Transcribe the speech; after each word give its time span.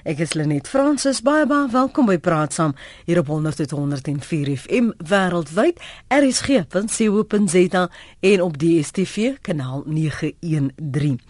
Ek 0.00 0.22
is 0.24 0.32
Lenet 0.32 0.64
Fransis 0.64 1.18
baie 1.20 1.44
baie 1.44 1.66
welkom 1.68 2.06
by 2.08 2.14
Praat 2.24 2.54
Saam 2.56 2.72
hier 3.04 3.18
op 3.20 3.28
100.104 3.28 4.48
FM 4.54 4.86
wêreldwyd 5.10 5.76
rsg.co.za 6.16 7.82
en 8.30 8.40
op 8.40 8.56
DStv 8.56 9.34
kanaal 9.44 9.82
913. 9.84 11.20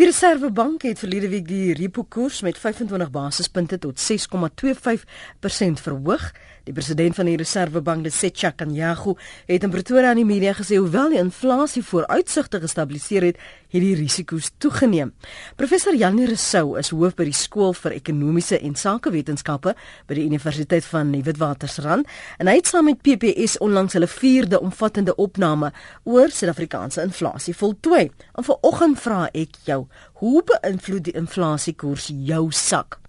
Die 0.00 0.08
Reserwebank 0.10 0.82
het 0.88 0.98
verlede 0.98 1.30
week 1.30 1.46
die 1.46 1.76
repo 1.78 2.02
koers 2.10 2.42
met 2.42 2.58
25 2.58 3.10
basispunte 3.14 3.78
tot 3.78 4.02
6,25% 4.02 5.82
verhoog. 5.86 6.32
Die 6.68 6.74
president 6.76 7.16
van 7.16 7.24
die 7.24 7.36
Reserwebank, 7.40 8.10
Setcha 8.12 8.50
Kanyagu, 8.52 9.14
het 9.48 9.62
in 9.64 9.70
Pretoria 9.72 10.10
aan 10.10 10.18
die 10.20 10.26
media 10.28 10.52
gesê 10.52 10.76
hoewel 10.76 11.14
die 11.14 11.20
inflasie 11.20 11.80
vooruitsigte 11.80 12.60
gestabiliseer 12.60 13.24
het, 13.24 13.38
het 13.72 13.80
die 13.80 13.94
risiko's 13.96 14.50
toegeneem. 14.60 15.14
Professor 15.56 15.96
Janie 15.96 16.26
Rousseau 16.28 16.76
is 16.76 16.92
hoof 16.92 17.16
by 17.16 17.24
die 17.30 17.36
skool 17.36 17.72
vir 17.72 17.96
ekonomiese 17.96 18.60
en 18.60 18.76
sakewetenskappe 18.76 19.72
by 20.04 20.20
die 20.20 20.26
Universiteit 20.28 20.84
van 20.92 21.16
Witwatersrand 21.16 22.04
en 22.36 22.52
hy 22.52 22.58
het 22.60 22.68
saam 22.68 22.90
met 22.90 23.00
PPS 23.00 23.56
onlangs 23.64 23.96
hulle 23.96 24.12
4de 24.12 24.60
omvattende 24.60 25.16
opname 25.16 25.72
oor 26.04 26.28
Suid-Afrikaanse 26.28 27.00
inflasie 27.08 27.56
voltooi. 27.56 28.10
En 28.36 28.44
vanoggend 28.44 29.00
vra 29.08 29.24
ek 29.32 29.56
jou, 29.64 29.86
hoe 30.20 30.44
beïnvloed 30.52 31.08
die 31.08 31.16
inflasiekoers 31.16 32.12
jou 32.28 32.50
sak? 32.52 33.00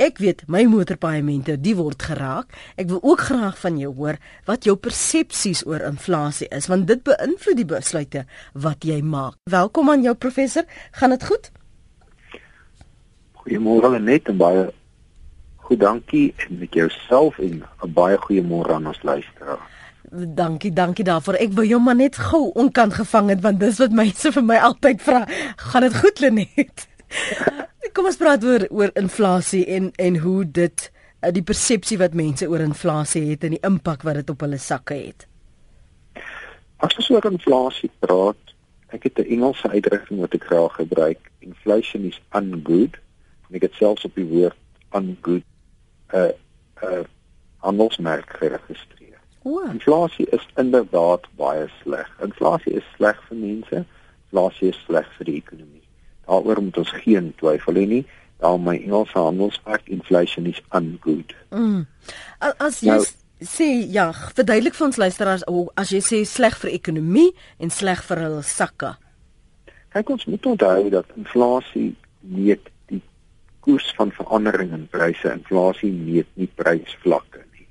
Ek 0.00 0.18
weet 0.18 0.46
my 0.48 0.62
motorpaaiemente, 0.64 1.58
die 1.60 1.74
word 1.76 2.02
geraak. 2.02 2.54
Ek 2.80 2.88
wil 2.88 3.02
ook 3.04 3.26
graag 3.28 3.58
van 3.60 3.76
jou 3.78 3.92
hoor 3.94 4.16
wat 4.48 4.64
jou 4.64 4.76
persepsies 4.80 5.66
oor 5.68 5.84
inflasie 5.84 6.48
is, 6.48 6.68
want 6.72 6.86
dit 6.88 7.02
beïnvloed 7.04 7.58
die 7.60 7.68
besluite 7.68 8.24
wat 8.54 8.86
jy 8.88 9.02
maak. 9.04 9.36
Welkom 9.50 9.90
aan 9.92 10.06
jou 10.06 10.14
professor. 10.14 10.64
Gaan 10.96 11.12
dit 11.12 11.26
goed? 11.28 11.50
Goeiemôre 13.42 14.00
net 14.00 14.30
en 14.32 14.40
baie 14.40 14.70
goed 15.62 15.80
dankie 15.80 16.32
en 16.46 16.58
met 16.58 16.74
jouself 16.74 17.38
en 17.38 17.62
'n 17.84 17.92
baie 17.92 18.16
goeie 18.16 18.42
môre 18.42 18.74
aan 18.74 18.86
ons 18.86 19.02
luisteraars. 19.02 19.68
Dankie, 20.12 20.72
dankie 20.72 21.04
daarvoor. 21.04 21.34
Ek 21.34 21.52
wou 21.52 21.64
jou 21.66 21.80
maar 21.80 21.96
net 21.96 22.16
gou 22.16 22.50
onkant 22.54 22.94
gevang 22.94 23.28
het 23.28 23.40
want 23.40 23.60
dis 23.60 23.78
wat 23.78 23.92
mense 23.92 24.32
vir 24.32 24.44
my 24.44 24.56
altyd 24.56 25.02
vra. 25.02 25.24
Gaan 25.56 25.82
dit 25.82 25.96
goed, 25.96 26.20
Lenet? 26.20 26.88
Kom 27.94 28.08
ons 28.08 28.16
praat 28.20 28.44
oor 28.44 28.66
oor 28.70 28.92
inflasie 28.98 29.64
en 29.76 29.90
en 29.96 30.16
hoe 30.24 30.44
dit 30.44 30.84
eh, 31.20 31.32
die 31.32 31.44
persepsie 31.44 31.98
wat 32.00 32.16
mense 32.18 32.48
oor 32.48 32.64
inflasie 32.64 33.24
het 33.30 33.44
en 33.44 33.56
die 33.56 33.64
impak 33.68 34.06
wat 34.08 34.20
dit 34.20 34.30
op 34.30 34.44
hulle 34.46 34.58
sakke 34.58 34.94
het. 34.94 35.26
As 36.82 36.96
ons 36.98 37.10
oor 37.14 37.28
inflasie 37.30 37.90
praat, 38.04 38.54
ek 38.92 39.04
het 39.08 39.18
'n 39.18 39.30
Engelse 39.36 39.68
uitdrukking 39.68 40.20
wat 40.20 40.34
ek 40.34 40.44
graag 40.44 40.74
gebruik. 40.74 41.30
Inflation 41.40 42.04
is 42.04 42.20
ungood. 42.34 42.96
En 43.48 43.56
ek 43.56 43.62
het 43.62 43.74
selfs 43.74 44.04
op 44.04 44.14
die 44.14 44.28
woord 44.28 44.58
ungood 44.94 45.44
'n 46.12 46.16
uh, 46.16 46.32
'n 46.82 46.94
uh, 46.94 47.04
handelsmerk 47.56 48.30
geregistreer. 48.38 49.18
Wow. 49.42 49.70
Inflasie 49.70 50.26
is 50.30 50.48
inderdaad 50.56 51.26
baie 51.36 51.68
sleg. 51.82 52.10
Inflasie 52.22 52.72
is 52.72 52.84
sleg 52.96 53.22
vir 53.28 53.36
mense. 53.36 53.84
Inflasie 54.24 54.68
is 54.68 54.82
sleg 54.86 55.08
vir 55.16 55.24
die 55.24 55.36
ekonomie. 55.36 55.81
Daaroor 56.26 56.62
moet 56.62 56.78
ons 56.82 56.92
geen 57.02 57.32
twyfel 57.40 57.80
hê 57.80 57.86
nie. 57.88 58.04
Daar 58.42 58.58
my 58.60 58.76
Engelse 58.76 59.18
handelsmerk 59.18 59.88
inflation 59.88 60.46
is 60.46 60.62
ungood. 60.74 61.34
Mm. 61.50 61.86
As 62.58 62.80
jy 62.82 62.96
nou, 62.96 63.06
sê 63.46 63.68
ja, 63.90 64.08
verduidelik 64.34 64.74
vir 64.78 64.86
ons 64.86 64.98
luisteraars 65.02 65.46
as 65.78 65.92
jy 65.94 66.02
sê 66.02 66.22
sleg 66.26 66.56
vir 66.62 66.74
ekonomie 66.74 67.30
en 67.62 67.70
sleg 67.70 68.02
vir 68.08 68.24
hulle 68.26 68.42
sakke. 68.46 68.94
Kyk 69.92 70.10
ons 70.14 70.26
moet 70.30 70.46
onthou 70.54 70.90
dat 70.94 71.16
inflasie 71.18 71.92
meet 72.20 72.70
die 72.88 73.02
koers 73.60 73.90
van 73.98 74.12
verandering 74.16 74.72
in 74.72 74.86
pryse. 74.90 75.28
Inflasie 75.28 75.92
meet 75.92 76.30
nie 76.40 76.48
prysvlakke 76.48 77.42
nie. 77.52 77.66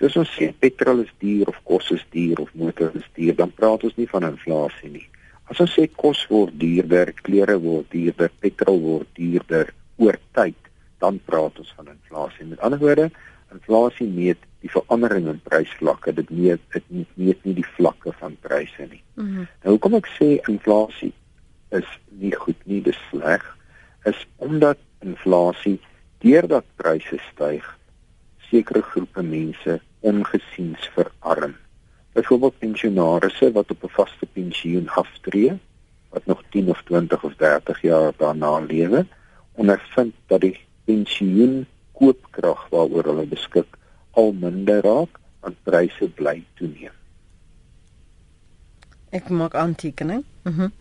Soos 0.00 0.16
ons 0.20 0.32
sê 0.36 0.50
petrol 0.60 1.04
is 1.04 1.12
duur 1.22 1.52
of 1.52 1.60
kos 1.68 1.92
is 1.94 2.04
duur 2.12 2.42
of 2.42 2.50
motor 2.54 2.90
is 2.98 3.06
duur, 3.14 3.36
dan 3.38 3.52
praat 3.54 3.84
ons 3.86 3.96
nie 4.00 4.08
van 4.10 4.28
inflasie 4.32 4.90
nie. 4.92 5.06
As 5.46 5.60
ons 5.62 5.74
sê 5.76 5.86
kos 6.02 6.24
word 6.30 6.56
duurder, 6.58 7.12
klere 7.22 7.54
word 7.62 7.86
duurder, 7.92 8.32
petrol 8.42 8.80
word 8.82 9.10
duurder 9.18 9.70
oor 10.02 10.18
tyd, 10.34 10.58
dan 11.02 11.20
praat 11.28 11.60
ons 11.62 11.72
van 11.78 11.92
inflasie. 11.92 12.48
Met 12.50 12.62
ander 12.66 12.80
woorde, 12.82 13.10
inflasie 13.54 14.08
meet 14.10 14.42
die 14.64 14.72
verandering 14.72 15.28
in 15.30 15.38
prysvlakke. 15.46 16.14
Dit 16.16 16.32
meet 16.34 16.62
dit 16.74 16.88
meet 17.14 17.44
nie 17.46 17.54
die 17.60 17.68
vlakke 17.76 18.14
van 18.20 18.34
pryse 18.42 18.88
nie. 18.90 19.02
Mm 19.14 19.28
-hmm. 19.28 19.46
Nou 19.62 19.76
hoekom 19.76 19.94
ek 20.00 20.10
sê 20.18 20.28
inflasie 20.50 21.12
is 21.70 21.88
nie 22.08 22.34
goed 22.34 22.58
nie, 22.64 22.82
dis 22.82 22.98
sleg, 23.10 23.42
is 24.04 24.26
omdat 24.36 24.78
inflasie 25.00 25.78
deurdat 26.18 26.64
pryse 26.76 27.18
styg, 27.32 27.66
sekere 28.50 28.82
groepe 28.82 29.22
mense 29.22 29.80
ongesiens 30.00 30.90
verarm 30.94 31.54
byvoorbeeld 32.16 32.58
pensionaarsse 32.58 33.52
wat 33.52 33.70
op 33.70 33.82
'n 33.84 33.96
vaste 33.98 34.26
pensioen 34.32 34.88
aftree 34.88 35.52
wat 36.08 36.26
nog 36.26 36.42
10 36.50 36.68
of 36.68 36.82
20 36.82 37.22
of 37.22 37.34
30 37.34 37.80
jaar 37.80 38.12
daarna 38.16 38.58
lewe 38.58 39.06
ondervind 39.52 40.14
dat 40.26 40.40
die 40.40 40.60
pensioen 40.84 41.66
koopkrag 41.92 42.68
waaroor 42.70 43.04
hulle 43.04 43.26
beskik 43.26 43.70
al 44.10 44.32
minder 44.32 44.80
raak 44.82 45.20
en 45.40 45.56
pryse 45.62 46.08
bly 46.08 46.44
toeneem. 46.54 46.96
Ek 49.10 49.28
maak 49.28 49.54
aantekening. 49.54 50.24
Mhm. 50.42 50.60
Mm 50.60 50.72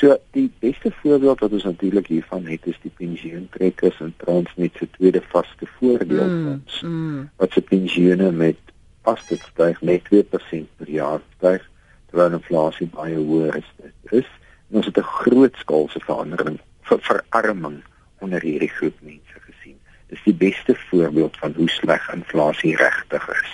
so 0.00 0.16
die 0.30 0.48
beste 0.58 0.90
voorbeeld 1.02 1.40
wat 1.40 1.52
ons 1.52 1.64
natuurlik 1.64 2.06
hiervan 2.06 2.46
het 2.48 2.66
is 2.66 2.78
die 2.82 2.92
pensioentrekkers 2.96 4.00
en 4.00 4.14
Transnet 4.16 4.76
se 4.78 4.88
tweede 4.96 5.20
vaste 5.28 5.66
voordeelfonds 5.76 6.80
mm, 6.82 6.90
mm. 6.90 7.30
wat 7.36 7.52
se 7.52 7.60
pensioene 7.60 8.30
met 8.32 8.69
as 9.02 9.26
dit 9.28 9.40
styg 9.52 9.80
met 9.82 10.02
2% 10.08 10.66
per 10.76 10.90
jaar 10.90 11.20
styg 11.36 11.64
terwyl 12.10 12.36
inflasie 12.38 12.88
baie 12.92 13.16
hoër 13.16 13.56
is. 13.56 13.70
Dit 13.76 14.12
is 14.22 14.30
ons 14.70 14.86
het 14.86 14.98
'n 14.98 15.12
groot 15.22 15.56
skaalse 15.56 16.00
verandering 16.00 16.60
vir 16.82 16.98
verarming 17.00 17.82
onder 18.18 18.40
hierdie 18.40 18.68
groep 18.68 18.96
mense 19.00 19.40
gesien. 19.46 19.78
Dis 20.06 20.22
die 20.24 20.34
beste 20.34 20.74
voorbeeld 20.74 21.36
van 21.36 21.54
hoe 21.56 21.70
sleg 21.70 22.12
inflasie 22.12 22.76
regtig 22.76 23.28
is. 23.28 23.52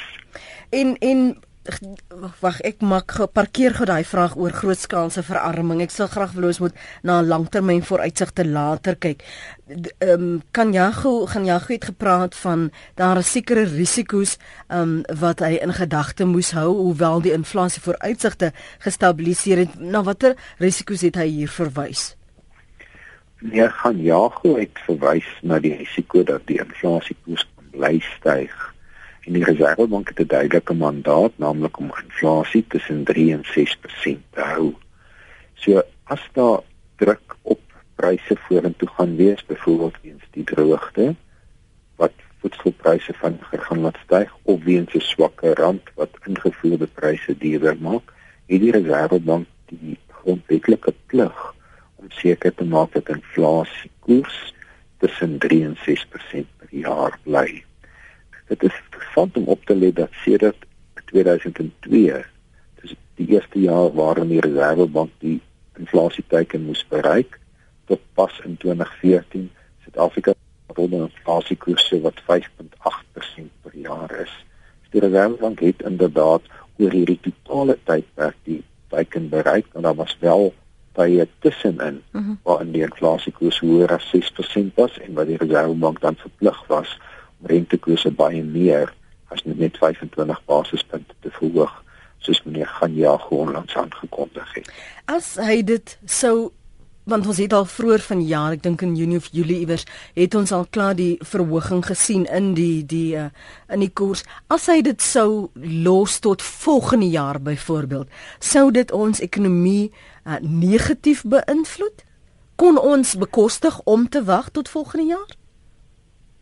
En 0.71 0.99
en 0.99 1.39
wag 2.41 2.60
ek 2.65 2.82
maak 2.84 3.12
geparkeer 3.19 3.75
gou 3.77 3.87
daai 3.88 4.04
vraag 4.06 4.37
oor 4.38 4.54
grootskaalse 4.54 5.22
verarming. 5.27 5.82
Ek 5.84 5.93
sal 5.94 6.09
graag 6.10 6.34
wil 6.37 6.49
ons 6.49 6.60
moet 6.62 6.75
na 7.03 7.21
'n 7.21 7.28
langtermyn 7.28 7.82
vooruitsigte 7.82 8.44
later 8.44 8.97
kyk. 8.97 9.25
Ehm 9.99 10.10
um, 10.10 10.43
kan 10.53 10.72
Jago 10.72 11.27
gaan 11.27 11.44
Jago 11.44 11.72
het 11.72 11.84
gepraat 11.84 12.34
van 12.34 12.71
daar 12.94 13.19
is 13.19 13.32
sekere 13.32 13.65
risiko's 13.65 14.38
ehm 14.69 14.81
um, 14.81 15.19
wat 15.21 15.41
hy 15.41 15.59
in 15.62 15.72
gedagte 15.72 16.25
moes 16.25 16.50
hou 16.50 16.71
hoewel 16.75 17.21
die 17.21 17.32
inflasie 17.32 17.83
vooruitsigte 17.83 18.53
gestabiliseer 18.78 19.59
het. 19.59 19.81
Na 19.81 20.03
watter 20.03 20.37
risiko's 20.59 21.00
het 21.00 21.16
hy 21.16 21.28
hier 21.28 21.48
verwys? 21.48 22.16
Nee, 23.41 23.69
gaan 23.69 24.03
Jago 24.03 24.56
het 24.56 24.78
verwys 24.87 25.27
na 25.43 25.59
die 25.59 25.77
risiko 25.77 26.22
dat 26.22 26.47
die 26.47 26.59
inflasie 26.59 27.16
koers 27.25 27.47
bly 27.71 28.00
styg 28.00 28.75
en 29.26 29.32
die 29.32 29.44
Reservebank 29.44 30.09
het 30.09 30.20
'n 30.20 30.26
duidelike 30.26 30.75
mandaat, 30.75 31.32
naamlik 31.37 31.78
om 31.78 31.94
inflasie 32.04 32.64
tussen 32.69 33.04
3 33.04 33.32
en 33.32 33.44
6% 33.44 34.22
te 34.31 34.41
hou. 34.41 34.75
So 35.54 35.82
as 36.04 36.28
daar 36.32 36.60
druk 36.97 37.36
op 37.42 37.60
pryse 37.94 38.36
vorentoe 38.36 38.88
gaan 38.88 39.16
wees, 39.16 39.47
byvoorbeeld 39.47 39.97
weens 40.03 40.22
die 40.31 40.44
droogte 40.44 41.15
wat 41.97 42.12
voedselpryse 42.41 43.12
vinniger 43.12 43.60
gaan 43.60 43.81
laat 43.81 43.98
styg 44.04 44.36
of 44.42 44.62
weens 44.62 44.94
'n 44.94 45.00
swakker 45.00 45.54
rand 45.54 45.82
wat 45.94 46.19
ingevoerde 46.26 46.86
pryse 46.86 47.38
duurder 47.38 47.76
maak, 47.81 48.12
het 48.47 48.60
die 48.60 48.70
Reservebank 48.70 49.47
die 49.66 49.98
grondwetlike 50.09 50.94
plig 51.06 51.54
om 51.97 52.10
seker 52.10 52.54
te 52.54 52.65
maak 52.65 52.92
dat 52.92 53.09
inflasie 53.09 53.91
koers 53.98 54.54
tussen 54.98 55.38
3 55.38 55.65
en 55.65 55.76
6% 55.76 56.47
per 56.56 56.68
jaar 56.71 57.18
bly. 57.22 57.65
Dit 58.47 58.63
is 58.63 58.83
interessant 58.84 59.37
om 59.37 59.45
op 59.45 59.65
te 59.65 59.77
let 59.77 59.97
dat 59.97 60.13
sedert 60.25 60.66
2002, 61.04 62.25
dis 62.81 62.95
die 63.15 63.28
eerste 63.28 63.60
jaar 63.60 63.93
waarin 63.95 64.28
die 64.28 64.41
Reservebank 64.41 65.10
die 65.19 65.41
inflasieteiken 65.78 66.65
moes 66.66 66.84
bereik, 66.89 67.39
tot 67.87 68.03
pas 68.15 68.41
in 68.45 68.57
2014 68.57 69.51
Suid-Afrika 69.84 70.34
rond 70.66 70.93
'n 70.93 71.09
inflasiekoers 71.09 71.91
wat 72.03 72.22
5.8% 72.28 73.51
per 73.63 73.77
jaar 73.77 74.21
is. 74.21 74.34
Die 74.91 75.01
Reservebank 75.01 75.60
het 75.60 75.83
inderdaad 75.83 76.42
oor 76.78 76.91
hierdie 76.91 77.21
totale 77.21 77.78
tydperk 77.84 78.37
die 78.42 78.63
teiken 78.89 79.28
bereik, 79.28 79.66
en 79.72 79.83
daar 79.83 79.95
was 79.95 80.16
wel 80.21 80.54
tye 80.92 81.28
tussenin 81.39 82.03
uh 82.13 82.21
mhm. 82.21 82.28
-huh. 82.28 82.37
waarin 82.42 82.72
die 82.72 82.83
inflasiekoers 82.83 83.59
hoër 83.59 83.92
as 83.92 84.07
6% 84.15 84.75
was 84.75 84.99
en 84.99 85.13
wat 85.13 85.27
die 85.27 85.37
Reservebank 85.37 86.01
dan 86.01 86.16
verplig 86.16 86.66
was 86.66 86.99
rentekoerse 87.51 88.10
baie 88.10 88.43
meer 88.45 88.93
as 89.34 89.43
net 89.45 89.78
25 89.81 90.43
basispunte 90.47 91.15
te 91.21 91.33
verhoog 91.39 91.72
soos 92.19 92.43
meneer 92.45 92.71
Ganja 92.78 93.16
onlangs 93.31 93.77
aangekondig 93.77 94.54
het. 94.54 94.71
As 95.04 95.34
hy 95.41 95.63
dit 95.66 95.98
sou 96.04 96.51
want 97.07 97.27
ons 97.31 97.39
het 97.39 97.53
al 97.54 97.69
vroeër 97.71 98.03
van 98.03 98.22
jaar, 98.27 98.57
ek 98.57 98.65
dink 98.65 98.83
in 98.83 98.97
Junie 98.98 99.21
of 99.21 99.28
Julie 99.31 99.60
iewers, 99.63 99.84
het 100.19 100.34
ons 100.34 100.51
al 100.53 100.66
klaar 100.75 100.97
die 100.98 101.15
verhoging 101.22 101.84
gesien 101.87 102.25
in 102.34 102.48
die 102.57 102.83
die 102.83 103.15
uh, 103.15 103.28
in 103.71 103.84
die 103.84 103.92
koers. 103.95 104.25
As 104.51 104.66
hy 104.66 104.81
dit 104.83 105.03
sou 105.03 105.53
los 105.54 106.19
tot 106.19 106.42
volgende 106.42 107.07
jaar 107.13 107.39
byvoorbeeld, 107.39 108.10
sou 108.42 108.72
dit 108.75 108.91
ons 108.91 109.22
ekonomie 109.22 109.92
uh, 109.92 110.41
negatief 110.42 111.22
beïnvloed? 111.22 112.03
Kon 112.59 112.81
ons 112.81 113.15
bekostig 113.21 113.78
om 113.84 114.09
te 114.10 114.25
wag 114.27 114.51
tot 114.51 114.69
volgende 114.69 115.15
jaar? 115.15 115.37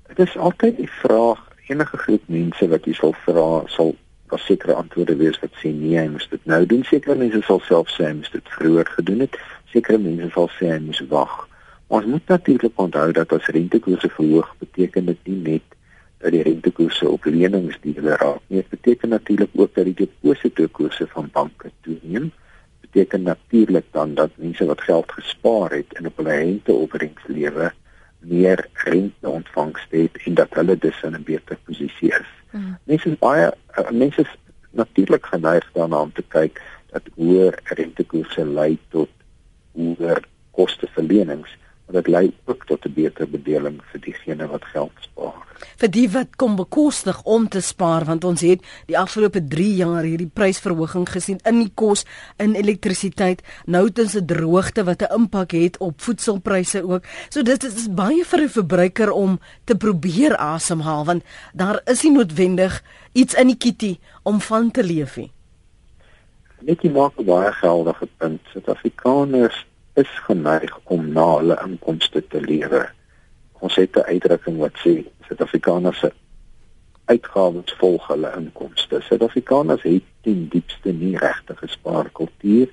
Dit 0.08 0.18
is 0.18 0.36
altyd 0.36 0.76
die 0.76 0.90
vraag 0.90 1.40
enige 1.66 1.96
groep 1.96 2.22
mense 2.26 2.66
wat 2.68 2.84
jy 2.84 2.92
sal 2.92 3.14
vra 3.24 3.62
sal 3.72 3.94
daar 4.28 4.42
sekere 4.42 4.74
antwoorde 4.76 5.16
wees 5.16 5.38
wat 5.40 5.54
sê 5.60 5.70
nee, 5.72 5.96
hy 5.96 6.08
moet 6.12 6.26
dit 6.30 6.44
nou 6.50 6.60
doen. 6.68 6.82
Sekere 6.84 7.16
mense 7.16 7.40
sal 7.46 7.60
self 7.64 7.92
sê 7.94 8.08
hy 8.08 8.14
moet 8.18 8.32
dit 8.36 8.50
vroeër 8.56 8.90
gedoen 8.96 9.24
het. 9.24 9.38
Sekere 9.72 10.00
mense 10.02 10.28
sal 10.34 10.50
sê 10.58 10.68
hy 10.72 10.80
moet 10.84 11.00
wag. 11.12 11.34
Ons 11.94 12.08
moet 12.10 12.32
natuurlik 12.32 12.82
onthou 12.84 13.06
dat 13.16 13.32
as 13.36 13.48
rentekoerse 13.56 14.10
verhoog, 14.16 14.50
beteken 14.60 15.08
dit 15.12 15.30
nie 15.30 15.40
net 15.48 15.76
dat 16.24 16.32
die 16.36 16.42
rentekoerse 16.48 17.08
op 17.08 17.28
lenings 17.28 17.78
die 17.84 17.94
raak 18.00 18.42
nie. 18.48 18.60
Dit 18.60 18.72
beteken 18.76 19.14
natuurlik 19.16 19.56
ook 19.56 19.72
dat 19.76 19.88
die 19.88 19.98
depositokoerse 20.04 21.06
van 21.12 21.30
banke 21.32 21.70
toeneem. 21.86 22.28
Beteken 22.84 23.22
natuurlik 23.22 23.88
dan 23.96 24.14
dat 24.20 24.36
mense 24.36 24.68
wat 24.68 24.84
geld 24.84 25.16
gespaar 25.16 25.78
het 25.78 25.96
en 25.96 26.12
op 26.12 26.20
hulle 26.20 26.36
renteopbrengs 26.44 27.32
lewe 27.32 27.72
meer 28.26 28.68
rente 28.84 29.28
ontvangs 29.28 29.86
het 29.90 30.16
en 30.24 30.34
dat 30.34 30.54
hulle 30.54 30.78
dus 30.78 31.02
in 31.02 31.14
'n 31.14 31.22
beter 31.22 31.58
posisie 31.64 32.08
is. 32.08 32.30
Mm. 32.50 32.76
Mense 32.84 33.08
is 33.08 33.18
baie 33.18 33.52
uh, 33.78 33.90
mense 33.90 34.20
is 34.20 34.36
natuurlik 34.70 35.26
geneig 35.26 35.70
daarna 35.72 36.00
om 36.00 36.12
te 36.12 36.24
kyk 36.28 36.62
dat 36.90 37.02
hoër 37.14 37.58
rentekoerse 37.64 38.44
lei 38.46 38.78
tot 38.88 39.10
hoër 39.72 40.22
koste 40.50 40.86
vir 40.94 41.04
lenings 41.04 41.56
dit 41.92 42.06
lei 42.08 42.32
ook 42.44 42.64
tot 42.66 42.84
'n 42.84 42.92
beter 42.92 43.28
bedeling 43.28 43.80
vir 43.90 44.00
diegene 44.00 44.46
wat 44.46 44.64
geld 44.64 44.92
spaar. 45.00 45.34
Vir 45.76 45.90
die 45.90 46.10
wat 46.10 46.36
kom 46.36 46.56
bekostig 46.56 47.22
om 47.22 47.48
te 47.48 47.60
spaar 47.60 48.04
want 48.04 48.24
ons 48.24 48.40
het 48.40 48.60
die 48.86 48.98
afgelope 48.98 49.46
3 49.48 49.74
jaar 49.74 50.02
hierdie 50.02 50.30
prysverhoging 50.32 51.08
gesien 51.08 51.38
in 51.44 51.58
die 51.58 51.72
kos, 51.74 52.04
in 52.36 52.54
elektrisiteit, 52.54 53.42
nou 53.66 53.90
tens 53.90 54.14
'n 54.14 54.26
droogte 54.26 54.84
wat 54.84 55.02
'n 55.02 55.14
impak 55.14 55.50
het 55.50 55.78
op 55.78 56.00
voedselpryse 56.00 56.82
ook. 56.82 57.02
So 57.28 57.42
dit 57.42 57.64
is 57.64 57.88
baie 57.88 58.24
vir 58.24 58.40
'n 58.40 58.48
verbruiker 58.48 59.10
om 59.10 59.40
te 59.64 59.76
probeer 59.76 60.36
asemhaal 60.36 61.04
want 61.04 61.24
daar 61.52 61.80
is 61.84 62.02
nie 62.02 62.12
noodwendig 62.12 62.82
iets 63.12 63.34
in 63.34 63.46
die 63.46 63.56
kitty 63.56 63.98
om 64.22 64.40
van 64.40 64.70
te 64.70 64.82
leef 64.82 65.16
nie. 65.16 65.32
Net 66.60 66.82
jy 66.82 66.90
maak 66.90 67.12
'n 67.18 67.24
baie 67.24 67.52
geldige 67.52 68.08
punt. 68.18 68.40
Suid-Afrikaners 68.52 69.66
is 69.94 70.10
geneig 70.26 70.78
om 70.84 71.06
na 71.12 71.24
hulle 71.36 71.56
inkomste 71.62 72.22
te 72.26 72.40
lewe. 72.40 72.82
Ons 73.62 73.76
het 73.78 73.96
'n 73.96 74.08
uitdrukking 74.12 74.58
wat 74.58 74.76
sê 74.84 74.94
Suid-Afrikaners 75.26 75.98
se 75.98 76.12
uitgawes 77.04 77.74
volg 77.78 78.06
hulle 78.06 78.32
inkomste. 78.36 79.00
Suid-Afrikaners 79.00 79.82
het 79.82 80.02
ten 80.22 80.48
diepste 80.48 80.92
nie 80.92 81.16
regtig 81.18 81.58
gespaarkultuur 81.58 82.68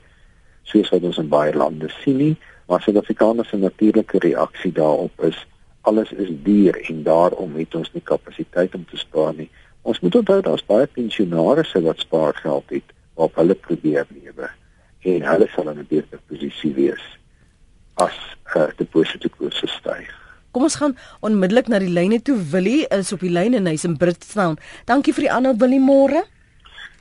soos 0.63 0.89
wat 0.89 1.03
ons 1.03 1.17
in 1.17 1.27
baie 1.27 1.53
lande 1.53 1.89
sien 1.89 2.17
nie, 2.17 2.37
maar 2.67 2.81
Suid-Afrikaners 2.81 3.49
se 3.49 3.57
natuurlike 3.57 4.19
reaksie 4.19 4.71
daarop 4.71 5.21
is 5.21 5.45
alles 5.81 6.11
is 6.11 6.29
duur 6.43 6.81
en 6.89 7.03
daarom 7.03 7.55
het 7.55 7.75
ons 7.75 7.93
nie 7.93 8.03
kapasiteit 8.03 8.75
om 8.75 8.85
te 8.85 8.97
spaar 8.97 9.33
nie. 9.33 9.49
Ons 9.81 9.99
moet 9.99 10.15
onthou 10.15 10.41
daar's 10.41 10.65
baie 10.65 10.87
pensionaars 10.87 11.73
wat 11.73 11.99
spaargeld 11.99 12.69
het 12.69 12.93
waarop 13.13 13.35
hulle 13.35 13.55
probeer 13.55 14.05
lewe 14.09 14.49
en 15.03 15.27
hulle 15.31 15.47
sal 15.55 15.69
in 15.69 15.79
'n 15.79 15.87
beter 15.89 16.19
posisie 16.29 16.73
wees 16.73 17.03
as 17.97 18.17
uh, 18.55 18.69
die 18.77 18.85
positiewe 18.85 19.51
styg. 19.51 20.09
Kom 20.51 20.63
ons 20.67 20.75
gaan 20.75 20.97
onmiddellik 21.21 21.67
na 21.71 21.79
die 21.79 21.91
lyne 21.91 22.19
toe. 22.21 22.35
Willie 22.51 22.87
is 22.91 23.13
op 23.15 23.19
die 23.23 23.31
lyn 23.31 23.53
en 23.53 23.69
hy's 23.71 23.85
in 23.87 23.97
Britstown. 23.97 24.57
Dankie 24.85 25.13
vir 25.13 25.27
die 25.27 25.31
aanhou 25.31 25.55
Willie 25.57 25.79
môre. 25.79 26.25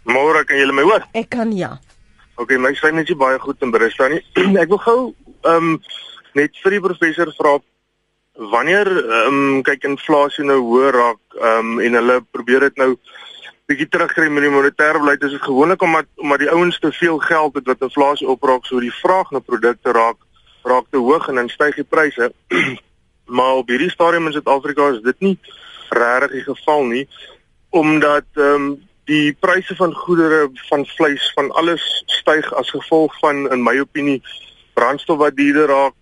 Môre 0.07 0.45
kan 0.45 0.57
jy 0.57 0.71
my 0.73 0.83
hoor? 0.87 1.07
Ek 1.13 1.31
kan 1.35 1.51
ja. 1.53 1.79
OK, 2.37 2.55
my 2.57 2.73
sy 2.79 2.93
net 2.95 3.11
baie 3.19 3.39
goed 3.39 3.61
in 3.63 3.73
Britstown 3.75 4.21
ek 4.63 4.71
wil 4.71 4.79
gou 4.85 5.01
ehm 5.45 5.75
um, 5.75 5.75
net 6.39 6.55
vir 6.63 6.77
die 6.77 6.85
professor 6.85 7.33
vra 7.39 7.59
wanneer 8.53 8.89
ehm 8.89 9.41
um, 9.41 9.63
kyk 9.67 9.89
inflasie 9.91 10.47
nou 10.47 10.61
hoër 10.71 10.97
raak 10.97 11.41
ehm 11.41 11.75
um, 11.75 11.81
en 11.85 11.99
hulle 12.01 12.21
probeer 12.33 12.69
dit 12.69 12.79
nou 12.81 12.95
bietjie 13.71 13.89
terugkry 13.89 14.27
met 14.35 14.43
die 14.43 14.51
monetêre 14.51 14.99
beleid 14.99 15.23
is 15.23 15.37
dit 15.37 15.47
gewoonlik 15.47 15.83
omdat 15.87 16.09
omdat 16.19 16.43
die 16.43 16.51
ouens 16.51 16.79
te 16.83 16.91
veel 16.93 17.19
geld 17.23 17.55
het 17.55 17.69
wat 17.71 17.87
inflasie 17.87 18.29
opraak 18.29 18.67
so 18.67 18.83
die 18.83 18.95
vraag 19.03 19.31
na 19.31 19.39
produkte 19.39 19.95
raak 19.95 20.19
raak 20.67 20.91
te 20.91 20.99
hoog 20.99 21.29
en 21.29 21.39
dan 21.41 21.49
styg 21.49 21.79
die 21.79 21.87
pryse. 21.89 22.33
maar 23.37 23.61
op 23.63 23.69
hierdie 23.71 23.91
stadium 23.91 24.27
in 24.27 24.33
Suid-Afrika 24.33 24.89
is 24.91 25.03
dit 25.07 25.21
nie 25.21 25.37
regtig 25.95 26.35
die 26.39 26.47
geval 26.49 26.85
nie 26.91 27.07
omdat 27.71 28.27
ehm 28.35 28.55
um, 28.55 28.71
die 29.11 29.33
pryse 29.43 29.75
van 29.75 29.95
goedere 29.95 30.51
van 30.69 30.85
vleis 30.87 31.31
van 31.35 31.49
alles 31.59 31.87
styg 32.21 32.53
as 32.55 32.71
gevolg 32.71 33.17
van 33.19 33.47
in 33.51 33.63
my 33.63 33.79
opinie 33.81 34.21
brandstof 34.79 35.19
wat 35.23 35.39
duurder 35.39 35.71
raak 35.71 35.97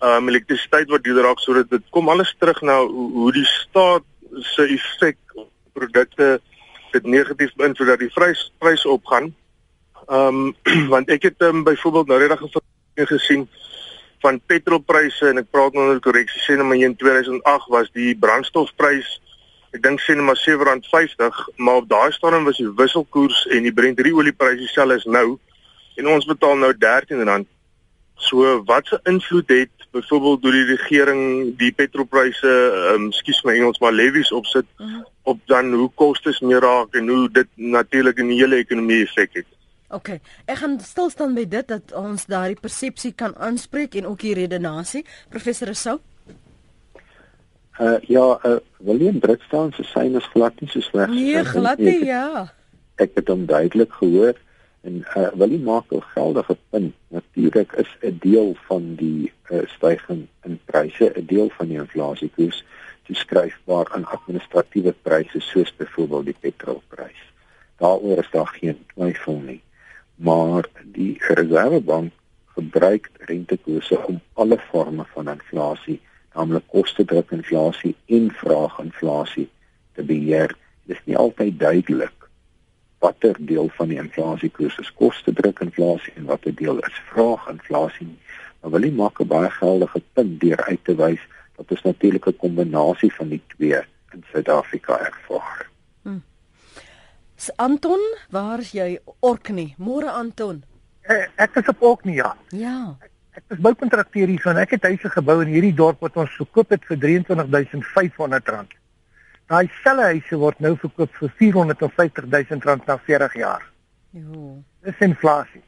ehm 0.00 0.16
um, 0.18 0.28
elektrisiteit 0.34 0.90
wat 0.90 1.06
duurder 1.06 1.30
raak 1.30 1.42
sodat 1.46 1.70
dit 1.70 1.90
kom 1.90 2.08
alles 2.08 2.34
terug 2.38 2.60
na 2.66 2.82
hoe, 2.86 3.32
die 3.32 3.46
staat 3.46 4.06
se 4.54 4.66
effek 4.66 5.18
op 5.34 5.50
produkte 5.72 6.40
dit 6.92 7.06
negatief 7.06 7.54
beïnvloed 7.56 7.88
dat 7.94 8.02
die 8.02 8.12
prys 8.14 8.52
prys 8.58 8.86
opgaan. 8.86 9.34
Ehm 10.08 10.54
um, 10.66 10.88
want 10.94 11.10
ek 11.10 11.22
het 11.30 11.42
um, 11.46 11.64
byvoorbeeld 11.64 12.06
nou 12.06 12.18
regtig 12.18 12.60
gesien 12.94 13.48
van 14.20 14.40
petrolpryse 14.46 15.28
en 15.30 15.40
ek 15.40 15.50
praat 15.50 15.76
nou 15.76 15.86
oor 15.88 16.00
korreksie 16.04 16.42
sê 16.44 16.56
nou 16.58 16.66
maar 16.68 16.82
in 16.82 16.96
2008 17.00 17.70
was 17.72 17.88
die 17.96 18.12
brandstofprys 18.20 19.14
ek 19.76 19.82
dink 19.84 20.02
sê 20.04 20.16
nou 20.16 20.26
maar 20.28 20.40
R7.50 20.40 21.40
maar 21.56 21.80
op 21.80 21.88
daai 21.88 22.12
stadium 22.12 22.48
was 22.48 22.60
die 22.60 22.68
wisselkoers 22.82 23.46
en 23.54 23.64
die 23.68 23.72
Brent 23.72 24.02
olieprys 24.04 24.60
dieselfde 24.60 24.98
as 25.00 25.06
nou 25.08 25.38
en 26.00 26.12
ons 26.12 26.28
betaal 26.28 26.60
nou 26.60 26.72
R13 26.74 27.46
so 28.20 28.56
wat 28.68 28.92
se 28.92 29.00
invloed 29.08 29.48
het 29.56 29.79
byvoorbeeld 29.92 30.42
deur 30.42 30.52
die 30.52 30.76
regering 30.76 31.22
die 31.58 31.72
petrolpryse 31.72 32.50
ehm 32.50 33.06
um, 33.06 33.12
skus 33.12 33.42
my 33.44 33.54
Engels 33.58 33.80
maar 33.82 33.92
levies 33.92 34.32
opsit 34.32 34.66
uh 34.76 34.86
mhm. 34.86 34.94
-huh. 34.94 35.06
op 35.22 35.38
dan 35.46 35.72
hoe 35.72 35.90
kostes 35.94 36.40
meer 36.40 36.60
raak 36.60 36.94
en 36.94 37.08
hoe 37.08 37.30
dit 37.32 37.48
natuurlik 37.54 38.18
in 38.18 38.28
die 38.28 38.40
hele 38.42 38.56
ekonomie 38.56 39.02
effek 39.02 39.30
het 39.32 39.46
OK. 39.90 40.08
Ek 40.46 40.60
gaan 40.62 40.78
stil 40.80 41.10
staan 41.10 41.34
by 41.34 41.44
dit 41.50 41.66
dat 41.66 41.92
ons 41.98 42.26
daardie 42.30 42.58
persepsie 42.60 43.10
kan 43.12 43.34
aanspreek 43.36 43.96
en 43.98 44.06
ook 44.06 44.22
die 44.22 44.34
redenasie. 44.38 45.02
Professor 45.28 45.66
Rousseau. 45.66 45.98
Uh 47.80 47.98
ja, 48.06 48.38
uh 48.46 48.58
William 48.78 49.18
Britstaan 49.18 49.72
se 49.72 49.82
syn 49.82 50.14
is 50.14 50.28
glad 50.34 50.60
nie 50.60 50.70
so 50.70 50.80
sleg 50.80 51.10
nie. 51.10 51.24
Nee, 51.34 51.44
glad 51.44 51.78
nie, 51.78 52.04
ja. 52.04 52.52
Ek 53.02 53.16
het 53.18 53.28
hom 53.28 53.46
duidelik 53.46 53.92
gehoor 53.98 54.38
en 54.80 55.04
uh 55.16 55.28
William 55.34 55.62
maak 55.62 55.92
'n 55.92 56.02
geldige 56.02 56.56
punt. 56.70 56.94
Natuurlik 57.08 57.72
is 57.72 57.96
'n 58.00 58.16
deel 58.20 58.56
van 58.66 58.94
die 58.94 59.32
uh, 59.50 59.66
stygings 59.66 60.28
in 60.42 60.60
pryse 60.64 61.12
'n 61.14 61.26
deel 61.26 61.48
van 61.50 61.66
die 61.66 61.78
inflasiekoers 61.78 62.64
toeskryfbaar 63.02 63.88
aan 63.92 64.04
administratiewe 64.04 64.94
pryse 65.02 65.40
soos 65.40 65.76
byvoorbeeld 65.76 66.24
die 66.24 66.36
petrolprys. 66.40 67.22
Daaroor 67.76 68.18
is 68.18 68.30
daar 68.30 68.52
geen 68.60 68.86
twyfel 68.94 69.40
nie 69.40 69.62
maar 70.20 70.68
die 70.84 71.16
Reservebank 71.18 72.12
gebruik 72.46 73.10
rentekoerse 73.18 74.06
om 74.06 74.20
alle 74.32 74.58
forme 74.58 75.04
van 75.14 75.28
inflasie, 75.28 76.00
naamlik 76.34 76.66
kostedruk 76.66 77.30
inflasie 77.30 77.94
en 78.06 78.28
vraaginflasie 78.42 79.48
te 79.96 80.04
beheer. 80.04 80.52
Dit 80.84 80.96
is 80.96 81.02
nie 81.04 81.16
altyd 81.16 81.58
duidelik 81.58 82.19
watter 83.00 83.36
deel 83.38 83.68
van 83.76 83.88
die 83.88 83.98
inflasiekoers 83.98 84.78
is 84.78 84.92
kostedruk 84.92 85.60
inflasie 85.64 86.12
en 86.16 86.28
watter 86.28 86.54
deel 86.54 86.78
is 86.84 87.02
vraaginflasie. 87.12 88.08
Maar 88.60 88.74
wil 88.76 88.86
nie 88.86 88.92
maak 88.92 89.20
'n 89.20 89.26
baie 89.26 89.50
geldige 89.50 90.02
punt 90.12 90.40
deur 90.40 90.64
uit 90.64 90.84
te 90.84 90.94
wys 90.94 91.22
dat 91.56 91.70
ons 91.70 91.82
natuurlik 91.82 92.26
'n 92.26 92.36
kombinasie 92.36 93.12
van 93.12 93.28
die 93.28 93.42
twee 93.46 93.80
in 94.12 94.24
Suid-Afrika 94.32 94.98
ervaar. 94.98 95.68
Hmm. 96.02 96.22
Anton, 97.56 98.00
waar 98.30 98.58
is 98.58 98.72
jy? 98.72 98.98
Orkney. 99.20 99.74
Môre 99.78 100.10
Anton. 100.10 100.64
Eh, 101.00 101.26
ek 101.36 101.56
is 101.56 101.68
op 101.68 101.82
Orkney 101.82 102.14
ja. 102.14 102.36
Ja. 102.48 102.96
Ek, 103.00 103.10
ek 103.32 103.44
is 103.48 103.58
boukontrakteur 103.58 104.26
hier 104.26 104.40
van. 104.40 104.56
Ek 104.56 104.70
het 104.70 104.82
huise 104.82 105.08
gebou 105.08 105.40
in 105.42 105.48
hierdie 105.48 105.74
dorp 105.74 106.00
wat 106.00 106.16
ons 106.16 106.36
verkoop 106.36 106.70
het 106.70 106.84
vir 106.84 106.96
R23500. 106.96 108.79
Daai 109.50 109.66
selfe 109.82 110.06
huise 110.12 110.38
word 110.38 110.60
nou 110.62 110.76
verkoop 110.78 111.16
vir 111.18 111.32
R450000 111.36 112.86
na 112.86 112.96
40 113.06 113.34
jaar. 113.40 113.64
Jo. 114.14 114.60
Dis 114.86 115.02
inflasie. 115.02 115.64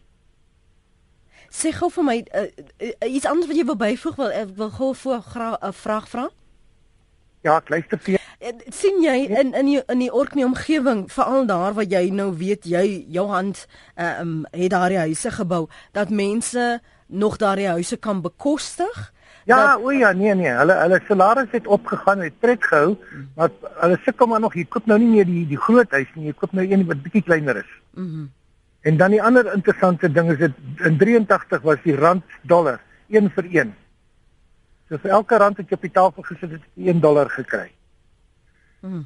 Sê 1.52 1.72
gou 1.76 1.90
vir 1.92 2.06
my 2.06 2.18
uh, 2.22 2.46
uh, 2.46 3.08
iets 3.10 3.26
anders 3.28 3.50
wat 3.50 3.58
jy 3.58 3.66
wil 3.68 3.80
byvoeg 3.80 4.16
wil 4.16 4.30
ek 4.32 4.54
wil 4.56 4.70
gou 4.70 4.94
'n 4.94 5.72
vraag 5.72 6.08
vra? 6.08 6.28
Ja, 7.42 7.56
ek 7.58 7.68
luister 7.68 7.98
vir 7.98 8.22
Eh, 8.42 8.50
sien 8.74 8.96
jy 9.04 9.28
in 9.30 9.52
in 9.54 9.66
die 9.66 9.82
in 9.86 10.00
die 10.02 10.10
Orkney 10.10 10.42
omgewing 10.44 11.04
veral 11.12 11.44
daar 11.46 11.76
waar 11.76 11.86
jy 11.86 12.08
nou 12.10 12.32
weet 12.34 12.64
jy 12.66 13.04
jou 13.14 13.28
hand 13.30 13.66
ehm 13.94 14.06
uh, 14.06 14.20
um, 14.20 14.32
het 14.50 14.70
daar 14.70 14.88
die 14.88 14.98
huise 14.98 15.30
gebou 15.30 15.68
dat 15.92 16.10
mense 16.10 16.80
nog 17.06 17.36
daardie 17.36 17.68
huise 17.68 17.96
kan 17.96 18.22
bekostig? 18.22 19.11
Ja, 19.44 19.78
o 19.78 19.90
ja, 19.90 20.12
nee 20.12 20.34
nee, 20.34 20.50
hulle 20.54 20.74
hulle 20.78 21.00
salaris 21.08 21.50
het 21.50 21.66
opgegaan, 21.66 22.20
het 22.22 22.34
tred 22.40 22.62
gehou, 22.64 22.96
maar 23.36 23.50
hulle 23.80 23.98
sukkel 24.04 24.30
maar 24.30 24.40
nog, 24.40 24.54
jy 24.54 24.64
koop 24.70 24.86
nou 24.86 24.98
nie 25.02 25.10
meer 25.10 25.26
die 25.26 25.42
die 25.50 25.58
groot 25.58 25.90
huis 25.90 26.10
nie, 26.14 26.28
jy 26.30 26.36
koop 26.38 26.54
nou 26.54 26.64
een 26.66 26.86
wat 26.86 27.02
bietjie 27.02 27.24
kleiner 27.26 27.56
is. 27.64 27.74
Mhm. 27.94 28.06
Mm 28.06 28.30
en 28.82 28.96
dan 28.98 29.12
die 29.14 29.22
ander 29.22 29.46
interessante 29.54 30.08
ding 30.10 30.30
is 30.32 30.38
dit 30.38 30.54
in 30.82 30.96
83 30.98 31.62
was 31.62 31.78
die 31.84 31.94
rand 31.94 32.24
dollar 32.42 32.80
1 33.14 33.28
vir 33.30 33.46
1. 33.46 33.74
So 34.88 34.98
vir 34.98 35.14
elke 35.18 35.38
rand 35.38 35.60
wat 35.60 35.70
jy 35.70 35.76
op 35.78 35.84
die 35.86 35.92
tafel 35.94 36.26
gesit 36.26 36.50
het, 36.50 36.64
het 36.64 36.70
jy 36.74 36.90
1 36.90 37.00
dollar 37.00 37.30
gekry. 37.30 37.68
Mhm. 38.80 39.04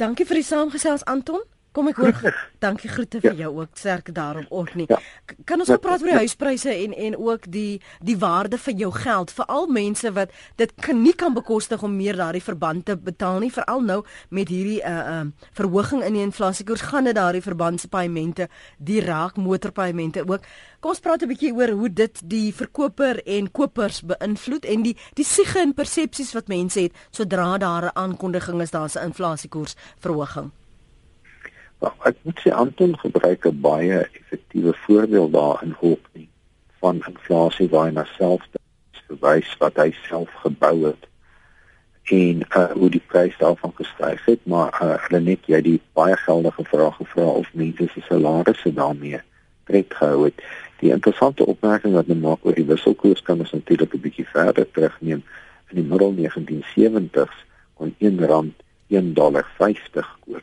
Dankie 0.00 0.24
vir 0.24 0.40
die 0.40 0.46
saamgesels 0.48 1.04
Anton. 1.04 1.44
Kom 1.76 1.90
ek 1.90 1.98
hoor. 2.00 2.36
Dankie 2.64 2.88
groete 2.88 3.20
vir 3.20 3.34
ja. 3.34 3.44
jou 3.44 3.50
ook. 3.60 3.74
Sterk 3.76 4.06
daarop 4.16 4.46
ook 4.48 4.72
nie. 4.80 4.86
Ja. 4.88 4.96
Kan 5.44 5.60
ons 5.60 5.68
ook 5.68 5.82
praat 5.84 6.00
oor 6.00 6.08
die 6.08 6.22
huispryse 6.22 6.72
en 6.72 6.94
en 6.96 7.16
ook 7.20 7.50
die 7.52 7.82
die 8.00 8.16
waarde 8.16 8.56
van 8.58 8.80
jou 8.80 8.88
geld 8.94 9.34
vir 9.36 9.50
al 9.52 9.68
mense 9.68 10.12
wat 10.16 10.32
dit 10.56 10.72
kan 10.80 11.02
nie 11.02 11.12
kan 11.12 11.36
bekostig 11.36 11.84
om 11.84 11.98
meer 11.98 12.16
daardie 12.16 12.42
verband 12.42 12.86
te 12.88 12.96
betaal 12.96 13.42
nie, 13.44 13.52
veral 13.52 13.84
nou 13.84 13.98
met 14.30 14.48
hierdie 14.48 14.80
uh 14.80 14.96
uh 14.96 15.20
verhoging 15.52 16.02
in 16.08 16.16
die 16.16 16.24
inflasiekoers 16.24 16.88
gaan 16.88 17.10
dit 17.10 17.18
daardie 17.20 17.44
verbandspaaiemente, 17.44 18.48
die 18.78 19.00
raak 19.04 19.36
motorpaaiemente 19.36 20.24
ook. 20.24 20.48
Kom 20.80 20.96
ons 20.96 21.04
praat 21.04 21.22
'n 21.22 21.28
bietjie 21.28 21.52
oor 21.52 21.76
hoe 21.76 21.92
dit 21.92 22.20
die 22.24 22.54
verkoper 22.54 23.20
en 23.26 23.52
kopers 23.52 24.00
beïnvloed 24.00 24.64
en 24.64 24.82
die 24.82 24.96
die 25.14 25.24
siege 25.24 25.60
en 25.60 25.74
persepsies 25.74 26.32
wat 26.32 26.48
mense 26.48 26.80
het 26.80 26.92
sodra 27.10 27.58
daar 27.58 27.92
'n 27.92 27.96
aankondiging 27.96 28.62
is 28.62 28.70
daar's 28.70 28.96
'n 28.96 29.12
inflasiekoers 29.12 29.76
verhoging. 30.00 30.50
Maar 31.78 31.94
ek 32.10 32.16
moet 32.22 32.40
sê 32.40 32.52
Anton 32.52 32.98
gebruik 32.98 33.46
'n 33.46 33.60
baie 33.60 33.98
effektiewe 34.20 34.74
voorbeeld 34.86 35.32
daarin 35.32 35.74
hoop 35.80 36.08
nie 36.12 36.28
van 36.80 37.02
inflasie 37.08 37.68
waar 37.68 37.86
hy 37.86 37.92
na 37.92 38.04
self 38.04 38.42
verwys 39.06 39.56
wat 39.58 39.76
hy 39.76 39.90
self 40.08 40.30
gebou 40.42 40.86
het 40.86 41.06
en 42.06 42.42
uh, 42.56 42.70
hoe 42.70 42.90
die 42.90 43.02
prys 43.06 43.36
daarvan 43.38 43.72
gestyg 43.74 44.24
het 44.24 44.42
maar 44.46 44.70
uh, 44.82 44.94
hulle 45.06 45.20
net 45.20 45.46
jy 45.50 45.60
die 45.60 45.80
baie 45.92 46.16
geldige 46.16 46.64
vraag 46.64 46.96
gevra 46.96 47.26
of 47.42 47.54
mense 47.54 47.88
se 47.94 48.00
salarisse 48.08 48.72
daarmee 48.72 49.20
tred 49.66 49.94
gehou 49.94 50.24
het. 50.24 50.42
Die 50.78 50.92
interessante 50.94 51.46
opmerking 51.46 51.94
wat 51.96 52.06
hulle 52.06 52.20
maak 52.20 52.44
oor 52.46 52.54
die 52.54 52.66
wisselkoers 52.68 53.22
kan 53.26 53.42
ons 53.42 53.52
natuurlik 53.52 53.94
'n 53.94 54.00
bietjie 54.00 54.28
verder 54.30 54.70
terugneem. 54.70 55.22
In 55.70 55.76
die 55.80 55.88
middel 55.90 56.14
1970s 56.14 57.36
kon 57.74 57.94
1 57.98 58.26
rand 58.26 58.54
1 58.88 59.14
dollar 59.14 59.46
50 59.58 60.18
koop 60.24 60.42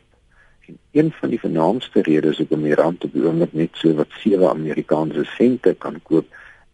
En 0.67 0.77
een 0.91 1.12
van 1.12 1.29
die 1.29 1.39
vernaamste 1.39 2.01
redes 2.01 2.38
hoekom 2.38 2.62
die 2.63 2.75
rand 2.75 3.03
op 3.03 3.13
die 3.13 3.24
oomblik 3.25 3.53
net 3.53 3.75
so 3.75 3.93
wat 3.93 4.08
7 4.24 4.50
Amerikaanse 4.50 5.24
sente 5.36 5.74
kan 5.77 6.00
koop, 6.03 6.27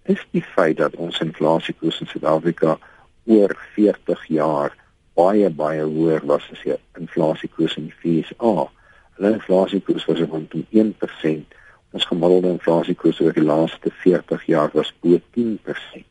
is 0.03 0.21
die 0.31 0.43
feit 0.43 0.77
dat 0.77 0.95
ons 0.95 1.19
inflasiekoers 1.19 1.99
in 1.99 2.07
Suid-Afrika 2.11 2.77
oor 3.25 3.55
40 3.73 4.27
jaar 4.27 4.75
baie 5.17 5.49
baie 5.49 5.83
hoër 5.83 6.25
was 6.25 6.45
as 6.53 6.61
die 6.63 6.77
inflasiekoers 7.01 7.77
in 7.81 7.89
die 7.89 7.97
VSA. 8.03 8.69
Hulle 9.17 9.33
inflasiekoers 9.39 10.05
was 10.05 10.21
rond 10.21 10.53
1%. 10.53 11.57
Ons 11.91 12.09
gemiddelde 12.11 12.53
inflasiekoers 12.53 13.19
oor 13.25 13.33
die 13.33 13.45
laaste 13.45 13.91
40 14.05 14.45
jaar 14.53 14.69
was 14.73 14.93
bo 15.01 15.17
10%. 15.37 16.05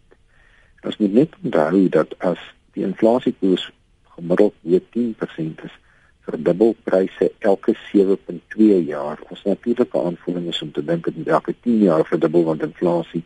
Ons 0.82 0.98
moet 0.98 1.12
net 1.22 1.42
onthou 1.42 1.88
dat 1.94 2.18
as 2.18 2.42
die 2.74 2.86
inflasiekoers 2.86 3.70
gemiddeld 4.16 4.58
bo 4.62 4.82
10% 4.98 5.68
is, 5.70 5.78
verdubbel 6.28 6.74
pryse 6.84 7.30
elke 7.38 7.74
7.2 7.88 8.68
jaar. 8.86 9.18
Ons 9.32 9.42
natuurlike 9.44 10.02
aanvoeling 10.02 10.48
is 10.52 10.62
om 10.62 10.72
te 10.72 10.84
dink 10.84 11.08
dat 11.08 11.32
elke 11.38 11.54
10 11.60 11.82
jaar 11.88 12.04
verdubbel 12.06 12.44
want 12.50 12.62
inflasie 12.66 13.24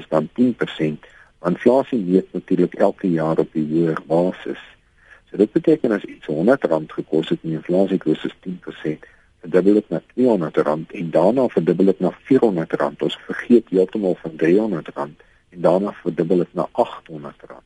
is 0.00 0.08
dan 0.08 0.28
10%. 0.40 1.06
Want 1.38 1.54
inflasie 1.56 2.00
meet 2.00 2.32
natuurlik 2.32 2.74
elke 2.74 3.10
jaar 3.10 3.38
op 3.38 3.54
'n 3.54 3.68
jaar 3.74 4.00
basis. 4.06 4.62
So 5.30 5.36
dit 5.36 5.52
beteken 5.52 5.92
as 5.92 6.04
iets 6.04 6.26
R100 6.26 6.92
gekos 6.92 7.28
het 7.28 7.38
en 7.42 7.50
inflasie 7.50 7.98
koers 7.98 8.24
is 8.24 8.36
10%, 8.40 9.06
verdubbel 9.40 9.74
dit 9.74 9.88
na 9.88 10.00
R200 10.00 10.92
en 11.00 11.10
daarna 11.10 11.48
verdubbel 11.48 11.84
dit 11.84 12.00
na 12.00 12.12
R400. 12.12 12.98
Ons 12.98 13.18
vergeet 13.26 13.68
heeltemal 13.68 14.16
van 14.22 14.32
R300 14.32 14.94
en 15.48 15.60
daarna 15.60 15.92
verdubbel 15.92 16.36
dit 16.36 16.54
na 16.54 16.68
R800. 16.72 17.60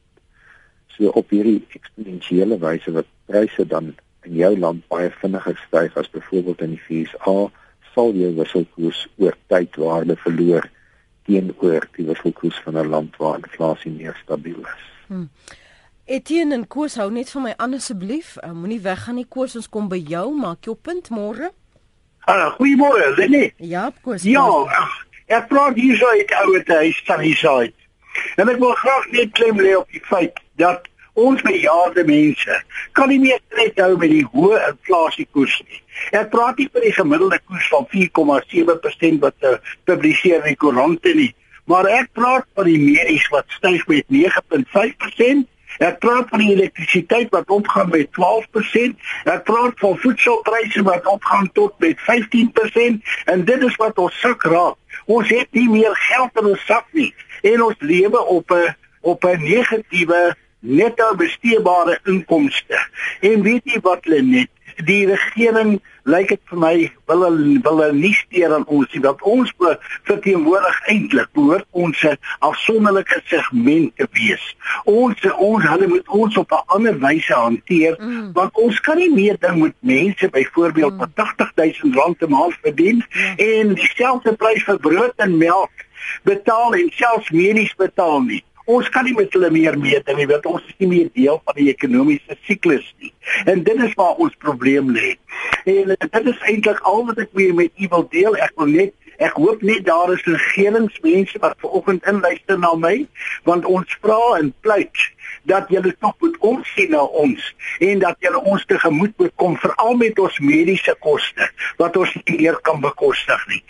So 0.86 1.08
op 1.08 1.30
hierdie 1.30 1.64
eksponensiële 1.68 2.58
wyse 2.58 2.92
wat 2.92 3.06
pryse 3.26 3.66
dan 3.66 3.94
in 4.26 4.36
jou 4.38 4.52
land 4.58 4.84
baie 4.88 5.10
vinniger 5.20 5.58
styg 5.66 5.96
as 5.96 6.10
byvoorbeeld 6.10 6.60
in 6.60 6.76
die 6.76 6.84
VSA, 6.86 7.50
sal 7.94 8.14
jou 8.16 8.30
wisselkoers 8.36 9.06
oor 9.18 9.36
tyd 9.52 9.76
waarde 9.76 10.16
verloor 10.16 10.68
teenoor 11.26 11.86
die 11.96 12.06
wisselkoers 12.06 12.58
van 12.64 12.78
'n 12.78 12.88
land 12.88 13.16
waar 13.16 13.38
inflasie 13.38 13.92
meer 13.92 14.16
stabiel 14.22 14.60
is. 14.60 14.84
Hmm. 15.06 15.28
Etienne 16.04 16.54
en 16.54 16.66
Koos 16.66 16.94
hou 16.94 17.10
net 17.10 17.30
van 17.30 17.42
my 17.42 17.54
aan 17.56 17.74
asseblief. 17.74 18.36
Uh, 18.42 18.50
Moenie 18.50 18.80
weggaan 18.80 19.14
nie 19.14 19.26
Koos, 19.28 19.56
ons 19.56 19.68
kom 19.68 19.88
by 19.88 20.00
jou, 20.08 20.34
maak 20.34 20.64
jou 20.64 20.74
punt 20.74 21.10
môre. 21.10 21.52
Hallo, 22.26 22.50
goeiemôre, 22.58 23.14
Lenny. 23.16 23.52
Ja, 23.56 23.92
Koos. 24.02 24.22
Ja, 24.22 24.42
ek 25.26 25.48
praat 25.48 25.78
hier 25.78 25.96
so 25.96 26.06
uit 26.06 26.34
ouer 26.42 26.64
huis 26.66 27.02
van 27.06 27.20
die 27.20 27.34
side. 27.34 27.72
En 28.36 28.48
ek 28.48 28.58
wil 28.58 28.74
graag 28.82 29.06
net 29.12 29.32
klem 29.32 29.60
lê 29.62 29.76
op 29.78 29.88
die 29.94 30.02
feit 30.04 30.40
dat 30.60 30.88
Ons 31.12 31.42
bejaarde 31.44 32.04
mense 32.08 32.54
kan 32.96 33.10
nie 33.12 33.20
meer 33.20 33.40
net 33.58 33.76
hou 33.84 33.96
met 34.00 34.08
die 34.08 34.24
hoë 34.32 34.60
inflasiekoers 34.70 35.58
nie. 35.66 35.80
Ek 36.16 36.30
praat 36.32 36.56
nie 36.56 36.68
van 36.72 36.86
die 36.86 36.94
gemiddelde 36.96 37.38
koers 37.44 37.68
van 37.68 37.88
4,7% 37.92 39.20
wat 39.20 39.44
uh, 39.44 39.58
publiseer 39.84 40.40
in 40.40 40.54
die 40.54 40.60
koerante 40.62 41.12
nie, 41.18 41.34
maar 41.68 41.88
ek 41.90 42.08
praat 42.16 42.48
van 42.56 42.68
die 42.70 42.80
medies 42.80 43.26
wat 43.34 43.44
styg 43.58 43.84
met 43.92 44.08
9.5%. 44.08 45.48
Ek 45.84 46.00
praat 46.00 46.28
van 46.32 46.42
die 46.42 46.50
elektrisiteit 46.52 47.30
wat 47.32 47.52
opgaan 47.52 47.88
met 47.92 48.08
12%. 48.16 48.96
Ek 49.28 49.44
praat 49.48 49.76
van 49.80 49.96
voedselpryse 50.00 50.82
wat 50.88 51.08
opgaan 51.08 51.48
tot 51.56 51.76
met 51.84 52.00
15% 52.08 53.04
en 53.32 53.44
dit 53.48 53.64
is 53.68 53.76
wat 53.80 54.00
ons 54.00 54.20
sak 54.20 54.44
raak. 54.48 54.76
Ons 55.12 55.28
het 55.32 55.48
nie 55.56 55.68
meer 55.68 55.96
geld 56.08 56.40
in 56.40 56.52
ons 56.52 56.68
sak 56.68 56.88
nie 56.96 57.10
en 57.42 57.64
ons 57.68 57.84
lewe 57.84 58.20
op 58.32 58.52
'n 58.52 58.76
op 59.02 59.24
'n 59.24 59.42
negatiewe 59.42 60.36
netto 60.62 61.14
besteedbare 61.18 61.98
inkomste. 62.06 62.78
En 63.20 63.42
weet 63.42 63.64
jy 63.64 63.80
wat 63.82 64.06
hulle 64.06 64.22
net 64.22 64.50
die 64.86 65.04
regering 65.06 65.80
lyk 66.08 66.32
dit 66.32 66.40
vir 66.50 66.58
my 66.58 66.76
wil 67.10 67.24
wil 67.62 67.82
nie 67.94 68.14
steur 68.16 68.54
aan 68.56 68.64
ons 68.66 68.88
nie 68.94 69.02
dat 69.04 69.20
ons 69.28 69.50
verteenwoordig 70.08 70.78
eintlik 70.90 71.30
behoort 71.36 71.66
ons 71.70 72.02
'n 72.02 72.16
afsonderlike 72.40 73.20
segment 73.26 73.92
te 73.96 74.06
wees. 74.18 74.44
Ons 74.84 75.20
ons 75.36 75.64
hulle 75.64 75.86
moet 75.86 76.08
ons 76.08 76.36
op 76.36 76.52
'n 76.52 76.64
ander 76.66 76.98
wyse 76.98 77.34
hanteer 77.34 77.96
mm. 78.00 78.32
want 78.32 78.54
ons 78.54 78.80
kan 78.80 78.96
nie 78.96 79.12
meer 79.12 79.36
ding 79.40 79.62
met 79.62 79.74
mense 79.80 80.28
byvoorbeeld 80.28 80.92
mm. 80.92 80.98
wat 80.98 81.10
80000 81.14 81.94
rand 81.94 82.20
'n 82.20 82.30
maand 82.30 82.56
verdien 82.62 83.04
mm. 83.04 83.36
en 83.36 83.74
dieselfde 83.74 84.32
prys 84.36 84.62
vir 84.64 84.78
brood 84.78 85.14
en 85.16 85.36
melk 85.36 85.86
betaal 86.22 86.74
en 86.74 86.90
selfs 86.90 87.30
medies 87.30 87.74
betaal 87.74 88.20
nie. 88.20 88.44
Ons 88.70 88.88
kan 88.94 89.04
nie 89.04 89.14
met 89.14 89.32
hulle 89.34 89.50
meer 89.50 89.78
meet 89.78 90.06
nie, 90.16 90.26
want 90.30 90.46
ons 90.46 90.66
is 90.70 90.78
nie 90.78 90.88
meer 90.88 91.08
deel 91.14 91.40
van 91.44 91.56
die 91.58 91.68
ekonomiese 91.72 92.36
siklus 92.46 92.86
nie. 93.02 93.12
En 93.50 93.62
dit 93.66 93.84
is 93.86 93.94
waar 93.98 94.20
ons 94.22 94.34
probleem 94.38 94.92
lê. 94.94 95.16
En 95.66 95.94
dit 95.98 96.28
is 96.34 96.44
eintlik 96.46 96.82
al 96.86 97.06
wat 97.08 97.18
ek 97.24 97.32
weer 97.38 97.54
met 97.54 97.72
u 97.78 97.88
wil 97.90 98.06
deel. 98.10 98.36
Ek 98.36 98.54
wil 98.56 98.70
net 98.70 98.98
Ek 99.22 99.36
hoop 99.38 99.60
net 99.62 99.84
daar 99.86 100.10
is 100.10 100.22
regeringsmense 100.26 101.38
wat 101.38 101.60
vanoggend 101.62 102.06
inluister 102.10 102.58
na 102.58 102.72
my, 102.74 102.94
want 103.46 103.68
ons 103.68 103.98
vra 104.02 104.18
en 104.38 104.48
pleit 104.66 105.04
dat 105.42 105.68
julle 105.68 105.94
tog 105.98 106.14
moet 106.18 106.36
omsien 106.38 106.90
na 106.90 107.02
ons 107.02 107.54
en 107.78 107.98
dat 107.98 108.16
julle 108.18 108.42
ons 108.42 108.64
tegemoet 108.66 109.12
moet 109.18 109.32
kom 109.34 109.56
veral 109.56 109.96
met 109.96 110.18
ons 110.18 110.38
mediese 110.38 110.94
koste 111.00 111.48
wat 111.76 111.96
ons 111.96 112.14
nie 112.14 112.36
meer 112.38 112.58
kan 112.66 112.80
bekostig 112.80 113.46
nie. 113.48 113.62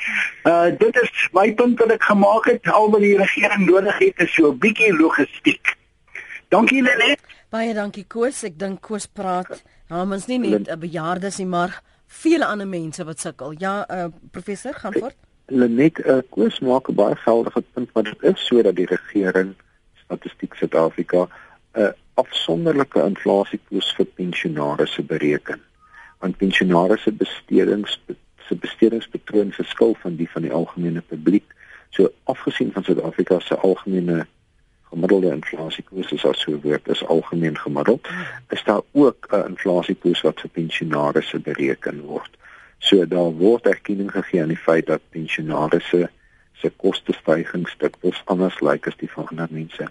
Uh 0.48 0.70
dit 0.78 1.00
is 1.02 1.10
my 1.32 1.48
punt 1.54 1.78
wat 1.80 1.94
ek 1.96 2.08
gemaak 2.10 2.48
het. 2.50 2.68
Al 2.68 2.90
wat 2.90 3.04
die 3.04 3.16
regering 3.16 3.66
nodig 3.66 3.98
het 3.98 4.26
is 4.26 4.34
so 4.34 4.52
'n 4.52 4.58
bietjie 4.58 4.92
logistiek. 4.96 5.76
Dankie 6.48 6.82
Lenet. 6.82 7.20
Baie 7.50 7.74
dankie 7.74 8.04
Koos. 8.08 8.44
Ek 8.44 8.58
dink 8.58 8.80
Koos 8.80 9.06
praat 9.06 9.62
namens 9.88 10.26
nie 10.26 10.38
net 10.38 10.68
'n 10.68 10.78
bejaardes 10.78 11.38
nie, 11.38 11.46
maar 11.46 11.82
vele 12.06 12.46
ander 12.46 12.68
mense 12.68 13.04
wat 13.04 13.20
sukkel. 13.20 13.54
Ja, 13.58 13.86
uh 13.90 14.08
professor, 14.30 14.74
gaan 14.74 14.92
voort. 14.92 15.16
Lenet 15.46 15.98
uh, 15.98 16.18
Koos 16.30 16.60
maak 16.60 16.88
'n 16.88 16.94
baie 16.94 17.16
geldige 17.16 17.64
punt 17.72 17.92
want 17.92 18.06
dit 18.06 18.22
is 18.22 18.46
sodat 18.46 18.76
die 18.76 18.86
regering 18.86 19.54
Statistiek 20.04 20.54
Suid-Afrika 20.54 21.28
'n 21.74 21.94
afsonderlike 22.14 23.02
inflasiekoers 23.02 23.94
vir 23.96 24.06
pensionaarsse 24.06 25.02
bereken. 25.02 25.60
Want 26.18 26.36
pensionaarsse 26.36 27.12
bestedings 27.12 28.00
se 28.48 28.54
bestedingspatroon 28.54 29.52
verskil 29.52 29.96
van 30.00 30.16
die 30.16 30.30
van 30.30 30.42
die 30.42 30.52
algemene 30.52 31.00
publiek. 31.00 31.54
So 31.90 32.12
afgesien 32.24 32.72
van 32.72 32.84
Suid-Afrika 32.84 33.40
se 33.40 33.56
algemene 33.56 34.26
gemiddelde 34.92 35.32
inflasiekoers 35.32 36.12
is 36.12 36.24
as 36.24 36.40
so 36.40 36.60
woord 36.60 36.88
is 36.88 37.04
algemeen 37.04 37.58
gemiddeld, 37.58 38.08
is 38.48 38.64
daar 38.64 38.82
ook 38.92 39.28
'n 39.30 39.46
inflasiekoers 39.48 40.20
wat 40.20 40.40
vir 40.40 40.50
pensionaarsse 40.50 41.38
bereken 41.40 42.00
word. 42.00 42.36
So 42.78 43.06
daar 43.06 43.32
word 43.32 43.66
erkenning 43.66 44.10
gegee 44.10 44.42
aan 44.42 44.48
die 44.48 44.64
feit 44.68 44.86
dat 44.86 45.00
pensionaarsse 45.10 46.10
se 46.52 46.72
kostestygings 46.76 47.74
dit 47.78 47.96
was 48.00 48.22
anders 48.24 48.60
lyk 48.60 48.72
like 48.72 48.88
as 48.88 48.96
die 48.96 49.10
van 49.10 49.28
ander 49.28 49.48
mense. 49.50 49.88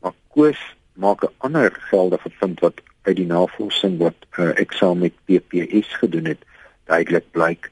Maar 0.00 0.12
Koos 0.28 0.60
maak 0.92 1.24
'n 1.24 1.34
ander 1.38 1.72
geldige 1.90 2.30
vind 2.30 2.60
wat 2.60 2.80
uit 3.02 3.16
die 3.16 3.26
navorsing 3.26 3.98
wat 3.98 4.14
uh, 4.38 4.52
ek 4.60 4.72
saam 4.72 4.98
met 4.98 5.12
PPS 5.24 5.94
gedoen 6.02 6.24
het 6.24 6.42
duidelik 6.84 7.30
blyk 7.30 7.70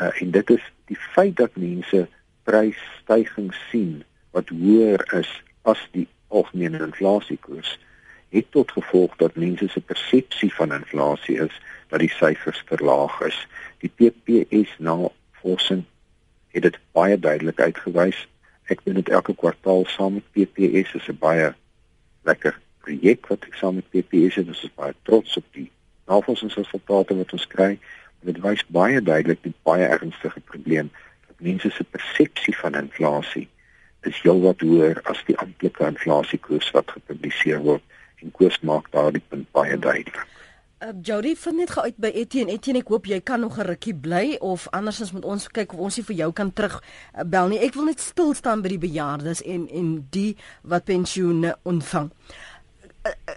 uh, 0.00 0.22
en 0.22 0.30
dit 0.30 0.50
is 0.50 0.64
die 0.86 0.98
feit 1.14 1.36
dat 1.36 1.56
mense 1.56 2.08
prysstygings 2.42 3.58
sien 3.70 4.04
wat 4.30 4.48
hoër 4.48 5.04
is 5.20 5.42
as 5.62 5.88
die 5.92 6.08
algemene 6.28 6.78
inflasiekoers 6.78 7.78
het 8.28 8.50
tot 8.50 8.72
gevolg 8.72 9.16
dat 9.16 9.36
mense 9.36 9.68
se 9.68 9.80
persepsie 9.80 10.54
van 10.54 10.72
inflasie 10.72 11.38
is 11.40 11.60
dat 11.88 12.00
die 12.00 12.12
syfers 12.12 12.62
verlaag 12.66 13.20
is. 13.20 13.38
Die 13.80 13.92
PPS 13.94 14.74
navorsing 14.78 15.84
het 16.52 16.62
dit 16.62 16.78
baie 16.92 17.18
duidelik 17.18 17.60
uitgewys. 17.60 18.28
Ek 18.68 18.84
doen 18.84 19.00
dit 19.00 19.08
elke 19.08 19.34
kwartaal 19.34 19.86
saam 19.88 20.18
met 20.18 20.30
PPS, 20.32 20.94
is 20.94 21.08
'n 21.08 21.16
baie 21.20 21.54
lekker 22.28 22.56
projek 22.84 23.28
wat 23.32 23.44
ek 23.48 23.58
saam 23.58 23.78
met 23.80 23.90
PPS 23.92 24.40
het. 24.40 24.48
Ons 24.52 24.64
is 24.68 24.74
baie 24.78 24.94
trots 25.08 25.36
op 25.40 25.46
die 25.56 25.68
navorsingsresultate 26.08 27.16
wat 27.18 27.34
ons 27.36 27.46
kry. 27.52 27.74
Dit 28.26 28.40
wys 28.44 28.64
baie 28.74 29.02
duidelik 29.02 29.42
die 29.44 29.54
baie 29.68 29.86
ernstige 29.86 30.40
probleem 30.50 30.90
dat 31.28 31.44
mense 31.50 31.70
se 31.74 31.84
persepsie 31.84 32.56
van 32.62 32.78
inflasie 32.78 33.46
is 34.06 34.18
heelwat 34.22 34.62
hoër 34.62 35.00
as 35.10 35.20
die 35.26 35.36
amptelike 35.42 35.86
inflasiekoers 35.86 36.70
wat 36.76 36.96
gepubliseer 36.96 37.62
word 37.66 37.84
en 38.22 38.32
Koos 38.34 38.58
maak 38.66 38.90
daardie 38.94 39.22
punt 39.30 39.46
baie 39.54 39.78
duidelik. 39.78 40.18
Uh, 40.78 40.92
Jody 41.02 41.34
vind 41.36 41.56
net 41.56 41.70
geuit 41.74 41.96
by 41.98 42.10
Etienne. 42.14 42.52
Etienne, 42.54 42.84
ek 42.84 42.90
hoop 42.92 43.08
jy 43.10 43.18
kan 43.26 43.40
nog 43.42 43.56
'n 43.58 43.66
rukkie 43.66 43.94
bly 43.94 44.36
of 44.38 44.68
andersins 44.70 45.10
moet 45.12 45.24
ons 45.24 45.48
kyk 45.48 45.72
of 45.74 45.80
ons 45.80 45.96
nie 45.96 46.04
vir 46.04 46.16
jou 46.16 46.32
kan 46.32 46.52
terug 46.52 46.78
uh, 46.78 47.24
bel 47.26 47.48
nie. 47.48 47.58
Ek 47.58 47.74
wil 47.74 47.90
net 47.90 48.00
stil 48.00 48.30
staan 48.34 48.62
by 48.62 48.68
die 48.68 48.78
bejaardes 48.78 49.42
en 49.42 49.66
en 49.68 50.06
die 50.10 50.36
wat 50.62 50.84
pensioene 50.84 51.56
ontvang. 51.64 52.10
Uh, 53.02 53.10
uh, 53.10 53.34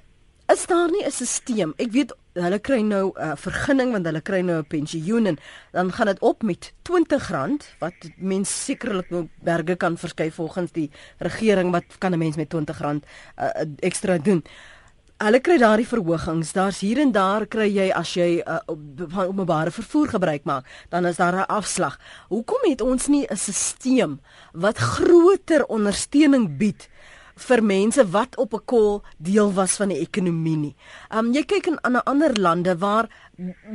is 0.54 0.68
daar 0.68 0.92
nie 0.92 1.02
'n 1.02 1.12
stelsel? 1.12 1.74
Ek 1.78 1.92
weet 1.92 2.14
hulle 2.34 2.60
kry 2.60 2.82
nou 2.82 3.12
'n 3.16 3.22
uh, 3.22 3.36
vergunning 3.36 3.92
want 3.92 4.06
hulle 4.06 4.22
kry 4.22 4.42
nou 4.42 4.60
'n 4.60 4.68
pensioen 4.68 5.26
en 5.26 5.38
dan 5.72 5.92
gaan 5.92 6.08
dit 6.08 6.20
op 6.20 6.44
met 6.44 6.74
R20 6.84 7.80
wat 7.80 7.94
mens 8.18 8.66
sekerlik 8.66 9.10
nou 9.10 9.28
berge 9.42 9.76
kan 9.76 9.98
verskuif 9.98 10.36
volgens 10.36 10.72
die 10.72 10.92
regering 11.18 11.72
wat 11.72 11.86
kan 11.98 12.14
'n 12.14 12.20
mens 12.20 12.36
met 12.36 12.54
R20 12.54 12.82
uh, 13.38 13.66
ekstra 13.80 14.18
doen 14.18 14.44
hulle 15.22 15.42
kry 15.44 15.58
daardie 15.62 15.88
verhogings. 15.88 16.54
Daar's 16.56 16.82
hier 16.82 17.00
en 17.02 17.12
daar 17.14 17.46
kry 17.46 17.68
jy 17.70 17.90
as 17.94 18.14
jy 18.18 18.42
uh, 18.42 18.60
openbare 18.68 19.72
vervoer 19.72 20.16
gebruik 20.16 20.48
maak, 20.50 20.66
dan 20.90 21.06
is 21.06 21.20
daar 21.22 21.36
'n 21.36 21.48
afslag. 21.48 22.00
Hoekom 22.30 22.70
het 22.70 22.82
ons 22.82 23.08
nie 23.08 23.26
'n 23.30 23.38
stelsel 23.38 24.18
wat 24.54 24.78
groter 24.78 25.66
ondersteuning 25.66 26.58
bied 26.58 26.90
vir 27.36 27.64
mense 27.64 28.10
wat 28.10 28.38
op 28.38 28.54
'n 28.54 28.66
kol 28.66 29.02
deel 29.18 29.54
was 29.54 29.76
van 29.76 29.90
die 29.90 30.00
ekonomie 30.00 30.58
nie? 30.58 30.76
Um 31.10 31.34
jy 31.34 31.44
kyk 31.44 31.68
in 31.68 31.80
ander 32.04 32.34
lande 32.40 32.78
waar 32.78 33.10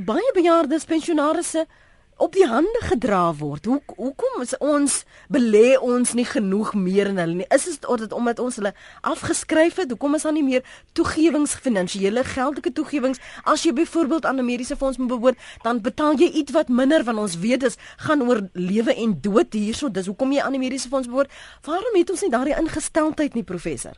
baie 0.04 0.32
bejaardes 0.34 0.84
pensionaarsse 0.84 1.66
op 2.16 2.32
die 2.32 2.46
hande 2.48 2.80
gedra 2.80 3.34
word. 3.36 3.66
Hoe 3.68 3.80
hoekom 3.96 4.40
is 4.42 4.54
ons 4.58 5.02
belê 5.32 5.76
ons 5.76 6.14
nie 6.16 6.24
genoeg 6.24 6.72
meer 6.74 7.10
in 7.12 7.20
hulle 7.20 7.42
nie? 7.42 7.48
Is 7.52 7.66
dit 7.68 7.84
omdat 7.86 8.12
omdat 8.16 8.40
ons 8.40 8.56
hulle 8.56 8.72
afgeskryf 9.00 9.82
het? 9.82 9.92
Hoekom 9.92 10.16
is 10.16 10.24
daar 10.24 10.36
nie 10.36 10.44
meer 10.46 10.64
toegewings 10.96 11.56
finansiële 11.66 12.24
geldelike 12.24 12.72
toegewings 12.72 13.20
as 13.44 13.66
jy 13.68 13.74
byvoorbeeld 13.76 14.24
aan 14.24 14.40
'n 14.40 14.48
mediese 14.48 14.76
fonds 14.76 14.98
moet 14.98 15.12
behoort, 15.12 15.38
dan 15.62 15.80
betaal 15.80 16.16
jy 16.16 16.30
iets 16.32 16.52
wat 16.52 16.68
minder 16.68 17.04
want 17.04 17.18
ons 17.18 17.38
weet 17.38 17.60
dis 17.60 17.76
gaan 17.96 18.22
oor 18.22 18.48
lewe 18.52 18.94
en 18.94 19.20
dood 19.20 19.52
hierso. 19.52 19.90
Dis 19.90 20.06
hoekom 20.06 20.32
jy 20.32 20.40
aan 20.40 20.54
'n 20.54 20.58
mediese 20.58 20.88
fonds 20.88 21.08
behoort. 21.08 21.32
Waarom 21.62 21.94
het 21.94 22.10
ons 22.10 22.22
nie 22.22 22.30
daardie 22.30 22.56
ingesteldheid 22.56 23.34
nie, 23.34 23.44
professor? 23.44 23.92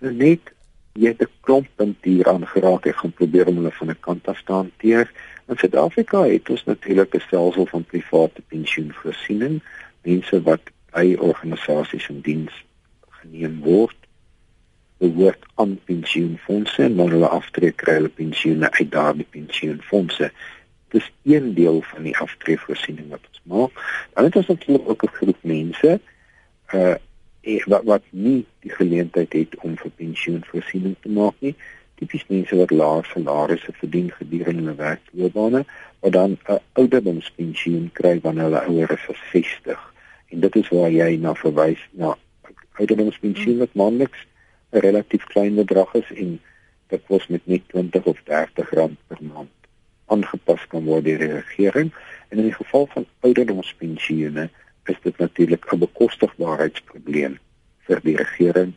Net 0.00 0.40
jy 0.94 1.08
het 1.08 1.22
'n 1.22 1.30
klomp 1.40 1.66
punt 1.76 1.96
hier 2.02 2.28
aangeraak. 2.28 2.86
Ek 2.86 2.96
gaan 2.96 3.12
probeer 3.12 3.46
om 3.46 3.56
hulle 3.56 3.72
van 3.72 3.90
'n 3.90 4.00
kant 4.00 4.28
af 4.28 4.42
te 4.42 4.52
hanteer. 4.52 5.10
In 5.46 5.58
Suid-Afrika 5.58 6.22
het 6.22 6.50
ons 6.50 6.64
natuurlik 6.64 7.14
'n 7.14 7.20
stelsel 7.20 7.66
van 7.66 7.84
private 7.84 8.42
pensioenvoorsiening, 8.48 9.62
mense 10.02 10.42
wat 10.42 10.60
by 10.90 11.16
organisasies 11.18 12.08
in 12.08 12.20
diens 12.20 12.64
geneem 13.08 13.60
word, 13.60 13.96
behoort 14.98 15.44
aan 15.54 15.80
pensioenfondse 15.84 16.82
en 16.82 16.98
hulle 16.98 17.28
aftrek 17.28 17.76
kry 17.76 17.94
hulle 17.98 18.08
pensioene 18.08 18.70
uit 18.70 18.90
daardie 18.90 19.26
pensioenfondse. 19.30 20.30
Dis 20.88 21.12
een 21.22 21.54
deel 21.54 21.82
van 21.82 22.02
die 22.02 22.16
aftreevoorsiening 22.18 23.08
wat 23.08 23.24
ons 23.28 23.40
maak. 23.42 23.72
Dan 24.14 24.24
het 24.24 24.36
ons 24.36 24.46
natuurlik 24.46 24.88
ook 24.88 25.02
'n 25.02 25.16
groep 25.18 25.40
mense 25.40 26.00
uh 26.74 26.94
wat 27.66 27.84
wat 27.84 28.02
nie 28.10 28.46
die 28.60 28.70
geleentheid 28.70 29.32
het 29.32 29.56
om 29.66 29.76
vir 29.76 29.90
pensioenvoorsiening 29.90 30.94
te 31.00 31.08
maak 31.08 31.34
nie 31.38 31.56
tipies 32.02 32.26
mense 32.32 32.58
wat 32.60 32.74
lae 32.80 33.06
salarisse 33.12 33.74
verdien 33.78 34.10
gedurende 34.18 34.62
hulle 34.64 34.76
werkloopbane 34.82 35.64
wat 36.04 36.12
dan 36.18 36.36
'n 36.36 36.60
ouderdomspensioen 36.82 37.88
kry 38.00 38.14
wanneer 38.26 38.50
hulle 38.50 38.66
ouer 38.74 38.94
is 38.98 39.08
as 39.14 39.22
60 39.32 39.88
en 40.34 40.44
dit 40.46 40.60
is 40.62 40.68
waar 40.74 40.90
jy 40.90 41.10
na 41.16 41.34
verwys 41.44 41.82
na 42.04 42.14
ouderdomspensioen 42.80 43.58
wat 43.64 43.80
maandeliks 43.80 44.26
'n 44.72 44.84
relatief 44.88 45.24
klein 45.34 45.54
bedrag 45.54 45.94
is 46.04 46.12
en 46.16 46.38
dit 46.88 47.02
kos 47.08 47.26
met 47.26 47.46
net 47.46 47.68
20 47.68 48.04
of 48.04 48.22
30 48.28 48.70
rand 48.70 48.98
per 49.08 49.20
maand 49.32 49.62
aangepas 50.12 50.66
kan 50.72 50.84
word 50.84 51.06
deur 51.08 51.20
die 51.22 51.32
regering. 51.32 51.92
En 52.28 52.40
in 52.42 52.48
die 52.50 52.56
geval 52.56 52.86
van 52.94 53.06
ouderdomspensioene 53.20 54.48
is 54.90 54.98
dit 55.02 55.18
natuurlik 55.18 55.64
'n 55.72 55.78
bekostigbaarheidsprobleem 55.84 57.38
vir 57.86 58.00
die 58.02 58.16
regering. 58.16 58.74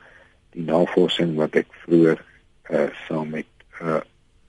Die 0.56 0.64
navorsing 0.64 1.36
wat 1.36 1.56
ek 1.56 1.68
vroeër 1.84 2.24
uh 2.70 2.90
saam 3.08 3.30
met 3.30 3.46
uh 3.82 4.02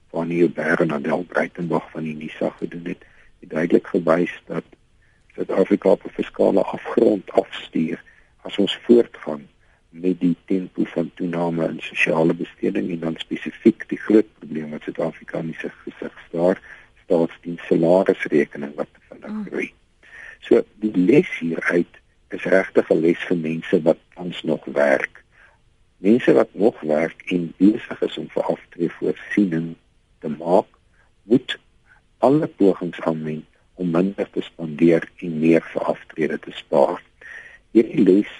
van 0.09 0.29
hier 0.29 0.51
Bern 0.51 0.91
en 0.91 1.01
Del 1.01 1.23
Breitenberg 1.23 1.91
van 1.91 2.03
die 2.03 2.15
NISA 2.15 2.49
gedoen 2.49 2.85
het, 2.85 3.03
het 3.39 3.49
duidelik 3.49 3.87
gewys 3.87 4.41
dat 4.45 4.63
Suid-Afrika 5.35 5.89
op 5.89 6.05
'n 6.05 6.09
fiskale 6.09 6.63
afgrond 6.63 7.31
afstuur 7.31 8.03
as 8.41 8.57
ons 8.57 8.79
voortgaan 8.85 9.47
met 9.89 10.19
die 10.19 10.35
tempo 10.45 10.83
van 10.83 11.11
toename 11.13 11.67
in 11.67 11.79
sosiale 11.79 12.33
besteding 12.33 12.89
en 12.89 12.99
dan 12.99 13.15
spesifiek 13.17 13.89
die 13.89 13.97
groot 13.97 14.25
probleem 14.39 14.69
wat 14.69 14.81
Suid-Afrika 14.83 15.39
in 15.39 15.55
sy 15.59 15.69
gesig 15.83 16.17
staar, 16.27 16.61
staatsdiens 17.03 17.65
salarisrekening 17.65 18.73
wat 18.75 18.89
vinnig 19.09 19.31
mm. 19.31 19.45
groei. 19.45 19.73
So 20.39 20.63
die 20.75 20.95
les 20.95 21.29
hieruit 21.39 22.01
is 22.29 22.43
regtig 22.43 22.89
'n 22.89 22.99
les 22.99 23.21
vir 23.29 23.37
mense 23.37 23.81
wat 23.81 23.97
ons 24.15 24.43
nog 24.43 24.65
werk 24.65 25.23
mense 25.97 26.33
wat 26.33 26.49
nog 26.51 26.79
werk 26.81 27.23
en 27.31 27.53
besig 27.57 28.01
is 28.01 28.17
om 28.17 28.29
vir 28.29 28.43
aftree 28.43 28.89
voorsiening 28.99 29.75
te 30.19 30.29
maak, 30.29 30.69
moet 31.23 31.57
alle 32.17 32.47
pogings 32.47 32.99
aanwend 33.01 33.45
om 33.77 33.89
minder 33.93 34.29
te 34.33 34.41
spandeer 34.41 35.09
en 35.21 35.39
meer 35.39 35.65
vir 35.73 35.89
aftrede 35.93 36.39
te 36.39 36.53
spaar. 36.57 37.01
Hierdie 37.71 38.03
les 38.03 38.31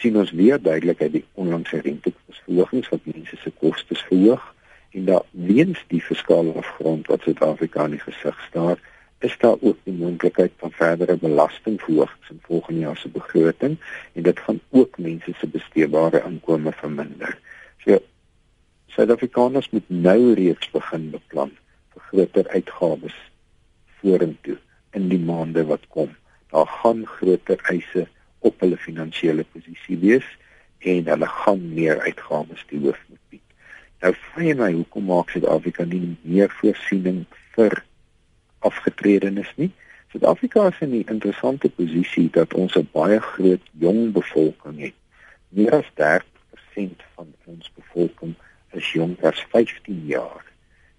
sien 0.00 0.16
ons 0.16 0.32
weer 0.34 0.62
duidelik 0.62 1.02
uit 1.02 1.12
die 1.18 1.24
onlangse 1.38 1.82
renteverhogings 1.84 2.88
wat 2.90 3.06
mense 3.12 3.36
se 3.42 3.52
kostes 3.62 4.02
verhoog 4.08 4.46
en 4.90 5.04
dat 5.06 5.26
weens 5.30 5.82
die 5.92 6.02
fiskale 6.02 6.54
afgrond 6.58 7.06
wat 7.06 7.22
Suid-Afrika 7.22 7.84
in 7.86 7.98
die 7.98 8.02
gesig 8.02 8.38
staar, 8.48 8.80
is 9.20 9.36
daar 9.38 9.56
ook 9.60 9.76
die 9.84 9.94
moontlikheid 9.94 10.52
van 10.56 10.72
verdere 10.72 11.16
belastingverhogings 11.16 12.30
in 12.30 12.38
volgende 12.42 12.80
jaar 12.80 12.96
se 12.96 13.08
begroting 13.08 13.76
en 14.12 14.22
dit 14.22 14.38
gaan 14.40 14.60
ook 14.68 14.98
mense 14.98 15.32
se 15.38 15.46
besteedbare 15.46 16.22
inkomste 16.24 16.72
verminder. 16.72 17.38
So 17.84 17.98
Suid-Afrikaners 18.86 19.70
moet 19.70 19.88
nou 19.88 20.32
reeds 20.34 20.70
begin 20.70 21.10
beplan 21.10 21.52
vir 21.92 22.06
groter 22.06 22.48
uitgawes 22.48 23.18
vorentoe 24.00 24.56
in 24.96 25.08
die 25.12 25.20
maande 25.20 25.66
wat 25.68 25.84
kom. 25.88 26.16
Daar 26.50 26.66
gaan 26.80 27.04
groter 27.06 27.60
eise 27.70 28.06
op 28.38 28.60
hulle 28.64 28.76
finansiële 28.76 29.44
posisie 29.52 29.98
wees 30.00 30.26
en 30.78 31.12
hulle 31.12 31.28
gaan 31.28 31.62
meer 31.74 32.00
uitgawes 32.00 32.64
te 32.66 32.80
hoof 32.80 33.04
moet 33.12 33.22
bied. 33.28 33.46
Nou 34.00 34.14
vra 34.16 34.48
jy 34.48 34.56
my 34.56 34.72
hoekom 34.80 35.08
maak 35.12 35.30
Suid-Afrika 35.30 35.84
nie 35.84 36.16
meer 36.22 36.48
voorsiening 36.62 37.26
vir 37.52 37.82
afgetredenes 38.60 39.52
nie. 39.56 39.70
Suid-Afrika 40.10 40.66
is 40.66 40.80
in 40.80 40.90
'n 40.90 41.04
interessante 41.06 41.68
posisie 41.70 42.28
dat 42.30 42.54
ons 42.54 42.74
'n 42.76 42.88
baie 42.92 43.20
groot 43.20 43.64
jong 43.78 44.12
bevolking 44.12 44.78
het. 44.80 44.96
Meer 45.48 45.72
as 45.72 45.90
30% 45.94 47.02
van 47.14 47.34
ons 47.44 47.70
bevolking 47.74 48.34
is 48.72 48.92
jonger 48.92 49.26
as 49.32 49.46
15 49.50 50.06
jaar. 50.06 50.44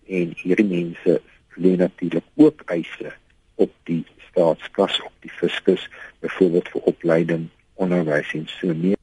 En 0.08 0.34
hierdie 0.36 0.66
mense 0.66 1.22
lê 1.56 1.76
natuurlik 1.76 2.24
ook 2.36 2.62
eise 2.66 3.14
op 3.56 3.72
die 3.84 4.06
staatskas 4.30 5.02
op 5.02 5.14
die 5.20 5.32
fiskus, 5.32 5.90
byvoorbeeld 6.20 6.70
vir 6.70 6.82
opleiding, 6.82 7.48
onderwys 7.74 8.34
en 8.34 8.48
so 8.48 8.74
meer. 8.74 8.98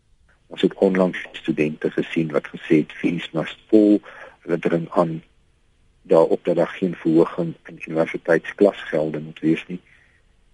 Ons 0.47 0.63
het 0.63 0.75
onlangs 0.75 1.27
studente 1.33 1.91
gesien 1.91 2.33
wat 2.33 2.49
gesê 2.49 2.81
het 2.83 2.93
fees 2.93 3.31
must 3.31 3.59
fall, 3.69 4.01
hulle 4.45 4.59
dring 4.59 4.89
aan 4.91 5.23
daarop 6.09 6.45
dat 6.45 6.57
daar 6.57 6.75
geen 6.81 6.95
verhoging 6.95 7.55
in 7.67 7.83
universiteitsklasgelde 7.87 9.21
moet 9.21 9.41
wees 9.41 9.65
nie. 9.67 9.81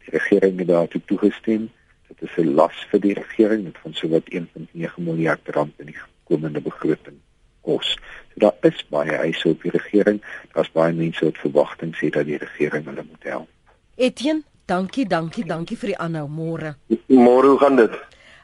Die 0.05 0.19
regering 0.19 0.59
het 0.59 0.69
daartoe 0.69 1.01
toegestem 1.05 1.71
Dit 2.09 2.29
is 2.29 2.45
'n 2.45 2.55
las 2.55 2.87
vir 2.91 3.01
die 3.01 3.15
regering 3.15 3.65
met 3.65 3.79
van 3.83 3.95
sowat 3.95 4.23
1.9 4.25 5.03
miljard 5.03 5.49
rand 5.49 5.73
in 5.77 5.87
die 5.87 5.99
komende 6.25 6.61
begroting 6.61 7.17
kos. 7.61 7.99
So 8.29 8.39
daar 8.41 8.57
is 8.61 8.87
baie 8.89 9.17
eise 9.17 9.49
op 9.49 9.63
die 9.63 9.71
regering. 9.71 10.23
Daar's 10.53 10.73
baie 10.73 10.93
mense 10.93 11.25
wat 11.25 11.39
verwagtinge 11.39 11.97
het 11.99 12.13
dat 12.13 12.27
die 12.27 12.37
regering 12.37 12.85
hulle 12.85 13.05
moet 13.11 13.23
help. 13.23 13.49
Etienne, 13.97 14.43
dankie, 14.65 15.07
dankie, 15.07 15.45
dankie 15.45 15.77
vir 15.77 15.87
die 15.87 15.99
aanhou 15.99 16.29
môre. 16.29 16.75
Môre, 17.07 17.47
hoe 17.47 17.59
gaan 17.59 17.77
dit? 17.77 17.95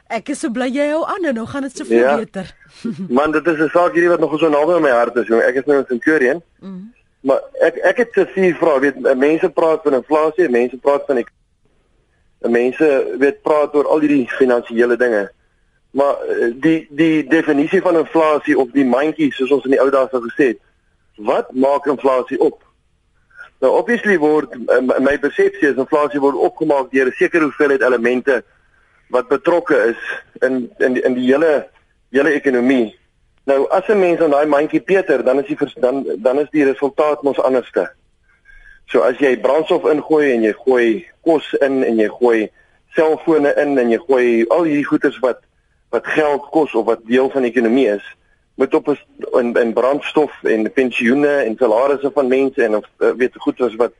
Ek 0.06 0.28
is 0.28 0.40
so 0.40 0.50
bly 0.50 0.66
jy 0.66 0.88
hou 0.90 1.04
aan 1.06 1.24
en 1.24 1.34
nou 1.34 1.46
gaan 1.46 1.62
dit 1.62 1.76
soveel 1.76 1.98
ja. 1.98 2.16
beter. 2.16 2.54
Man, 3.18 3.32
dit 3.32 3.46
is 3.46 3.58
'n 3.58 3.68
saak 3.68 3.92
hierdie 3.92 4.10
wat 4.10 4.20
nog 4.20 4.38
so 4.38 4.48
naby 4.48 4.72
aan 4.72 4.82
my 4.82 4.90
hart 4.90 5.16
is, 5.16 5.26
jong. 5.26 5.42
Ek 5.42 5.54
is 5.54 5.64
nou 5.64 5.78
in 5.78 5.86
Centurion. 5.86 6.42
Mm 6.58 6.68
-hmm. 6.68 6.99
Maar 7.20 7.40
ek 7.60 7.76
ek 7.90 7.96
het 7.96 8.16
se 8.16 8.24
vier 8.34 8.54
vrae, 8.56 8.80
weet 8.80 9.16
mense 9.16 9.50
praat 9.50 9.82
van 9.84 9.98
inflasie, 9.98 10.48
mense 10.48 10.78
praat 10.80 11.04
van 11.06 11.20
ek 11.20 11.28
mense 12.48 12.88
weet 13.20 13.42
praat 13.42 13.74
oor 13.76 13.88
al 13.88 14.00
hierdie 14.00 14.24
finansiële 14.38 14.96
dinge. 14.96 15.26
Maar 15.90 16.22
eh, 16.24 16.48
die 16.54 16.86
die 16.90 17.26
definisie 17.28 17.82
van 17.84 17.98
inflasie 18.00 18.58
of 18.58 18.70
die 18.72 18.86
mandjie 18.86 19.32
soos 19.34 19.50
ons 19.50 19.66
in 19.68 19.76
die 19.76 19.82
ou 19.82 19.90
dae 19.92 20.08
sou 20.10 20.22
gesê 20.28 20.52
het, 20.54 20.60
wat 21.20 21.52
maak 21.52 21.88
inflasie 21.90 22.38
op? 22.40 22.62
Nou 23.60 23.74
obviously 23.76 24.16
word 24.18 24.54
eh, 24.56 24.80
my 24.80 25.18
persepsie 25.20 25.68
is 25.68 25.76
inflasie 25.80 26.22
word 26.22 26.38
opgemaak 26.38 26.88
deur 26.94 27.10
'n 27.10 27.18
sekere 27.18 27.44
hoeveelheid 27.50 27.82
elemente 27.82 28.42
wat 29.10 29.28
betrokke 29.28 29.76
is 29.92 30.00
in 30.40 30.70
in 30.78 30.96
die, 30.96 31.02
in 31.02 31.14
die 31.14 31.28
hele 31.28 31.68
hele 32.10 32.32
ekonomie. 32.32 32.96
Nou 33.50 33.66
as 33.68 33.86
'n 33.88 33.98
mens 33.98 34.20
aan 34.20 34.30
daai 34.30 34.46
mandjie 34.46 34.80
peter, 34.80 35.24
dan 35.24 35.38
is 35.42 35.46
die 35.46 35.58
dan 35.80 36.04
dan 36.26 36.38
is 36.38 36.50
die 36.50 36.64
resultaat 36.64 37.22
mos 37.22 37.40
anderste. 37.40 37.90
So 38.86 39.00
as 39.00 39.18
jy 39.18 39.40
brandstof 39.40 39.84
ingooi 39.90 40.32
en 40.32 40.42
jy 40.42 40.52
gooi 40.52 41.06
kos 41.22 41.52
in 41.66 41.82
en 41.84 41.96
jy 41.98 42.08
gooi 42.08 42.50
selfone 42.94 43.54
in 43.54 43.78
en 43.78 43.90
jy 43.90 43.98
gooi 44.06 44.46
al 44.48 44.62
hierdie 44.62 44.86
goederes 44.86 45.18
wat 45.18 45.40
wat 45.90 46.06
geld 46.06 46.46
kos 46.50 46.74
of 46.74 46.86
wat 46.86 47.02
deel 47.06 47.30
van 47.30 47.42
die 47.42 47.50
ekonomie 47.50 47.88
is, 47.88 48.06
moet 48.54 48.74
op 48.74 48.88
in 49.40 49.54
in 49.56 49.72
brandstof 49.72 50.44
en 50.44 50.72
pensioene 50.72 51.34
en 51.46 51.56
salarisse 51.58 52.10
van 52.14 52.28
mense 52.28 52.64
en 52.64 52.76
of 52.76 52.86
uh, 52.98 53.10
weet 53.10 53.34
goed 53.34 53.58
was 53.58 53.74
wat 53.74 53.92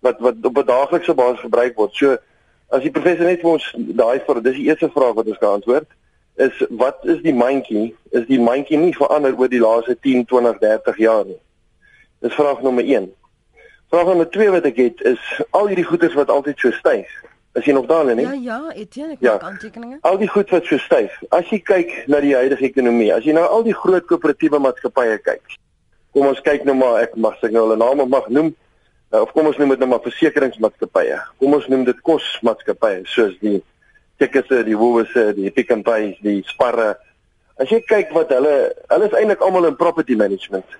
wat 0.00 0.20
wat 0.20 0.34
op 0.42 0.58
'n 0.58 0.66
daaglikse 0.66 1.14
basis 1.14 1.40
gebruik 1.40 1.76
word. 1.76 1.94
So 1.94 2.16
as 2.68 2.82
die 2.82 2.90
professor 2.90 3.24
net 3.24 3.40
vir 3.40 3.50
ons 3.50 3.72
daai 3.76 4.20
vir 4.26 4.42
dis 4.42 4.56
die 4.56 4.68
eerste 4.68 4.90
vraag 4.90 5.14
wat 5.14 5.26
ons 5.26 5.38
kan 5.38 5.52
antwoord 5.60 5.88
is 6.34 6.62
wat 6.70 7.04
is 7.04 7.20
die 7.22 7.34
mandjie? 7.34 7.94
Is 8.10 8.26
die 8.26 8.40
mandjie 8.40 8.78
nie 8.78 8.94
verander 8.96 9.34
oor 9.38 9.48
die 9.48 9.60
laaste 9.60 9.96
10, 10.00 10.24
20, 10.30 10.58
30 10.58 10.96
jaar 10.96 11.24
nie? 11.26 11.40
Dis 12.22 12.34
vraag 12.34 12.62
nommer 12.62 12.84
1. 12.84 13.10
Vraag 13.92 14.06
nommer 14.06 14.30
2 14.30 14.50
wat 14.54 14.64
ek 14.70 14.78
het 14.80 15.02
is 15.12 15.20
al 15.50 15.68
hierdie 15.68 15.84
goederes 15.84 16.16
wat 16.16 16.30
altyd 16.30 16.58
so 16.58 16.70
styg. 16.78 17.10
Is 17.52 17.66
jy 17.68 17.74
nog 17.76 17.86
daar 17.86 18.14
nie? 18.14 18.24
Ja, 18.24 18.32
ja, 18.32 18.72
Etienne, 18.72 19.12
ek 19.12 19.20
ja. 19.20 19.32
maak 19.32 19.42
aantekeninge. 19.42 19.98
Al 20.00 20.16
die 20.22 20.28
goed 20.28 20.50
wat 20.54 20.64
so 20.64 20.80
styf. 20.80 21.18
As 21.36 21.50
jy 21.52 21.58
kyk 21.60 21.90
na 22.08 22.22
die 22.24 22.32
huidige 22.32 22.64
ekonomie, 22.70 23.10
as 23.12 23.26
jy 23.28 23.34
nou 23.36 23.44
al 23.44 23.66
die 23.66 23.76
groot 23.76 24.06
koöperatiewe 24.08 24.60
maatskappye 24.62 25.18
kyk. 25.26 25.58
Kom 26.16 26.30
ons 26.30 26.40
kyk 26.44 26.64
nou 26.68 26.76
maar, 26.78 27.02
ek 27.04 27.18
mag 27.20 27.36
sê 27.40 27.50
nou 27.52 27.66
hulle 27.66 27.76
name 27.80 28.06
mag 28.08 28.30
noem. 28.32 28.54
Nou, 29.12 29.20
of 29.26 29.34
kom 29.36 29.50
ons 29.50 29.60
noem 29.60 29.74
dit 29.74 29.84
nou 29.84 29.90
maar 29.90 30.00
versekeringsmaatskappye. 30.06 31.18
Kom 31.42 31.58
ons 31.58 31.68
noem 31.68 31.84
dit 31.90 32.00
kosmaatskappye 32.08 33.02
soos 33.12 33.36
die 33.44 33.58
Checkers, 34.18 34.48
die 34.66 34.78
Woolworths, 34.78 35.34
die 35.36 35.50
Pick 35.50 35.70
n 35.70 35.82
Pay, 35.82 36.16
die 36.22 36.42
Spar. 36.46 36.96
As 37.60 37.70
jy 37.70 37.80
kyk 37.86 38.12
wat 38.16 38.32
hulle 38.34 38.72
hulle 38.90 39.08
is 39.10 39.18
eintlik 39.18 39.42
almal 39.42 39.68
in 39.70 39.76
property 39.76 40.16
management. 40.16 40.78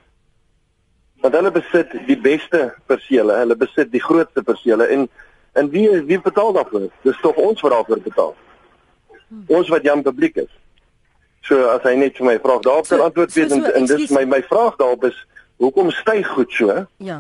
Want 1.22 1.36
hulle 1.38 1.52
besit 1.54 1.92
die 2.06 2.18
beste 2.18 2.72
persele, 2.90 3.36
hulle 3.42 3.56
besit 3.56 3.92
die 3.92 4.02
grootste 4.02 4.42
persele 4.42 4.88
en 4.90 5.06
En 5.52 5.70
wie 5.70 6.02
wie 6.02 6.20
betaal 6.20 6.52
daarvoor? 6.52 6.88
Dis 7.02 7.20
tog 7.20 7.34
ons 7.34 7.60
wat 7.60 7.70
daarvoor 7.70 8.00
betaal. 8.00 8.34
Ons 9.46 9.68
wat 9.68 9.82
jam 9.82 10.02
publiek 10.02 10.36
is. 10.36 10.50
So 11.40 11.66
as 11.74 11.84
hy 11.84 11.94
net 11.98 12.16
vir 12.16 12.26
my 12.26 12.38
vraag 12.40 12.62
daarop 12.64 12.88
kan 12.88 12.98
so, 12.98 13.04
antwoord 13.04 13.34
weet 13.34 13.50
so, 13.50 13.58
so, 13.58 13.64
en, 13.68 13.74
en 13.74 13.88
dis 13.90 14.10
my 14.14 14.24
my 14.24 14.40
vraag 14.48 14.78
daarop 14.80 15.04
is 15.10 15.18
hoekom 15.60 15.90
styg 15.90 16.28
goed 16.28 16.52
so? 16.52 16.86
Ja. 16.96 17.18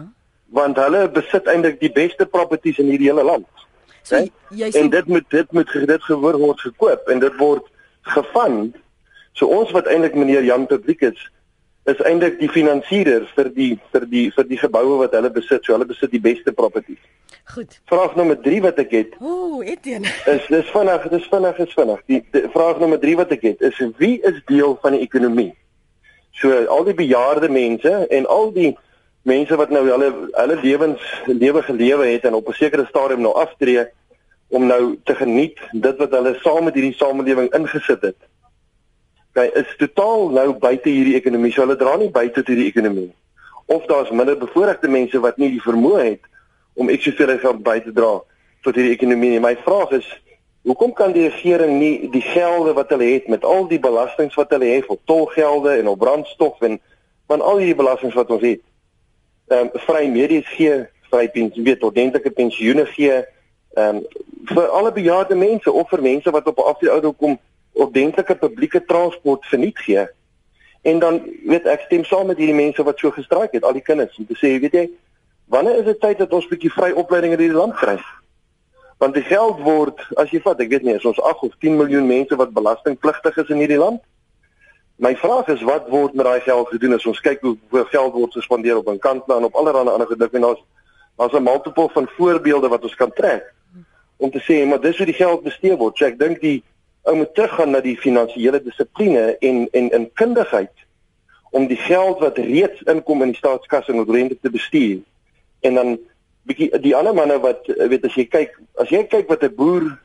Want 0.56 0.80
hulle 0.80 1.08
besit 1.12 1.48
eintlik 1.50 1.80
die 1.80 1.92
beste 1.92 2.26
properties 2.26 2.80
in 2.80 2.88
hierdie 2.92 3.10
hele 3.10 3.24
land. 3.24 3.48
So 4.02 4.16
hey? 4.16 4.30
jy 4.50 4.70
sê 4.70 4.82
en 4.82 4.90
dit 4.90 5.06
moet 5.06 5.28
dit 5.30 5.52
moet 5.52 5.76
dit 5.92 6.08
gewoor 6.08 6.38
word 6.38 6.60
gekoop 6.60 7.12
en 7.12 7.22
dit 7.22 7.38
word 7.38 7.68
gefund. 8.14 8.76
So 9.38 9.46
ons 9.46 9.70
wat 9.76 9.86
eintlik 9.86 10.18
meneer 10.18 10.44
Jan 10.44 10.66
publiek 10.66 11.06
is 11.12 11.20
is 11.90 11.98
eintlik 12.06 12.38
die 12.38 12.50
finansierer 12.50 13.24
vir 13.34 13.48
die 13.54 13.72
vir 13.94 14.04
die 14.10 14.26
vir 14.34 14.46
die 14.46 14.58
geboue 14.58 14.98
wat 15.00 15.14
hulle 15.18 15.30
besit. 15.34 15.64
So 15.64 15.74
hulle 15.74 15.88
besit 15.88 16.12
die 16.14 16.22
beste 16.22 16.54
properties. 16.54 17.00
Goed. 17.54 17.80
Vraag 17.90 18.14
nommer 18.16 18.38
3 18.38 18.60
wat 18.62 18.78
ek 18.78 18.92
het. 18.94 19.16
Ooh, 19.20 19.64
Etienne. 19.66 20.10
Is 20.34 20.46
dis 20.50 20.70
vinnig, 20.70 21.08
dis 21.10 21.26
vinnig, 21.30 21.58
is 21.58 21.74
vinnig. 21.74 22.04
Die, 22.06 22.20
die 22.34 22.44
vraag 22.54 22.78
nommer 22.78 23.00
3 23.02 23.16
wat 23.18 23.34
ek 23.34 23.42
het 23.50 23.66
is 23.66 23.80
wie 23.98 24.20
is 24.22 24.38
deel 24.46 24.76
van 24.82 24.94
die 24.94 25.02
ekonomie? 25.02 25.50
So 26.38 26.54
al 26.70 26.86
die 26.86 26.96
bejaarde 26.96 27.50
mense 27.52 28.06
en 28.08 28.26
al 28.30 28.52
die 28.54 28.70
mense 29.22 29.56
wat 29.56 29.70
nou 29.70 29.82
hulle 29.86 30.10
hulle 30.32 30.56
lewens 30.62 31.02
lewe 31.26 31.62
gelewe 31.62 32.06
het 32.06 32.24
en 32.24 32.34
op 32.34 32.48
'n 32.48 32.58
sekere 32.58 32.86
stadium 32.86 33.20
nou 33.20 33.34
aftree 33.34 33.86
om 34.48 34.66
nou 34.66 34.98
te 35.04 35.14
geniet 35.14 35.58
dit 35.72 35.96
wat 35.96 36.10
hulle 36.10 36.36
saam 36.42 36.64
met 36.64 36.74
hierdie 36.74 36.94
samelewing 36.94 37.52
ingesit 37.54 38.00
het. 38.00 38.16
Hy 39.32 39.48
is 39.56 39.70
totaal 39.78 40.28
nou 40.28 40.52
buite 40.52 40.90
hierdie 40.92 41.14
ekonomie. 41.16 41.52
So 41.52 41.64
hulle 41.64 41.76
dra 41.80 41.96
nie 41.96 42.10
by 42.12 42.26
tot 42.28 42.46
hierdie 42.46 42.68
ekonomie. 42.68 43.12
Of 43.66 43.86
daar's 43.88 44.10
minder 44.10 44.36
bevoorregte 44.36 44.88
mense 44.88 45.20
wat 45.20 45.38
nie 45.40 45.50
die 45.54 45.62
vermoë 45.64 46.02
het 46.04 46.28
om 46.74 46.88
ek 46.92 47.00
soveel 47.00 47.38
geld 47.38 47.62
by 47.64 47.78
te 47.80 47.92
dra 47.96 48.20
tot 48.62 48.76
hierdie 48.76 48.92
ekonomie 48.92 49.30
nie. 49.30 49.40
My 49.40 49.56
vraag 49.64 49.96
is 50.02 50.08
hoekom 50.68 50.92
kan 50.92 51.12
die 51.16 51.30
regering 51.30 51.78
nie 51.78 52.10
die 52.12 52.22
gelde 52.22 52.74
wat 52.76 52.92
hulle 52.92 53.08
het 53.14 53.30
met 53.32 53.44
al 53.44 53.64
die 53.70 53.80
belastings 53.80 54.36
wat 54.38 54.52
hulle 54.54 54.68
het, 54.74 54.86
op 54.86 55.00
tolgelde 55.08 55.78
en 55.78 55.88
op 55.88 55.98
brandstof 55.98 56.60
en 56.60 56.76
van 57.26 57.40
al 57.40 57.62
hierdie 57.62 57.78
belastings 57.80 58.14
wat 58.14 58.30
ons 58.30 58.44
het, 58.44 58.60
ehm 59.48 59.70
um, 59.72 59.80
vry 59.86 60.06
medies 60.08 60.48
gee, 60.56 60.86
vry 61.10 61.28
pensioen, 61.28 61.64
weet 61.64 61.82
ordentlike 61.82 62.30
pensioene 62.30 62.86
gee, 62.86 63.22
ehm 63.74 63.96
um, 63.96 64.02
vir 64.52 64.68
alle 64.68 64.92
bejaarde 64.92 65.34
mense 65.34 65.72
of 65.72 65.88
vir 65.88 66.02
mense 66.02 66.30
wat 66.30 66.46
op 66.46 66.58
'n 66.58 66.70
afdeling 66.72 67.16
kom 67.16 67.38
ordentlike 67.72 68.34
publieke 68.34 68.84
transport 68.84 69.46
verniet 69.46 69.78
gee. 69.78 70.06
En 70.82 70.98
dan 70.98 71.22
weet 71.46 71.66
ek 71.66 71.80
stem 71.86 72.04
saam 72.04 72.26
met 72.26 72.36
hierdie 72.36 72.56
mense 72.56 72.82
wat 72.82 72.98
so 72.98 73.10
gestraik 73.10 73.52
het, 73.52 73.62
al 73.64 73.72
die 73.72 73.86
kinders 73.86 74.18
om 74.18 74.26
te 74.26 74.34
sê, 74.34 74.58
weet 74.60 74.72
jy, 74.72 74.88
wanneer 75.46 75.78
is 75.78 75.84
dit 75.84 76.00
tyd 76.00 76.18
dat 76.18 76.32
ons 76.32 76.44
'n 76.44 76.54
bietjie 76.54 76.72
vry 76.72 76.90
opleiding 76.90 77.32
in 77.32 77.38
hierdie 77.38 77.58
land 77.58 77.74
kry? 77.74 77.98
Want 78.98 79.14
die 79.14 79.22
geld 79.22 79.60
word, 79.60 80.00
as 80.16 80.30
jy 80.30 80.40
vat, 80.40 80.60
ek 80.60 80.68
weet 80.68 80.82
nie, 80.82 80.94
is 80.94 81.04
ons 81.04 81.20
8 81.20 81.42
of 81.42 81.54
10 81.58 81.76
miljoen 81.76 82.06
mense 82.06 82.36
wat 82.36 82.52
belastingpligtig 82.52 83.36
is 83.36 83.48
in 83.48 83.56
hierdie 83.56 83.78
land? 83.78 84.02
My 84.96 85.16
vraag 85.16 85.48
is 85.48 85.62
wat 85.62 85.88
word 85.88 86.14
met 86.14 86.24
daai 86.24 86.40
geld 86.40 86.68
gedoen 86.68 86.94
as 86.94 87.06
ons 87.06 87.20
kyk 87.20 87.40
hoe 87.40 87.56
hoe 87.70 87.84
geld 87.84 88.12
word 88.12 88.32
gespandeer 88.32 88.76
op 88.76 88.88
'n 88.88 88.98
kant 88.98 89.28
en 89.28 89.44
op 89.44 89.54
allerlei 89.54 89.88
ander 89.88 90.06
gedink 90.06 90.32
en 90.32 90.44
ons 90.44 90.62
daar's 91.16 91.32
'n 91.32 91.42
multiple 91.42 91.88
van 91.92 92.08
voorbeelde 92.16 92.68
wat 92.68 92.82
ons 92.82 92.94
kan 92.94 93.12
trek 93.12 93.54
om 94.16 94.30
te 94.30 94.40
sê 94.40 94.66
maar 94.66 94.80
dis 94.80 94.96
hoe 94.96 95.06
die 95.06 95.14
geld 95.14 95.42
bestee 95.42 95.76
word. 95.76 95.96
So 95.96 96.04
ek 96.04 96.18
dink 96.18 96.40
die 96.40 96.62
ou 97.02 97.16
moet 97.16 97.34
teruggaan 97.34 97.70
na 97.70 97.80
die 97.80 97.98
finansiële 97.98 98.62
dissipline 98.62 99.36
en 99.40 99.68
en 99.72 99.90
in 99.90 100.10
kundigheid 100.12 100.74
om 101.50 101.66
die 101.66 101.76
geld 101.76 102.18
wat 102.18 102.38
reeds 102.38 102.82
inkom 102.82 103.22
in 103.22 103.34
die 103.34 103.36
staatskas 103.36 103.88
en 103.88 104.00
oorente 104.00 104.38
te 104.40 104.50
bestuur. 104.50 105.00
En 105.60 105.74
dan 105.74 105.98
bietjie 106.48 106.70
die 106.80 106.94
ander 106.96 107.14
manne 107.14 107.36
wat 107.42 107.66
weet 107.66 108.06
as 108.08 108.14
jy 108.14 108.24
kyk, 108.30 108.54
as 108.80 108.88
jy 108.88 109.02
kyk 109.04 109.28
wat 109.28 109.42
'n 109.42 109.54
boer 109.54 109.98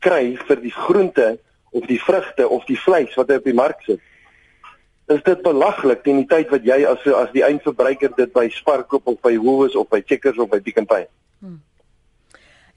kry 0.00 0.36
vir 0.48 0.60
die 0.60 0.74
groente 0.74 1.38
of 1.70 1.86
die 1.86 2.00
vrugte 2.00 2.48
of 2.48 2.64
die 2.64 2.78
vleis 2.78 3.14
wat 3.14 3.28
hy 3.28 3.38
op 3.40 3.44
die 3.44 3.54
mark 3.54 3.82
sit. 3.86 4.00
Is 5.10 5.22
dit 5.26 5.40
belaglik 5.42 6.04
teen 6.04 6.20
die 6.22 6.28
tyd 6.30 6.52
wat 6.54 6.66
jy 6.66 6.84
as 6.86 7.02
as 7.18 7.32
die 7.34 7.42
eindverbruiker 7.42 8.12
dit 8.16 8.30
by 8.36 8.46
Spar 8.54 8.84
koop 8.86 9.08
of 9.10 9.18
by 9.24 9.34
Woolworths 9.38 9.78
of 9.78 9.88
by 9.90 10.02
Checkers 10.06 10.38
of 10.38 10.50
by 10.52 10.60
Pick 10.62 10.78
n 10.78 10.86
Pay? 10.86 11.08
Hmm. 11.40 11.58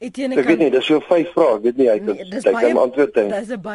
Etienne 0.03 0.35
kan 0.35 0.43
Ek 0.43 0.49
weet 0.49 0.63
nie, 0.63 0.71
dis 0.73 0.87
so 0.89 0.99
vyf 1.05 1.29
vrae, 1.35 1.57
ek 1.59 1.67
weet 1.67 1.77
nie 1.79 1.89
hy 1.91 1.99
kan 2.01 2.17
nee, 2.17 2.41
hy 2.41 2.53
kan 2.57 2.79
antwoord 2.81 3.19
hê. 3.19 3.25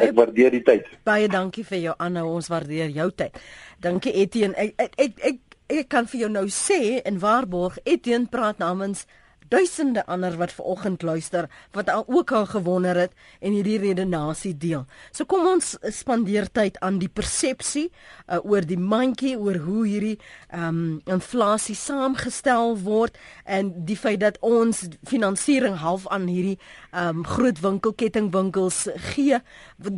Ek 0.09 0.17
waardeer 0.17 0.53
die 0.57 0.63
tyd. 0.67 0.91
Baie 1.07 1.29
dankie 1.31 1.63
vir 1.65 1.79
jou 1.87 1.95
aanhou, 1.97 2.25
ons 2.35 2.51
waardeer 2.51 2.91
jou 2.93 3.07
tyd. 3.17 3.39
Dankie 3.81 4.13
Etienne. 4.25 4.53
Ek 4.59 4.75
ek 4.77 4.99
ek 5.07 5.23
ek, 5.31 5.57
ek 5.79 5.89
kan 5.89 6.09
vir 6.11 6.25
jou 6.25 6.31
nou 6.35 6.45
sê 6.53 6.99
en 6.99 7.17
waarborg 7.23 7.79
Etienne 7.85 8.29
praat 8.29 8.61
namens 8.61 9.07
duisende 9.49 10.05
ander 10.05 10.37
wat 10.37 10.53
ver 10.53 10.65
oggend 10.65 11.01
luister 11.01 11.49
wat 11.71 11.89
al 11.89 12.03
ook 12.07 12.31
al 12.31 12.45
gewonder 12.45 12.97
het 12.97 13.13
en 13.39 13.51
hierdie 13.51 13.79
redenasie 13.79 14.57
deel. 14.57 14.85
So 15.11 15.25
kom 15.25 15.47
ons 15.47 15.75
spandeer 15.81 16.49
tyd 16.51 16.79
aan 16.85 16.99
die 17.01 17.09
persepsie 17.09 17.89
uh, 17.89 18.39
oor 18.43 18.65
die 18.65 18.79
mandjie 18.79 19.35
oor 19.37 19.61
hoe 19.65 19.85
hierdie 19.87 20.17
ehm 20.49 20.67
um, 20.67 21.01
inflasie 21.09 21.75
saamgestel 21.75 22.77
word 22.83 23.17
en 23.45 23.71
die 23.85 23.97
feit 23.97 24.19
dat 24.21 24.37
ons 24.45 24.85
finansiering 25.07 25.79
half 25.81 26.07
aan 26.07 26.27
hierdie 26.29 26.57
um, 26.93 27.23
groot 27.25 27.59
winkelkettingwinkels 27.59 28.87
gee 29.13 29.39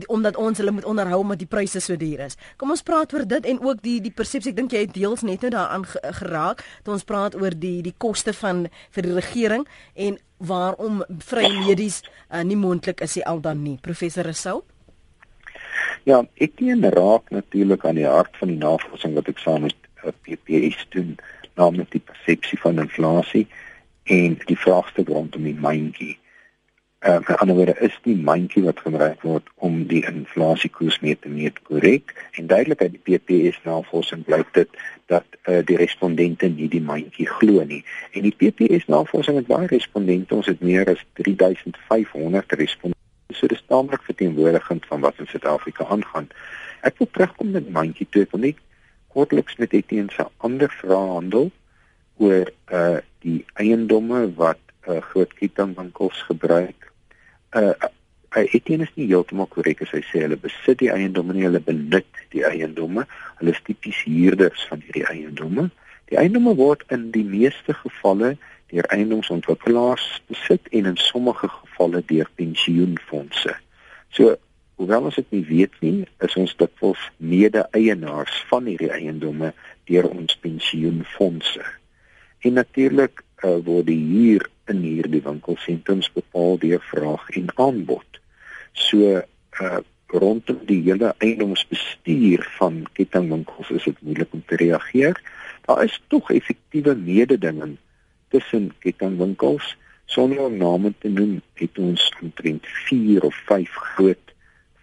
omdat 0.08 0.38
ons 0.38 0.58
hulle 0.58 0.71
moet 0.71 0.86
onderhou 0.86 1.21
omdat 1.21 1.39
die 1.43 1.49
pryse 1.49 1.80
so 1.80 1.97
duur 1.97 2.25
is. 2.27 2.38
Kom 2.58 2.73
ons 2.73 2.84
praat 2.84 3.13
oor 3.13 3.25
dit 3.27 3.45
en 3.45 3.62
ook 3.62 3.82
die 3.82 3.99
die 4.01 4.13
persepsie. 4.15 4.51
Ek 4.51 4.60
dink 4.60 4.75
jy 4.75 4.86
het 4.86 4.93
deels 4.95 5.25
net 5.27 5.41
nou 5.41 5.54
daaraan 5.54 5.86
geraak. 6.21 6.65
Toe 6.84 6.95
ons 6.97 7.08
praat 7.08 7.36
oor 7.36 7.56
die 7.56 7.80
die 7.86 7.95
koste 7.97 8.34
van 8.34 8.67
vir 8.91 9.08
die 9.08 9.15
regering 9.17 9.67
en 9.95 10.19
waarom 10.38 11.04
vrye 11.21 11.54
medies 11.67 12.01
uh, 12.32 12.41
nie 12.41 12.58
moontlik 12.58 13.01
is 13.01 13.15
nie 13.15 13.25
al 13.30 13.41
dan 13.41 13.62
nie 13.63 13.77
professor 13.82 14.25
Rousseau 14.25 14.63
Ja, 16.10 16.23
ek 16.41 16.56
teen 16.58 16.82
raak 16.95 17.30
natuurlik 17.30 17.86
aan 17.86 17.99
die 17.99 18.08
hart 18.10 18.38
van 18.41 18.49
die 18.49 18.58
navorsing 18.58 19.13
wat 19.17 19.27
ek 19.30 19.41
saam 19.41 19.67
met 19.67 19.77
uh, 20.01 20.13
PPS 20.25 20.88
doen, 20.95 21.13
naamlik 21.60 21.91
die 21.93 22.01
persepsie 22.01 22.58
van 22.62 22.82
inflasie 22.82 23.45
en 24.10 24.39
die 24.49 24.58
vraagstuk 24.58 25.12
rondom 25.13 25.45
die 25.45 25.58
mandjie. 25.58 26.15
Uh, 27.02 27.18
met 27.28 27.38
ander 27.38 27.56
woorde 27.56 27.76
is 27.80 28.00
die 28.06 28.16
mandjie 28.16 28.62
wat 28.62 28.80
gebruik 28.80 29.24
word 29.26 29.48
om 29.56 29.80
die 29.90 30.04
inflasiekoers 30.06 31.00
mee 31.02 31.18
te 31.20 31.30
meet 31.34 31.56
korrek? 31.66 32.12
En 32.38 32.48
duidelik 32.48 32.82
uit 32.82 32.92
die 32.94 33.02
PPS 33.18 33.58
navorsing 33.64 34.22
blyk 34.28 34.52
dit 34.54 34.70
dat 35.10 35.26
uh, 35.50 35.64
die 35.66 35.80
respondente 35.80 36.46
nie 36.46 36.68
die 36.70 36.82
mandjie 36.82 37.26
glo 37.26 37.64
nie. 37.66 37.80
En 38.14 38.28
die 38.28 38.34
PPS 38.38 38.86
navorsing 38.86 39.40
het 39.40 39.50
baie 39.50 39.66
respondente 39.72 40.38
ons 40.38 40.52
het 40.52 40.62
meer 40.62 40.92
as 40.94 41.02
3500 41.18 42.54
respondente. 42.62 43.34
So 43.34 43.50
dis 43.50 43.66
taamlik 43.66 44.06
verteenwoordigend 44.06 44.86
van 44.86 45.02
wat 45.02 45.18
in 45.18 45.32
Suid-Afrika 45.34 45.90
aangaan. 45.90 46.30
Ek 46.86 47.02
wil 47.02 47.10
terugkom 47.10 47.50
met 47.58 47.74
mandjie 47.74 48.06
toe. 48.14 48.28
Wil 48.30 48.46
net 48.46 48.62
kortliks 49.10 49.58
met 49.58 49.74
Etienne 49.74 50.14
se 50.14 50.28
ander 50.38 50.70
vrae 50.84 51.02
handel 51.16 51.50
oor 52.22 52.54
uh 52.70 53.02
die 53.22 53.42
eiendomme 53.54 54.24
wat 54.38 54.62
uh, 54.90 55.02
groot 55.12 55.34
kettingwinkels 55.38 56.22
gebruik 56.30 56.90
uh 57.56 57.74
Etienne 58.32 58.86
is 58.88 58.92
nie 58.96 59.10
heeltemal 59.10 59.50
korrek 59.52 59.82
as 59.84 59.92
hy 59.92 60.00
sê 60.08 60.22
hulle 60.24 60.38
besit 60.40 60.78
die 60.80 60.88
eiendomme 60.88 61.34
nie, 61.36 61.44
hulle 61.44 61.60
benut 61.60 62.22
die 62.32 62.46
eiendomme. 62.48 63.04
Hulle 63.42 63.52
is 63.52 63.60
tipies 63.68 63.98
huurders 64.08 64.62
van 64.70 64.80
hierdie 64.86 65.04
eiendomme. 65.04 65.66
Die 66.08 66.20
eiendomme 66.20 66.54
word 66.56 66.86
in 66.96 67.10
die 67.12 67.26
meeste 67.28 67.76
gevalle 67.76 68.38
deur 68.72 68.88
eiendomsontwikkelaars 68.96 70.06
besit 70.32 70.72
en 70.72 70.88
in 70.94 70.96
sommige 70.96 71.50
gevalle 71.52 72.00
deur 72.08 72.30
pensioenfonde. 72.40 73.58
So, 74.16 74.38
hoewel 74.80 75.10
ons 75.12 75.20
dit 75.20 75.36
nie 75.36 75.44
weet 75.50 75.76
nie, 75.84 76.08
is 76.24 76.38
ons 76.40 76.56
dikwels 76.56 77.04
mede-eienaars 77.20 78.40
van 78.48 78.72
hierdie 78.72 78.94
eiendomme 78.96 79.52
deur 79.92 80.08
ons 80.08 80.40
pensioenfonde. 80.40 81.68
En 82.48 82.56
natuurlik 82.58 83.26
uh, 83.43 83.58
word 83.65 83.88
die 83.89 83.99
huur 83.99 84.47
in 84.71 84.82
hierdie 84.86 85.23
winkelsentrums 85.25 86.12
bepaal 86.15 86.60
deur 86.62 86.84
vraag 86.91 87.30
en 87.39 87.49
aanbod. 87.56 88.21
So 88.73 89.21
uh 89.62 89.80
rondom 90.12 90.58
die 90.67 90.82
hele 90.84 91.13
eiendomsbestuur 91.23 92.43
van 92.58 92.82
kettingwinkels 92.97 93.69
is 93.71 93.86
dit 93.88 94.01
moeilik 94.04 94.34
om 94.36 94.41
te 94.45 94.58
reageer. 94.60 95.15
Daar 95.67 95.84
is 95.86 96.01
tog 96.12 96.32
effektiewe 96.36 96.95
mededinging 96.95 97.77
tussen 98.27 98.73
kettingwinkels. 98.84 99.77
Sonder 100.12 100.41
om 100.43 100.58
name 100.58 100.91
te 100.99 101.08
noem, 101.08 101.39
het 101.56 101.80
ons 101.80 102.12
omtrent 102.21 102.67
4 102.89 103.23
of 103.23 103.36
5 103.47 103.69
groot 103.95 104.36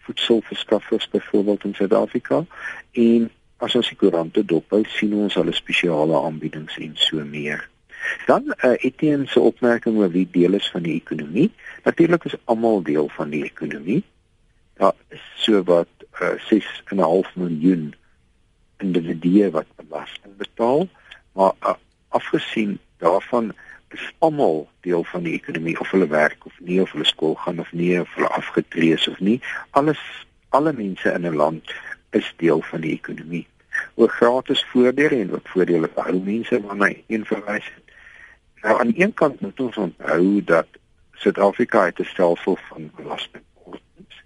voedselverskaffers 0.06 1.08
byvoorbeeld 1.12 1.64
in 1.64 1.74
Suid-Afrika 1.74 2.44
en 2.92 3.30
as 3.58 3.74
ons 3.74 3.88
die 3.90 3.98
koerante 4.00 4.44
dophou, 4.44 4.84
sien 4.88 5.12
ons 5.18 5.34
hulle 5.36 5.52
spesiale 5.52 6.16
aanbiedings 6.24 6.78
en 6.80 6.94
so 6.96 7.24
meer. 7.24 7.66
Dan 8.26 8.54
uh, 8.64 8.74
Etienne 8.76 9.26
se 9.26 9.40
opmerking 9.40 9.96
oor 9.96 10.10
wie 10.10 10.28
deel 10.30 10.54
is 10.58 10.70
van 10.70 10.82
die 10.82 10.94
ekonomie. 10.94 11.50
Natuurlik 11.84 12.24
is 12.24 12.36
almal 12.44 12.82
deel 12.82 13.08
van 13.08 13.30
die 13.30 13.44
ekonomie. 13.44 14.02
Daar 14.78 14.94
is 15.08 15.24
so 15.36 15.62
wat 15.62 15.88
uh, 16.20 16.28
eh, 16.28 16.62
6.5 17.26 17.34
miljoen 17.34 17.94
individue 18.78 19.50
wat 19.50 19.66
belasting 19.76 20.36
betaal, 20.36 20.88
maar 21.32 21.52
uh, 21.62 21.74
afgesien 22.08 22.78
daarvan 22.98 23.52
is 23.88 24.12
almal 24.18 24.68
deel 24.80 25.04
van 25.04 25.22
die 25.22 25.32
ekonomie 25.32 25.78
of 25.80 25.90
hulle 25.90 26.06
werk 26.06 26.46
of 26.46 26.52
nie 26.60 26.80
of 26.80 26.92
hulle 26.92 27.06
skool 27.08 27.34
gaan 27.34 27.58
of 27.58 27.72
nie 27.72 28.00
of 28.00 28.14
hulle 28.14 28.28
afgetree 28.28 28.92
is 28.92 29.08
of 29.08 29.20
nie. 29.20 29.40
Alles 29.70 30.00
alle 30.48 30.72
mense 30.72 31.12
in 31.12 31.26
'n 31.26 31.36
land 31.36 31.72
is 32.10 32.34
deel 32.36 32.62
van 32.62 32.80
die 32.80 32.92
ekonomie. 32.92 33.46
Oor 33.94 34.08
gratis 34.08 34.64
voordele 34.64 35.20
en 35.20 35.32
ook 35.32 35.48
voordele 35.48 35.90
vir 35.94 36.04
ou 36.04 36.20
mense 36.24 36.60
waarna 36.60 36.92
een 37.06 37.24
verwys 37.24 37.70
het. 37.74 37.87
Nou 38.62 38.80
aan 38.80 38.92
een 38.94 39.14
kant 39.14 39.40
moet 39.40 39.60
ons 39.60 39.76
onthou 39.76 40.44
dat 40.44 40.66
Suid-Afrika 41.12 41.84
het 41.84 41.98
'n 41.98 42.04
stelsel 42.04 42.58
van 42.68 42.90
belastingkortings. 42.96 44.22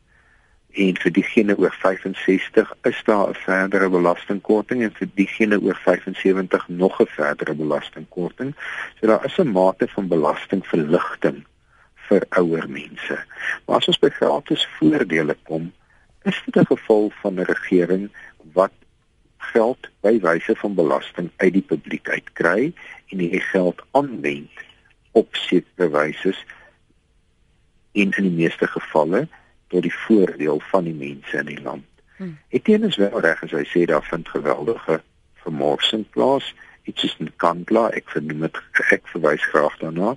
En 0.70 0.96
vir 0.96 1.12
diegene 1.12 1.58
oor 1.58 1.72
65 1.72 2.72
is 2.82 3.02
daar 3.04 3.28
'n 3.28 3.34
verdere 3.34 3.88
belastingkorting 3.88 4.82
en 4.82 4.92
vir 4.92 5.08
diegene 5.14 5.60
oor 5.60 5.76
75 5.76 6.68
nog 6.68 7.00
'n 7.00 7.06
verdere 7.06 7.54
belastingkorting. 7.54 8.54
So 9.00 9.06
daar 9.06 9.24
is 9.24 9.38
'n 9.38 9.52
mate 9.52 9.88
van 9.88 10.08
belastingverligting 10.08 11.44
vir 11.94 12.26
ouer 12.28 12.70
mense. 12.70 13.18
Maar 13.66 13.76
as 13.76 13.88
ons 13.88 13.98
by 13.98 14.08
gratis 14.08 14.68
voordele 14.78 15.36
kom, 15.42 15.72
is 16.22 16.42
dit 16.44 16.56
'n 16.56 16.66
geval 16.66 17.12
van 17.20 17.34
'n 17.34 17.44
regering 17.44 18.10
wat 18.52 18.72
geld 19.36 19.88
by 20.00 20.20
wyse 20.20 20.54
van 20.56 20.74
belasting 20.74 21.30
uit 21.36 21.52
die 21.52 21.66
publiek 21.66 22.08
uitkry 22.08 22.72
en 23.12 23.22
hierdie 23.24 23.44
geld 23.52 23.82
aanwend 23.90 24.66
op 25.12 25.36
sekere 25.36 25.88
wyse 25.92 26.34
in 27.92 28.12
in 28.16 28.28
die 28.28 28.36
meeste 28.36 28.66
gevalle 28.66 29.26
tot 29.72 29.84
die 29.84 29.94
voordeel 30.06 30.60
van 30.70 30.84
die 30.88 30.96
mense 30.96 31.38
in 31.38 31.48
die 31.48 31.62
land. 31.62 31.84
Hmm. 32.16 32.38
Etienne 32.48 32.86
is 32.86 32.96
wel 33.00 33.20
reg 33.20 33.42
as 33.44 33.52
hy 33.56 33.64
sê 33.68 33.84
daar 33.88 34.04
vind 34.08 34.28
geweldige 34.28 35.00
vermorsing 35.44 36.04
plaas. 36.14 36.54
Iets 36.88 37.04
is 37.04 37.16
in 37.20 37.30
Kandla, 37.36 37.88
ek 37.96 38.10
vernoem 38.14 38.46
dit 38.46 38.60
ek 38.96 39.04
verwys 39.12 39.44
graag 39.52 39.76
daarna. 39.80 40.14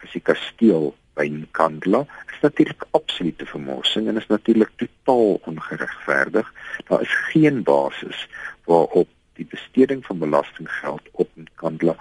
As 0.00 0.16
die 0.16 0.24
kasteel 0.24 0.92
by 1.18 1.28
Kandla 1.56 2.04
is 2.32 2.40
natuurlik 2.44 2.86
absolute 2.96 3.46
vermorsing 3.46 4.08
en 4.08 4.20
is 4.20 4.28
natuurlik 4.32 4.72
totaal 4.80 5.40
ongeregverdig. 5.52 6.52
Daar 6.88 7.04
is 7.04 7.16
geen 7.32 7.62
basis 7.62 8.28
waarop 8.64 9.08
die 9.40 9.48
besteding 9.48 10.04
van 10.06 10.18
belastinggeld 10.18 11.08
op 11.12 11.28
Kandla 11.54 11.96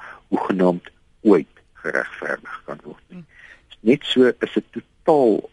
hoegenaamd 0.60 0.90
ooit 1.22 1.48
geregverdig 1.74 2.62
kan 2.66 2.80
word 2.84 3.04
nie. 3.08 3.24
Net 3.82 4.04
so 4.04 4.28
is 4.28 4.54
dit 4.54 4.66
totaal 4.76 5.50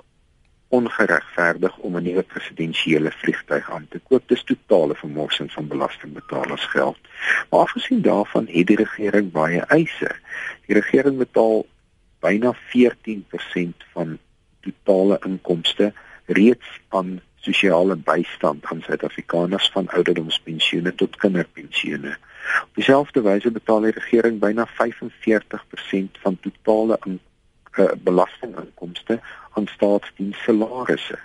ongeregverdig 0.74 1.76
om 1.78 1.96
'n 1.96 2.02
nuwe 2.02 2.22
presidensiële 2.22 3.10
vliegtuig 3.10 3.70
aan 3.70 3.86
te 3.88 4.00
koop. 4.08 4.28
Dis 4.28 4.42
totale 4.42 4.94
vermorsing 4.94 5.52
van 5.52 5.68
belastingbetalers 5.68 6.64
geld. 6.64 6.98
Maar 7.50 7.60
afgesien 7.60 8.02
daarvan 8.02 8.46
het 8.50 8.66
die 8.66 8.76
regering 8.76 9.32
baie 9.32 9.60
eise. 9.60 10.10
Die 10.66 10.74
regering 10.74 11.18
betaal 11.18 11.66
byna 12.20 12.54
14% 12.74 13.86
van 13.92 14.18
totale 14.60 15.20
inkomste 15.24 15.92
reeds 16.26 16.80
aan 16.88 17.20
sosiale 17.36 17.96
bystand 17.96 18.64
aan 18.64 18.82
Suid-Afrikaners 18.82 19.70
van 19.70 19.88
ouderdomspensioene 19.88 20.94
tot 20.94 21.16
kinderpensioene. 21.16 22.16
Op 22.62 22.74
dieselfde 22.74 23.22
wyse 23.22 23.50
betaal 23.50 23.80
die 23.80 23.94
regering 23.96 24.38
byna 24.38 24.66
45% 24.66 26.20
van 26.22 26.38
totale 26.40 26.98
in, 27.04 27.20
uh, 27.78 27.90
belastinginkomste 27.98 29.20
aan 29.52 29.66
staatsdienssalarisse. 29.66 31.18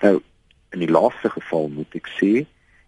Nou 0.00 0.22
in 0.70 0.78
die 0.78 0.90
laaste 0.90 1.30
geval 1.30 1.68
moet 1.68 1.94
ek 1.96 2.08
sê, 2.18 2.32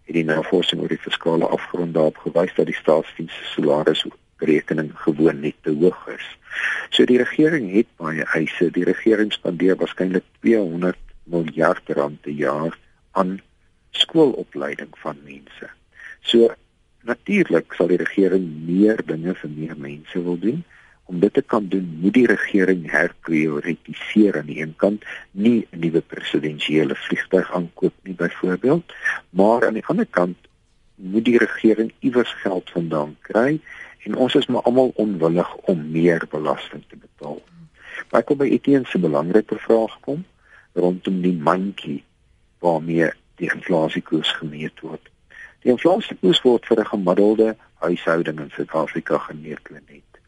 het 0.05 0.15
die 0.15 0.25
navorsing 0.25 0.83
oor 0.83 0.93
die 0.93 1.01
fiskale 1.01 1.49
afgrond 1.49 1.95
daarop 1.95 2.19
gewys 2.27 2.55
dat 2.57 2.69
die 2.69 2.77
staatsdienssalarisse 2.77 4.11
rekening 4.41 4.91
gewoon 4.95 5.41
net 5.41 5.57
te 5.63 5.73
hoog 5.81 6.07
is. 6.09 6.27
So 6.91 7.05
die 7.05 7.21
regering 7.21 7.71
het 7.73 7.89
baie 8.01 8.25
eise. 8.35 8.71
Die 8.75 8.85
regering 8.85 9.33
spandeer 9.33 9.77
waarskynlik 9.81 10.25
200 10.41 10.99
miljard 11.31 11.93
rand 11.97 12.21
per 12.21 12.33
jaar 12.33 12.79
aan 13.13 13.39
skoolopleiding 13.91 14.91
van 15.03 15.19
mense. 15.25 15.71
So 16.21 16.51
natuurlik 17.03 17.73
sal 17.77 17.91
die 17.91 18.01
regering 18.01 18.45
meer 18.67 19.01
dinge 19.07 19.35
vir 19.35 19.51
meer 19.51 19.77
mense 19.77 20.23
wil 20.23 20.39
doen. 20.39 20.63
Om 21.11 21.19
dit 21.21 21.35
te 21.35 21.43
kan 21.43 21.67
doen, 21.69 21.87
moet 22.01 22.15
die 22.15 22.27
regering 22.31 22.85
herprioritiseer 22.91 24.39
aan 24.39 24.47
die 24.47 24.61
een 24.63 24.77
kant, 24.77 25.05
nie 25.31 25.67
'n 25.71 25.81
nuwe 25.81 26.01
presidensiële 26.01 26.95
vliegtuig 26.95 27.53
aankoop 27.53 27.95
nie 28.03 28.15
byvoorbeeld, 28.15 28.95
maar 29.31 29.67
aan 29.67 29.75
die 29.75 29.87
ander 29.87 30.07
kant 30.07 30.37
moet 30.95 31.25
die 31.25 31.39
regering 31.39 31.93
iewers 31.99 32.33
geld 32.33 32.71
vandaan 32.71 33.17
kry 33.21 33.61
en 34.05 34.17
ons 34.17 34.35
is 34.35 34.47
maar 34.47 34.63
almal 34.63 34.93
onwillig 34.95 35.57
om 35.57 35.91
meer 35.91 36.27
belasting 36.31 36.83
te 36.89 36.97
betaal. 36.97 37.43
Maar 38.11 38.21
ek 38.21 38.29
wil 38.29 38.37
by 38.37 38.49
Etienne 38.49 38.89
se 38.89 38.99
belangrike 38.99 39.59
vraag 39.59 40.01
kom 40.01 40.25
rondom 40.73 41.21
die 41.21 41.37
mandjie 41.37 42.03
waarmee 42.59 43.11
die 43.41 43.51
inflasiekoers 43.53 44.33
gemeet 44.33 44.81
word. 44.81 45.10
Die 45.63 45.73
inflasiekoers 45.73 46.43
word 46.43 46.67
vir 46.67 46.81
'n 46.81 46.93
gemiddelde 46.93 47.57
huishouding 47.85 48.41
in 48.41 48.51
Suid-Afrika 48.51 49.19
gemeet 49.19 49.71
net. 49.71 50.21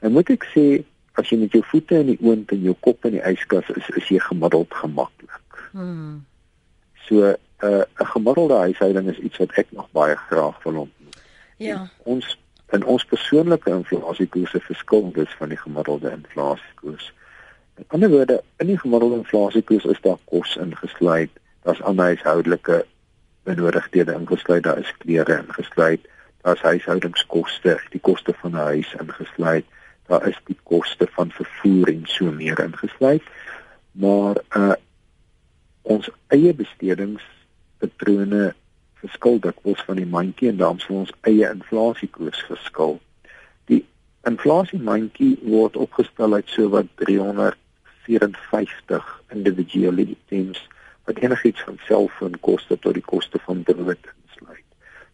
Nou 0.00 0.12
moet 0.12 0.30
ek 0.30 0.44
sê 0.54 0.84
as 1.12 1.28
jy 1.28 1.38
met 1.40 1.52
jou 1.52 1.62
voete 1.64 1.98
in 2.02 2.06
die 2.06 2.18
oond 2.20 2.50
en 2.52 2.62
jou 2.62 2.74
kop 2.80 3.04
in 3.04 3.16
die 3.16 3.24
yskas 3.24 3.68
is, 3.76 3.88
is 3.96 4.08
jy 4.08 4.18
gemiddeld 4.20 4.74
gemaklik. 4.74 5.60
Hmm. 5.72 6.24
So 7.06 7.14
'n 7.24 7.36
uh, 7.64 7.84
'n 8.00 8.06
gemiddelde 8.06 8.54
huishouding 8.54 9.08
is 9.08 9.18
iets 9.18 9.38
wat 9.38 9.52
ek 9.52 9.72
nog 9.72 9.88
baie 9.90 10.16
graag 10.16 10.62
wil 10.62 10.76
ontmoet. 10.84 11.20
Ja. 11.56 11.76
En 11.76 11.90
ons 12.02 12.38
in 12.72 12.84
ons 12.84 13.04
persoonlike 13.04 13.70
inflasiekoerse 13.70 14.60
verskil 14.60 15.12
dus 15.12 15.34
van 15.38 15.48
die 15.48 15.58
gemiddelde 15.58 16.10
inflasiekoers. 16.10 17.12
In 17.76 17.84
ander 17.88 18.10
woorde, 18.10 18.42
in 18.56 18.66
die 18.66 18.78
gemiddelde 18.78 19.16
inflasiekoers 19.16 19.84
is 19.84 20.00
daar 20.00 20.18
kos 20.24 20.56
ingesluit, 20.56 21.30
daar's 21.62 21.82
ander 21.82 22.04
huishoudelike 22.04 22.84
benodigdhede 23.46 24.18
ingesluit, 24.18 24.66
daar 24.66 24.82
is 24.82 24.92
klere 24.98 25.38
ingesluit, 25.38 26.02
daar's 26.42 26.66
huishoudingskoste, 26.66 27.78
die 27.94 28.00
koste 28.00 28.34
van 28.42 28.52
'n 28.52 28.66
huis 28.72 28.94
ingesluit, 28.98 29.66
daar 30.06 30.28
is 30.28 30.40
die 30.44 30.58
koste 30.62 31.08
van 31.10 31.30
vervoer 31.30 31.88
en 31.88 32.02
so 32.04 32.32
meer 32.32 32.60
ingesluit. 32.60 33.22
Maar 33.92 34.36
uh 34.56 34.72
ons 35.86 36.10
eie 36.34 36.50
bestedingspatrone 36.54 38.54
verskil 38.94 39.40
dikwels 39.40 39.82
van 39.86 39.96
die 40.00 40.06
mandjie 40.06 40.48
en 40.50 40.56
daarom 40.56 40.78
sal 40.82 40.96
ons 41.04 41.12
eie 41.20 41.50
inflasiekoers 41.50 42.44
verskil. 42.48 43.00
Die 43.70 43.84
inflasiemandjie 44.26 45.38
word 45.42 45.76
opgestel 45.76 46.34
uit 46.34 46.48
sowat 46.50 46.86
354 47.04 49.22
individuele 49.36 50.02
items 50.16 50.58
wat 51.06 51.18
enigiets 51.22 51.62
van 51.62 51.78
selfoonkoste 51.86 52.78
tot 52.78 52.94
die 52.98 53.04
koste 53.06 53.38
van 53.46 53.62
brood 53.62 54.08
insluit. 54.12 54.64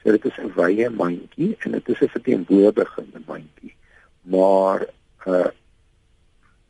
So 0.02 0.10
dit 0.10 0.24
is 0.24 0.38
'n 0.38 0.52
wye 0.56 0.90
mandjie 0.90 1.56
en 1.58 1.72
dit 1.72 1.88
is 1.88 2.00
'n 2.00 2.14
verteenwoordigende 2.16 3.20
mandjie. 3.26 3.74
Maar 4.22 4.86
uh 5.26 5.50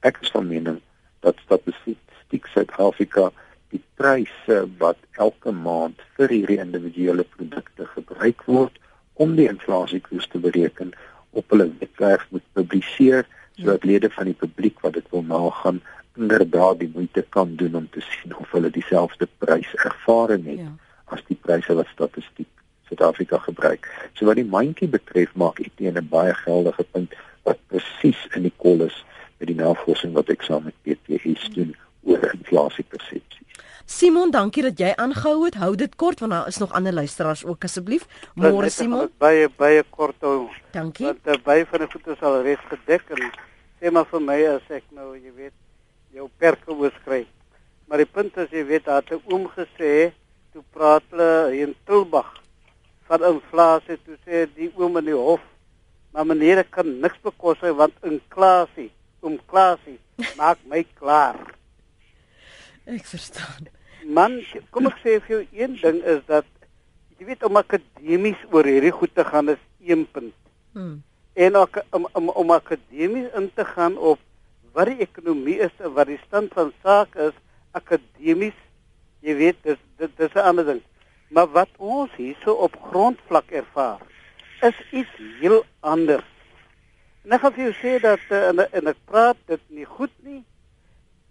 ek 0.01 0.19
is 0.21 0.31
van 0.31 0.47
mening 0.47 0.81
dat 1.21 1.37
statistiek 1.45 2.47
Suid-Afrika 2.47 3.31
die 3.71 3.83
pryse 3.95 4.57
wat 4.79 4.99
elke 5.11 5.53
maand 5.53 6.01
vir 6.17 6.29
hierdie 6.29 6.59
individuele 6.59 7.25
produkte 7.37 7.87
gebruik 7.95 8.43
word 8.45 8.79
om 9.13 9.37
die 9.37 9.49
inflasiekoers 9.49 10.27
te 10.33 10.39
bereken 10.39 10.93
op 11.31 11.51
hulle 11.51 11.71
webwerf 11.79 12.27
moet 12.31 12.47
publiseer 12.53 13.27
sodat 13.55 13.85
lede 13.85 14.11
van 14.11 14.25
die 14.25 14.39
publiek 14.45 14.81
wat 14.81 14.99
dit 14.99 15.09
wil 15.15 15.23
nagaan 15.23 15.81
inderdaad 16.17 16.79
die 16.79 16.91
moeite 16.95 17.25
kan 17.29 17.57
doen 17.57 17.75
om 17.75 17.89
te 17.91 18.01
sien 18.01 18.37
of 18.37 18.51
hulle 18.51 18.71
dieselfde 18.71 19.29
prys 19.39 19.75
ervaring 19.75 20.45
het 20.47 20.59
ja. 20.59 20.73
as 21.05 21.23
die 21.29 21.39
pryse 21.41 21.75
wat 21.75 21.89
statistiek 21.93 22.49
Suid-Afrika 22.89 23.39
gebruik. 23.39 23.89
So 24.13 24.29
wat 24.29 24.37
die 24.37 24.49
mandjie 24.49 24.89
betref 24.89 25.33
maak 25.35 25.61
ek 25.61 25.73
teen 25.77 25.97
'n 25.97 26.09
baie 26.09 26.35
geldige 26.45 26.85
punt 26.93 27.15
wat 27.49 27.59
presies 27.67 28.21
in 28.37 28.43
die 28.43 28.57
kol 28.57 28.85
is 28.85 29.05
met 29.39 29.49
die 29.49 29.57
navorsing 29.57 30.13
wat 30.13 30.29
ek 30.29 30.43
saam 30.43 30.69
met 30.69 30.77
PTS 30.85 31.49
doen 31.57 31.77
oor 32.05 32.35
inflasiepersepsie. 32.35 33.47
Simon, 33.87 34.31
dankie 34.31 34.63
dat 34.63 34.79
jy 34.79 34.93
aangehou 34.97 35.45
het. 35.45 35.55
Hou 35.55 35.75
dit 35.77 35.97
kort 35.97 36.21
want 36.21 36.33
daar 36.33 36.47
is 36.47 36.59
nog 36.59 36.73
ander 36.73 36.93
luisteraars 36.93 37.45
ook 37.45 37.65
asseblief. 37.65 38.07
Môre 38.35 38.71
Simon. 38.71 39.11
Baie 39.19 39.49
baie 39.57 39.83
kort 39.91 40.21
hou. 40.21 40.51
Dankie. 40.71 41.07
Want 41.07 41.27
uh, 41.27 41.41
baie 41.45 41.67
van 41.67 41.79
die 41.79 41.91
goede 41.91 42.17
sal 42.21 42.43
reeds 42.43 42.69
gedek 42.71 43.11
en 43.17 43.33
sê 43.81 43.91
maar 43.91 44.07
vir 44.07 44.23
my 44.23 44.39
as 44.55 44.71
ek 44.71 44.85
nou, 44.95 45.13
jy 45.17 45.33
weet, 45.35 45.57
jou 46.13 46.29
perke 46.39 46.73
oorskry. 46.73 47.25
Maar 47.89 48.03
die 48.05 48.09
punt 48.09 48.37
is 48.37 48.51
jy 48.53 48.65
weet, 48.69 48.85
daar 48.85 49.03
het 49.03 49.13
'n 49.13 49.33
oom 49.33 49.49
gesê 49.49 50.13
toe 50.53 50.63
praat 50.73 51.03
hulle 51.11 51.57
in 51.57 51.75
Tilbag 51.85 52.43
van 53.09 53.25
inflasie 53.25 53.99
toe 54.05 54.17
sê 54.25 54.47
die 54.55 54.71
oom 54.77 54.97
in 54.97 55.05
die 55.05 55.17
hof, 55.17 55.41
maar 56.13 56.27
meneer 56.27 56.59
ek 56.59 56.71
kan 56.71 57.01
niks 57.01 57.19
bekostig 57.23 57.75
want 57.77 57.95
inflasie, 58.03 58.91
om 59.21 59.39
klasie 59.47 59.99
maak 60.37 60.59
my 60.69 60.85
klaar. 60.99 61.39
Ek 62.97 63.07
verstaan. 63.07 63.69
Man, 64.05 64.41
kom 64.75 64.89
ek 64.91 64.99
sê 65.05 65.21
vir 65.23 65.35
jou 65.37 65.43
een 65.55 65.77
ding 65.79 66.01
is 66.03 66.23
dat 66.27 66.47
jy 67.19 67.29
weet 67.29 67.45
om 67.47 67.61
akademies 67.61 68.41
oor 68.51 68.67
hierdie 68.67 68.91
goed 68.91 69.15
te 69.15 69.25
gaan 69.25 69.53
is 69.53 69.61
een 69.79 70.03
punt. 70.11 70.35
Hmm. 70.75 71.03
En 71.39 71.57
ook 71.57 71.79
om 71.95 72.09
om, 72.19 72.29
om 72.43 72.51
akademies 72.51 73.31
in 73.39 73.47
te 73.55 73.65
gaan 73.65 73.95
op 73.97 74.19
wat 74.73 74.89
die 74.91 75.03
ekonomie 75.05 75.59
is 75.61 75.75
en 75.79 75.95
wat 75.97 76.09
die 76.11 76.21
stand 76.27 76.53
van 76.57 76.73
sake 76.83 77.31
is 77.31 77.37
akademies, 77.77 78.57
jy 79.21 79.37
weet 79.39 79.59
dis 79.65 79.81
dit 80.01 80.17
dis 80.17 80.35
'n 80.35 80.47
ander 80.49 80.65
ding. 80.65 80.83
Maar 81.29 81.49
wat 81.53 81.69
ons 81.77 82.11
hierso 82.17 82.53
op 82.53 82.77
grondvlak 82.91 83.51
ervaar 83.51 84.01
is 84.61 84.79
iets 84.91 85.15
heel 85.41 85.65
anders. 85.81 86.29
En 87.25 87.33
ek 87.33 87.41
gaan 87.41 87.53
vir 87.53 87.65
jou 87.65 87.75
sê 87.81 88.01
dat 88.03 88.25
uh, 88.31 88.49
en, 88.49 88.59
en 88.73 88.87
ek 88.87 88.99
praat 89.07 89.37
dit 89.47 89.63
nie 89.69 89.87
goed 89.87 90.13
nie 90.27 90.43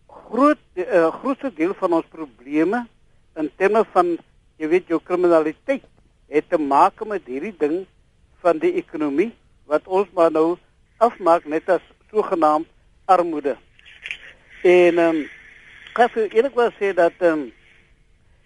groot 0.08 0.60
uh, 0.76 1.08
grootste 1.20 1.52
deel 1.56 1.74
van 1.80 1.94
ons 1.94 2.08
probleme 2.12 2.86
in 3.40 3.50
terme 3.58 3.84
van 3.94 4.18
jy 4.60 4.68
weet 4.72 4.92
jou 4.92 5.00
kriminaliteit 5.04 5.84
het 6.32 6.50
te 6.50 6.58
maak 6.58 7.04
met 7.08 7.28
hierdie 7.28 7.56
ding 7.60 7.86
van 8.44 8.60
die 8.60 8.74
ekonomie 8.80 9.32
wat 9.72 9.88
ons 9.88 10.12
maar 10.16 10.32
nou 10.32 10.58
afmaak 11.04 11.48
net 11.50 11.70
as 11.70 11.84
sogenaamd 12.12 12.68
armoede. 13.12 13.56
En 14.64 15.00
ehm 15.00 15.16
um, 15.16 15.22
ek 16.00 16.14
wil 16.16 16.30
eerlikwaar 16.30 16.74
sê 16.80 16.94
dat 16.96 17.18
ehm 17.20 17.40
um, 17.40 17.44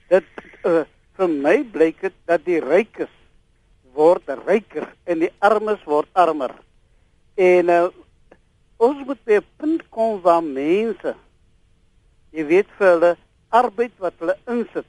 dit 0.10 0.28
uh, 0.66 0.84
vir 1.18 1.30
my 1.30 1.58
blyk 1.74 2.02
dit 2.02 2.16
dat 2.30 2.46
die 2.46 2.62
rykes 2.62 3.12
word 3.96 4.28
ryker 4.46 4.90
en 5.06 5.22
die 5.24 5.32
armes 5.40 5.84
word 5.88 6.10
armer. 6.14 6.52
En 7.36 7.70
uh, 7.70 7.86
ons 8.78 9.06
moet 9.08 9.22
by 9.26 9.40
'n 9.40 9.48
punt 9.58 9.86
kom 9.90 10.20
waar 10.22 10.44
mense 10.44 11.16
jy 12.36 12.44
weet 12.44 12.70
vir 12.78 12.88
hulle 12.92 13.12
arbeid 13.50 13.94
wat 14.04 14.16
hulle 14.20 14.36
insit 14.52 14.88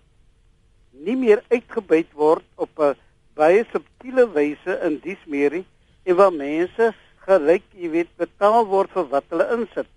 nie 1.06 1.14
meer 1.16 1.42
uitgebuit 1.52 2.10
word 2.18 2.44
op 2.56 2.70
'n 2.78 2.96
baie 3.38 3.64
subtiele 3.72 4.24
wyse 4.34 4.72
in 4.86 4.98
dies 5.04 5.22
meerie 5.26 5.64
en 6.04 6.16
waar 6.16 6.32
mense 6.32 6.94
gelyk 7.26 7.64
jy 7.74 7.90
weet 7.90 8.10
betaal 8.20 8.66
word 8.70 8.90
vir 8.94 9.06
wat 9.12 9.28
hulle 9.30 9.46
insit. 9.58 9.90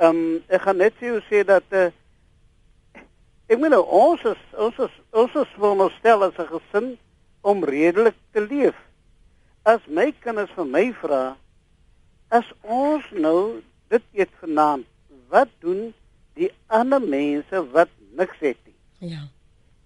Ehm 0.00 0.16
um, 0.16 0.38
ek 0.48 0.62
gaan 0.66 0.80
net 0.82 0.94
vir 1.00 1.08
jou 1.12 1.20
sê 1.28 1.42
dat 1.46 1.76
uh, 1.76 1.90
ek 3.50 3.58
meen 3.58 3.74
nou, 3.74 3.82
ons 3.84 4.22
is, 4.24 4.42
ons 4.56 4.78
is, 4.86 4.94
ons 5.12 5.36
is 5.42 5.58
ons 5.58 5.98
stel 5.98 6.24
as 6.26 6.38
'n 6.38 6.50
gesin 6.54 6.88
om 7.42 7.64
redelik 7.64 8.16
te 8.32 8.40
leef. 8.40 8.76
As 9.64 9.80
my 9.86 10.12
kinders 10.24 10.50
vir 10.56 10.64
my 10.64 10.86
vra 11.02 11.36
as 12.30 12.46
ons 12.62 13.04
nou 13.10 13.60
dit 13.90 14.02
eet 14.22 14.30
vanaand, 14.40 14.86
wat 15.30 15.50
doen 15.62 15.90
die 16.38 16.50
ander 16.66 17.02
mense 17.02 17.62
wat 17.74 17.90
niks 18.18 18.38
het 18.42 18.58
nie. 18.66 19.10
Ja. 19.12 19.24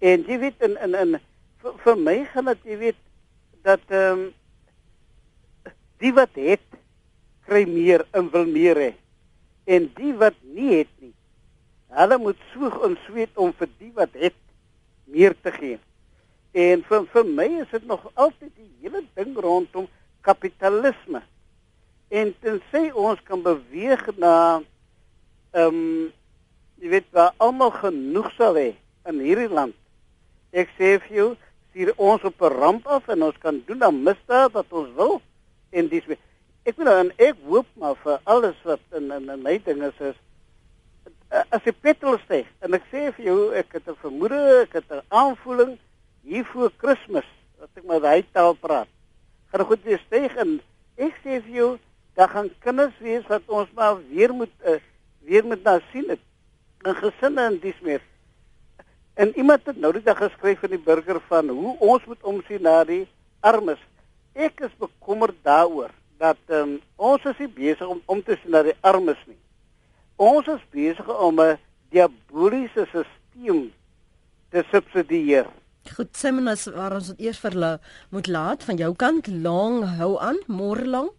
En 0.05 0.25
jy 0.29 0.39
weet 0.43 0.65
in 0.65 0.77
in 0.85 0.95
in 0.95 1.19
vir, 1.63 1.77
vir 1.85 2.01
my 2.01 2.17
gaan 2.33 2.51
dit 2.53 2.73
jy 2.73 2.81
weet 2.87 3.01
dat 3.65 3.85
ehm 3.89 4.25
um, 4.25 4.33
die 6.03 6.13
wat 6.17 6.35
het 6.35 6.65
kry 7.45 7.65
meer 7.69 8.07
en 8.17 8.31
wil 8.33 8.47
meer 8.49 8.81
hê. 8.81 8.93
En 9.65 9.89
die 9.97 10.13
wat 10.21 10.37
nie 10.43 10.81
het 10.81 10.91
nie, 11.01 11.13
hulle 11.95 12.19
moet 12.19 12.41
soeg 12.53 12.77
en 12.87 12.97
sweet 13.07 13.37
om 13.41 13.53
vir 13.59 13.71
die 13.79 13.93
wat 13.97 14.17
het 14.19 14.37
meer 15.05 15.37
te 15.43 15.53
gee. 15.55 15.79
En 16.55 16.83
vir 16.89 17.07
vir 17.13 17.31
my 17.39 17.47
is 17.63 17.71
dit 17.73 17.87
nog 17.87 18.05
altyd 18.15 18.51
die 18.57 18.71
hele 18.83 19.05
ding 19.19 19.37
rondom 19.37 19.89
kapitalisme. 20.25 21.23
En 22.11 22.35
tensy 22.43 22.91
ons 22.91 23.21
kan 23.29 23.43
beweeg 23.43 24.07
na 24.17 24.35
ehm 25.55 25.81
um, 25.81 26.13
jy 26.83 26.91
weet 26.91 27.07
waar 27.17 27.33
almal 27.41 27.71
genoeg 27.73 28.27
sal 28.37 28.59
hê 28.59 28.75
in 29.09 29.21
hierdie 29.23 29.49
land. 29.49 29.77
Ek 30.53 30.69
sê 30.77 30.97
vir 31.07 31.15
jou, 31.17 31.29
stuur 31.71 31.93
ons 31.97 32.25
op 32.29 32.43
'n 32.43 32.53
ramp 32.53 32.87
af 32.87 33.09
en 33.09 33.23
ons 33.23 33.39
kan 33.39 33.63
doen 33.67 33.79
dan 33.79 34.03
misdaad 34.03 34.53
wat 34.53 34.73
ons 34.73 34.91
wil 34.99 35.21
en 35.75 35.89
dis 35.91 36.07
ek 36.65 36.79
wil 36.81 36.89
en 36.89 37.11
ek 37.21 37.41
hoop 37.45 37.67
maar 37.81 37.97
vir 38.03 38.21
alles 38.25 38.61
wat 38.65 38.81
in 38.97 39.11
in, 39.13 39.29
in 39.31 39.43
my 39.43 39.59
dinge 39.65 39.91
is, 39.91 40.01
is 40.01 40.21
as 41.51 41.65
jy 41.67 41.75
petrol 41.83 42.19
steek 42.25 42.49
en 42.65 42.77
ek 42.79 42.87
sê 42.93 43.09
vir 43.17 43.27
jou 43.27 43.41
ek 43.59 43.75
het 43.77 43.89
'n 43.89 44.01
vermoede, 44.03 44.41
ek 44.63 44.73
het 44.81 44.91
'n 44.93 45.03
aanvoeling 45.09 45.79
hier 46.23 46.45
voor 46.53 46.71
Kersfees 46.79 47.29
dat 47.59 47.71
ek 47.77 47.85
maar 47.85 48.01
daai 48.01 48.25
taal 48.33 48.55
praat. 48.55 48.89
Gaan 49.53 49.67
goed 49.67 49.83
weer 49.85 50.01
steek 50.07 50.37
en 50.37 50.61
ek 50.97 51.15
sê 51.25 51.41
vir 51.43 51.55
jou 51.55 51.79
daar 52.15 52.29
gaan 52.29 52.51
kinders 52.61 52.95
wees 53.01 53.27
wat 53.27 53.43
ons 53.47 53.69
maar 53.75 53.99
weer 54.09 54.33
moet 54.33 54.53
uh, 54.67 54.79
weer 55.25 55.45
moet 55.45 55.63
na 55.65 55.81
sien 55.93 56.09
het 56.09 56.21
in 56.85 56.95
gesinne 56.95 57.41
en 57.41 57.59
dis 57.61 57.81
meer. 57.81 58.03
En 59.15 59.33
iemand 59.39 59.67
het 59.67 59.77
nou 59.77 59.93
die 59.93 60.03
dag 60.03 60.19
geskryf 60.19 60.61
van 60.61 60.71
die 60.71 60.85
burger 60.85 61.21
van 61.29 61.49
hoe 61.49 61.77
ons 61.79 62.05
moet 62.05 62.23
omsien 62.23 62.63
na 62.63 62.85
die 62.85 63.07
armes. 63.41 63.81
Ek 64.35 64.61
is 64.67 64.73
bekommerd 64.79 65.37
daaroor 65.47 65.93
dat 66.19 66.39
um, 66.51 66.81
ons 66.97 67.23
is 67.25 67.39
nie 67.39 67.51
besig 67.55 67.87
om 67.87 68.01
om 68.11 68.23
te 68.23 68.35
sien 68.41 68.51
na 68.51 68.65
die 68.67 68.75
armes 68.83 69.21
nie. 69.27 69.39
Ons 70.19 70.49
is 70.51 70.63
besig 70.75 71.09
om 71.09 71.41
'n 71.41 71.59
diaboliese 71.95 72.87
stelsel 72.91 73.71
te 74.51 74.65
subsidieer. 74.71 75.47
Goed, 75.95 76.17
Simon, 76.17 76.49
as 76.49 76.65
waar 76.67 76.95
ons 76.97 77.13
dit 77.13 77.27
eers 77.27 77.39
vir 77.39 77.79
moet 78.11 78.27
laat 78.27 78.65
van 78.65 78.77
jou 78.77 78.95
kant 78.95 79.27
lank 79.27 79.85
hou 79.99 80.19
aan, 80.19 80.39
môre 80.47 80.87
lank. 80.87 81.13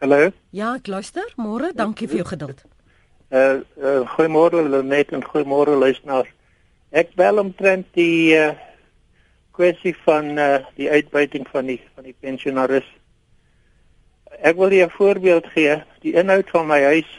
Hallo. 0.00 0.30
Ja, 0.50 0.74
ek 0.74 0.86
luister. 0.86 1.26
Môre, 1.36 1.72
dankie 1.74 2.08
vir 2.08 2.16
jou 2.16 2.28
geduld. 2.28 2.64
Uh, 3.30 3.60
uh 3.76 4.00
goeiemôre 4.16 4.62
Lenet 4.68 5.12
en 5.12 5.24
goeiemôre 5.24 5.76
luisteraars. 5.76 6.28
Ek 6.90 7.12
bel 7.14 7.38
omtrent 7.38 7.86
die 7.94 8.32
uh 8.38 8.54
kwessie 9.60 9.92
van 10.06 10.38
uh 10.40 10.64
die 10.80 10.88
uitbuiting 10.88 11.44
van 11.52 11.68
die 11.68 11.82
van 11.94 12.04
die 12.08 12.16
pensionaris. 12.16 12.88
Ek 14.40 14.56
wil 14.56 14.72
jou 14.72 14.86
'n 14.86 14.96
voorbeeld 14.96 15.46
gee. 15.52 15.82
Die 16.00 16.16
inhoud 16.16 16.48
van 16.50 16.66
my 16.66 16.82
huis 16.82 17.10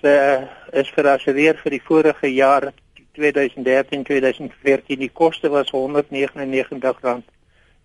se 0.00 0.48
is 0.72 0.90
gerassereer 0.90 1.56
vir 1.62 1.70
die 1.70 1.82
vorige 1.82 2.34
jaar 2.34 2.72
2013-2014. 3.18 4.98
Die 4.98 5.12
koste 5.12 5.48
was 5.48 5.70
R199 5.70 7.22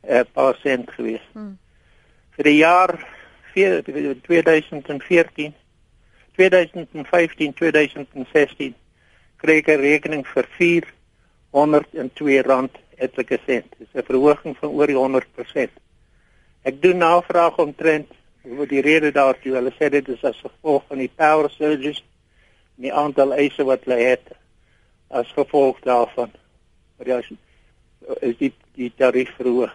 'n 0.03 0.25
paar 0.33 0.55
sent 0.55 0.91
geweest. 0.91 1.29
Hmm. 1.33 1.57
Vir 2.35 2.43
die 2.43 2.57
jaar 2.57 3.07
2014 3.53 5.53
2015-2016 6.37 8.73
kry 9.37 9.57
ek 9.57 9.67
'n 9.67 9.81
rekening 9.81 10.27
vir 10.27 10.47
R402 10.57 12.43
etlike 13.01 13.39
sent. 13.45 13.73
Dis 13.77 13.93
'n 13.93 14.07
verhoging 14.07 14.57
van 14.57 14.69
oor 14.69 14.87
die 14.87 14.95
100%. 14.95 15.71
Ek 16.63 16.81
doen 16.81 16.97
navraag 16.97 17.57
omtrent 17.57 18.11
oor 18.45 18.67
die 18.67 18.81
rede 18.81 19.11
daartoe. 19.11 19.55
Hulle 19.55 19.73
sê 19.79 19.89
dit 19.89 20.07
is 20.07 20.23
as 20.23 20.37
gevolg 20.41 20.83
van 20.87 20.97
die 20.97 21.11
power 21.15 21.49
surges 21.49 22.03
en 22.77 22.87
die 22.87 22.93
aantal 22.93 23.33
eise 23.33 23.63
wat 23.63 23.85
hulle 23.85 23.99
het 24.01 24.33
as 25.09 25.31
gevolg 25.35 25.79
daarvan. 25.79 26.31
Maar 26.97 27.07
ja, 27.07 27.21
is 28.21 28.37
die 28.37 28.53
die 28.75 28.91
tarief 28.95 29.33
verhoog. 29.35 29.73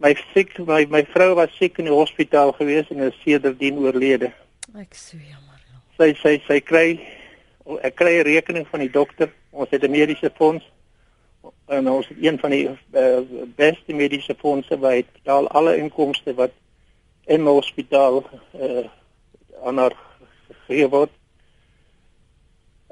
My 0.00 0.14
siek 0.32 0.56
my 0.64 0.86
my 0.88 1.04
vrou 1.12 1.34
was 1.34 1.52
siek 1.58 1.78
in 1.78 1.90
die 1.90 1.94
hospitaal 1.94 2.54
gewees 2.56 2.88
en 2.90 3.02
is 3.04 3.18
sedertdien 3.24 3.78
oorlede. 3.78 4.32
Ek 4.80 4.94
sê 4.96 5.18
jammer. 5.18 5.58
Sy 5.98 6.14
sy 6.22 6.38
sy 6.46 6.60
kry 6.64 6.86
ek 7.84 7.96
kry 8.00 8.18
'n 8.18 8.24
rekening 8.24 8.66
van 8.70 8.80
die 8.80 8.90
dokter. 8.90 9.28
Ons 9.52 9.70
het 9.70 9.84
'n 9.84 9.90
mediese 9.90 10.30
fonds 10.36 10.64
en 11.66 11.90
ons 11.90 12.08
het 12.08 12.16
een 12.20 12.38
van 12.38 12.50
die 12.50 12.68
uh, 12.68 13.18
beste 13.56 13.94
mediese 13.94 14.34
fondse 14.38 14.78
wat 14.78 15.12
betaal 15.12 15.48
alle 15.48 15.76
inkomste 15.76 16.34
wat 16.34 16.50
in 17.24 17.44
die 17.44 17.54
hospitaal 17.54 18.22
uh, 18.60 18.84
aan 19.64 19.78
haar 19.78 19.96
gegee 20.48 20.88
word. 20.88 21.12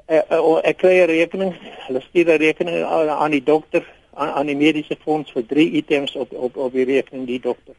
Uh, 0.09 0.21
uh, 0.31 0.57
ek 0.63 0.79
kry 0.81 0.95
'n 1.01 1.11
rekening. 1.11 1.53
Hulle 1.87 2.01
stuur 2.01 2.33
'n 2.33 2.41
rekening 2.41 2.83
aan, 2.83 3.09
aan 3.09 3.31
die 3.31 3.43
dokter 3.43 3.83
aan, 4.13 4.29
aan 4.29 4.45
die 4.45 4.55
mediese 4.55 4.97
fonds 5.03 5.31
vir 5.31 5.45
drie 5.45 5.71
items 5.71 6.15
op 6.15 6.33
op 6.33 6.57
op 6.57 6.73
die 6.73 6.85
rekening 6.85 7.27
die 7.27 7.39
dokter. 7.39 7.75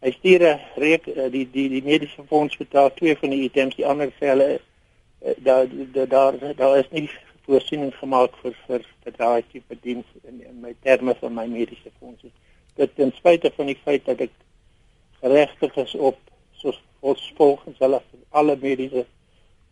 Hy 0.00 0.10
stuur 0.10 0.42
'n 0.48 0.60
reek 0.76 1.04
die 1.04 1.48
die 1.50 1.68
die 1.68 1.82
mediese 1.82 2.24
fonds 2.28 2.56
betaal 2.56 2.94
twee 2.94 3.16
van 3.16 3.30
die 3.30 3.42
items, 3.42 3.76
die 3.76 3.86
ander 3.86 4.10
sê 4.18 4.32
hulle 4.32 4.48
eh, 5.20 5.34
daar 5.36 5.66
daar 6.08 6.34
daar 6.56 6.78
is 6.78 6.90
nie 6.90 7.10
voorsiening 7.46 7.94
gemaak 8.00 8.36
vir 8.42 8.54
vir 8.66 8.84
vir 9.04 9.16
daai 9.18 9.42
tipe 9.52 9.78
diens 9.82 10.06
in 10.24 10.42
in 10.42 10.60
my 10.60 10.74
terme 10.82 11.14
van 11.20 11.34
my 11.34 11.46
mediese 11.46 11.92
fonds. 11.98 12.24
Dit 12.76 12.94
ten 12.96 13.12
spyte 13.16 13.52
van 13.56 13.66
die 13.66 13.78
feit 13.84 14.04
dat 14.04 14.20
ek 14.20 14.32
geregtig 15.20 15.76
is 15.76 15.94
op 15.94 16.18
soos 16.60 16.80
volgens 17.36 17.78
hulle 17.78 18.00
alle 18.30 18.56
mediese 18.60 19.06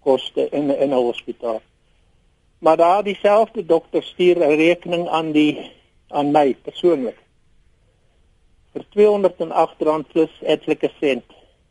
koste 0.01 0.49
in 0.51 0.71
in 0.71 0.91
'n 0.91 1.05
hospitaal. 1.11 1.61
Maar 2.59 2.77
daar 2.77 3.03
dieselfde 3.03 3.67
dokter 3.67 4.03
stuur 4.03 4.37
'n 4.39 4.57
rekening 4.57 5.09
aan 5.09 5.33
die 5.33 5.71
aan 6.09 6.31
my 6.31 6.55
persoonlik 6.55 7.19
vir 8.75 8.85
208 8.91 9.83
rand 9.87 10.09
plus 10.13 10.31
etlike 10.43 10.91
sent 10.99 11.25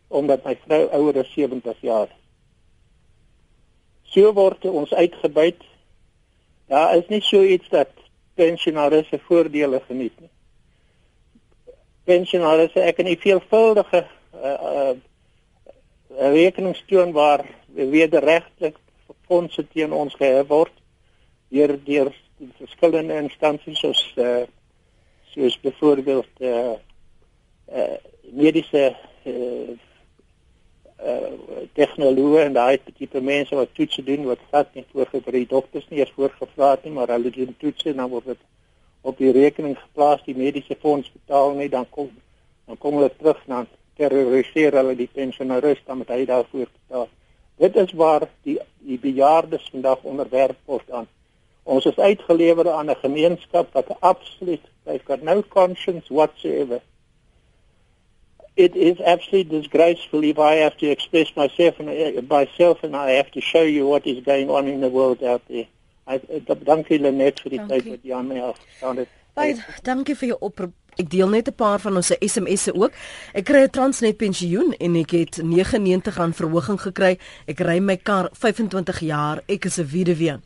omdat 0.08 0.45
my 0.45 0.56
vrou 0.66 0.84
ouer 0.93 1.20
as 1.20 1.32
70 1.34 1.80
jaar. 1.82 2.10
So 4.14 4.30
word 4.38 4.66
ons 4.70 4.93
uitgebuit. 4.93 5.64
Daar 6.74 6.95
is 6.97 7.07
nie 7.07 7.21
so 7.21 7.43
iets 7.43 7.69
dat 7.69 7.89
pensionaars 8.34 9.07
se 9.07 9.19
voordele 9.19 9.82
geniet 9.88 10.13
nie. 10.19 10.30
Pensionaars 12.09 12.74
ek 12.82 13.01
en 13.03 13.11
die 13.11 13.19
veelvuldige 13.21 14.05
uh 14.34 14.53
uh 14.69 14.95
rekenings 16.34 16.82
toon 16.89 17.13
waar 17.13 17.45
wederregtelik 17.74 18.80
fondse 19.30 19.67
teen 19.67 19.93
ons 19.93 20.17
gehef 20.17 20.49
word 20.49 20.74
deur 21.53 21.76
deur 21.86 22.09
verskillende 22.57 23.21
instansies 23.21 23.80
soos 23.86 24.01
uh 24.17 24.43
soos 25.36 25.59
byvoorbeeld 25.61 26.41
uh 26.41 26.76
uh 27.69 27.97
mediese 28.34 28.95
uh, 29.30 29.78
uh 31.04 31.32
tegnoloë 31.78 32.41
en 32.45 32.54
daai 32.54 32.80
tipe 32.97 33.22
mense 33.22 33.56
wat 33.56 33.72
toetse 33.78 34.04
doen 34.08 34.26
wat 34.30 34.41
glad 34.49 34.76
nie 34.78 34.86
voorgevra 34.91 35.32
die 35.36 35.49
dokters 35.54 35.88
nie 35.89 35.99
eers 35.99 36.14
voorgevra 36.16 36.70
het 36.76 36.84
nie 36.86 36.93
maar 36.97 37.14
hulle 37.16 37.32
doen 37.38 37.56
toetse 37.60 37.89
en 37.91 38.01
dan 38.04 38.12
word 38.12 38.30
dit 38.32 38.43
op 39.12 39.18
die 39.18 39.32
rekening 39.36 39.76
geplaas 39.80 40.22
die 40.28 40.38
mediese 40.38 40.78
fonds 40.86 41.12
betaal 41.16 41.56
nie 41.58 41.70
dan 41.70 41.89
kom 41.89 42.12
dan 42.68 42.78
kom 42.78 42.99
hulle 42.99 43.12
terug 43.18 43.41
na 43.47 43.66
terroriseer 43.97 44.80
hulle 44.80 44.95
die 44.95 45.10
pensionaars 45.20 45.82
dan 45.88 46.04
met 46.04 46.14
hy 46.16 46.22
daarvoor 46.30 46.70
betaal 46.70 47.10
dit 47.66 47.82
is 47.86 47.97
waar 48.04 48.30
die 48.47 48.60
die 48.80 49.01
bejaardes 49.10 49.68
vandag 49.72 50.08
onderwerp 50.14 50.60
word 50.66 50.91
aan 50.91 51.12
Ons 51.64 51.86
is 51.86 51.97
uitgelewer 51.97 52.70
aan 52.72 52.89
'n 52.91 52.95
gemeenskap 52.95 53.74
wat 53.74 53.99
absoluut 53.99 54.66
they've 54.84 55.06
got 55.06 55.22
no 55.22 55.43
conscience 55.47 56.14
whatsoever. 56.14 56.82
It 58.56 58.76
is 58.76 58.99
absolutely 59.01 59.62
disgraceful 59.62 60.24
if 60.24 60.38
I 60.38 60.54
have 60.56 60.78
to 60.78 60.88
express 60.88 61.36
myself 61.36 61.80
and 61.80 61.89
uh, 61.89 62.22
myself 62.30 62.84
and 62.84 62.95
I 62.95 63.12
have 63.12 63.32
to 63.32 63.41
show 63.41 63.64
you 63.64 63.88
what 63.88 64.06
is 64.06 64.24
going 64.24 64.49
on 64.49 64.68
in 64.68 64.82
the 64.82 64.89
world 64.89 65.24
out 65.24 65.41
there. 65.47 65.66
I 66.06 66.16
uh, 66.16 66.56
dankie 66.62 66.99
Lenet 66.99 67.41
vir 67.41 67.56
die 67.56 67.66
tyd 67.66 67.89
wat 67.89 68.06
jy 68.06 68.14
aan 68.14 68.30
my 68.30 68.39
afgestaan 68.43 69.01
het. 69.01 69.12
Baie 69.34 69.58
dankie 69.82 70.16
vir 70.20 70.34
jou 70.34 70.39
oproep. 70.49 70.76
Ek 71.01 71.10
deel 71.10 71.30
net 71.34 71.47
'n 71.49 71.58
paar 71.58 71.80
van 71.82 71.95
ons 71.97 72.12
SMS'e 72.22 72.76
ook. 72.76 72.93
Ek 73.34 73.45
kry 73.45 73.64
'n 73.64 73.70
Transnet 73.70 74.18
pensioen 74.18 74.76
en 74.78 74.95
ek 74.95 75.12
het 75.12 75.41
R99 75.41 76.36
verhoging 76.38 76.82
gekry. 76.82 77.18
Ek 77.47 77.60
ry 77.60 77.80
my 77.80 77.97
kar 77.97 78.30
25 78.34 78.99
jaar. 78.99 79.41
Ek 79.47 79.66
is 79.66 79.80
'n 79.80 79.89
weduwee. 79.89 80.38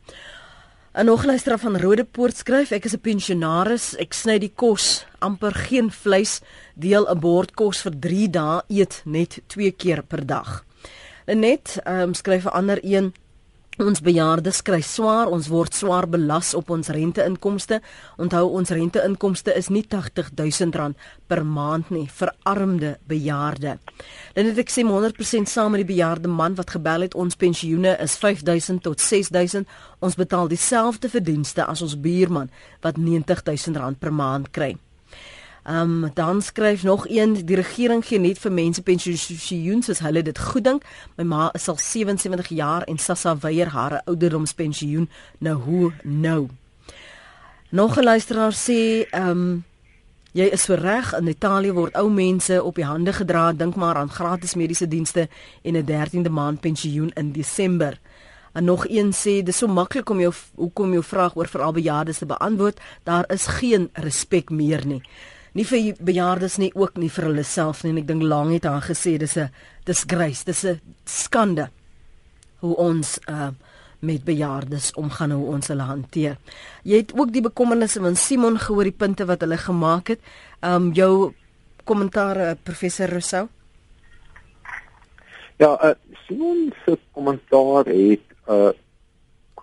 'n 0.94 1.04
Nog 1.04 1.24
luisteraar 1.24 1.58
van 1.58 1.76
Rodepoort 1.76 2.36
skryf: 2.36 2.70
Ek 2.70 2.84
is 2.84 2.94
'n 2.94 3.00
pensionaris. 3.00 3.96
Ek 3.96 4.12
sny 4.12 4.38
die 4.38 4.52
kos, 4.54 5.04
amper 5.18 5.54
geen 5.54 5.90
vleis, 5.90 6.40
deel 6.74 7.06
'n 7.10 7.20
bord 7.20 7.54
kos 7.54 7.80
vir 7.82 7.98
3 8.00 8.30
dae, 8.30 8.62
eet 8.68 9.02
net 9.04 9.40
2 9.46 9.70
keer 9.70 10.02
per 10.02 10.26
dag. 10.26 10.64
Net, 11.26 11.80
ehm 11.84 12.00
um, 12.00 12.14
skryf 12.14 12.44
'n 12.44 12.56
ander 12.56 12.78
een: 12.82 13.12
Ons 13.78 14.00
bejaardes 14.02 14.58
kry 14.66 14.80
swaar, 14.82 15.28
ons 15.30 15.46
word 15.52 15.76
swaar 15.78 16.08
belas 16.10 16.48
op 16.58 16.72
ons 16.74 16.88
renteinkomste. 16.90 17.76
Onthou 18.18 18.48
ons 18.58 18.72
renteinkomste 18.74 19.54
is 19.54 19.68
nie 19.70 19.84
R80000 19.86 20.96
per 21.30 21.44
maand 21.46 21.92
nie 21.94 22.08
vir 22.10 22.32
armde 22.42 22.90
bejaarde. 23.06 23.76
Dan 24.34 24.50
het 24.50 24.58
ek 24.64 24.74
sê 24.74 24.82
100% 24.82 25.46
saam 25.46 25.76
met 25.76 25.84
die 25.84 25.92
bejaarde 25.92 26.26
man 26.26 26.58
wat 26.58 26.74
gebel 26.74 27.06
het, 27.06 27.14
ons 27.14 27.38
pensioene 27.38 27.94
is 28.02 28.18
5000 28.18 28.82
tot 28.82 28.98
6000. 28.98 29.70
Ons 30.02 30.18
betaal 30.18 30.50
dieselfde 30.50 31.06
verdienste 31.14 31.62
as 31.62 31.86
ons 31.86 31.94
buurman 31.94 32.50
wat 32.82 32.98
R90000 32.98 34.02
per 34.02 34.10
maand 34.10 34.50
kry. 34.50 34.74
Ehm 35.68 36.04
um, 36.04 36.10
dan 36.14 36.42
skryf 36.42 36.82
nog 36.82 37.08
een 37.08 37.44
die 37.44 37.56
regering 37.56 38.06
gee 38.06 38.18
net 38.18 38.38
vir 38.38 38.52
mense 38.52 38.82
pensioen 38.82 39.82
soos 39.82 39.98
hulle 40.00 40.22
dit 40.22 40.38
goed 40.38 40.64
dink. 40.64 40.84
My 41.16 41.24
ma 41.24 41.50
is 41.52 41.68
al 41.68 41.76
77 41.76 42.48
jaar 42.48 42.82
en 42.82 42.98
Sassa 42.98 43.34
weier 43.38 43.68
haar 43.68 44.00
ouderdomspensioen. 44.04 45.10
Nou 45.38 45.56
hoe 45.56 45.92
nou? 46.02 46.48
Nog 47.68 47.98
'n 47.98 48.04
luisteraar 48.04 48.52
sê 48.52 49.04
ehm 49.10 49.28
um, 49.30 49.64
jy 50.32 50.44
is 50.44 50.62
so 50.62 50.74
reg 50.74 51.12
in 51.18 51.28
Italië 51.28 51.72
word 51.72 51.94
ou 51.94 52.10
mense 52.10 52.62
op 52.62 52.74
die 52.74 52.84
hande 52.84 53.12
gedra. 53.12 53.52
Dink 53.52 53.74
maar 53.74 53.96
aan 53.96 54.10
gratis 54.10 54.54
mediese 54.54 54.88
dienste 54.88 55.28
en 55.62 55.76
'n 55.76 55.84
13de 55.84 56.30
maand 56.30 56.60
pensioen 56.60 57.10
in 57.14 57.32
Desember. 57.32 58.00
En 58.52 58.64
nog 58.64 58.88
een 58.88 59.12
sê 59.12 59.42
dis 59.42 59.56
so 59.56 59.66
maklik 59.66 60.10
om 60.10 60.20
jou 60.20 60.32
hoekom 60.54 60.92
jou 60.92 61.04
vraag 61.04 61.36
oor 61.36 61.48
veral 61.48 61.72
bejaardes 61.72 62.18
te 62.18 62.26
beantwoord. 62.26 62.80
Daar 63.02 63.24
is 63.32 63.46
geen 63.46 63.90
respek 63.92 64.50
meer 64.50 64.86
nie 64.86 65.02
nie 65.54 65.64
vir 65.64 65.94
bejaardes 66.00 66.58
nie 66.58 66.70
ook 66.74 66.96
nie 66.96 67.10
vir 67.10 67.24
hulle 67.24 67.44
self 67.44 67.84
nie. 67.84 67.92
En 67.92 67.98
ek 67.98 68.08
dink 68.08 68.22
lank 68.22 68.52
het 68.52 68.64
haar 68.64 68.82
gesê 68.82 69.18
dis 69.18 69.36
'n 69.36 69.50
disgrace 69.84 70.44
dis 70.44 70.64
'n 70.64 70.80
skande 71.04 71.70
hoe 72.60 72.76
ons 72.76 73.18
uh, 73.30 73.50
met 73.98 74.24
bejaardes 74.24 74.92
omgaan 74.94 75.30
hoe 75.30 75.46
ons 75.46 75.68
hulle 75.68 75.82
hanteer. 75.82 76.36
Jy 76.82 76.96
het 77.02 77.12
ook 77.14 77.32
die 77.32 77.42
bekommernisse 77.42 78.00
van 78.00 78.16
Simon 78.16 78.58
gehoor 78.58 78.84
die 78.84 78.94
punte 78.94 79.26
wat 79.26 79.40
hulle 79.40 79.58
gemaak 79.58 80.08
het. 80.14 80.20
Um 80.62 80.92
jou 80.92 81.32
kommentaar 81.84 82.36
uh, 82.36 82.52
professor 82.62 83.08
Rousseau? 83.08 83.48
Ja 85.58 85.74
uh, 85.82 85.94
Simon 86.26 86.72
se 86.84 86.98
kommentaar 87.12 87.90
het 87.90 88.26
uh 88.48 88.70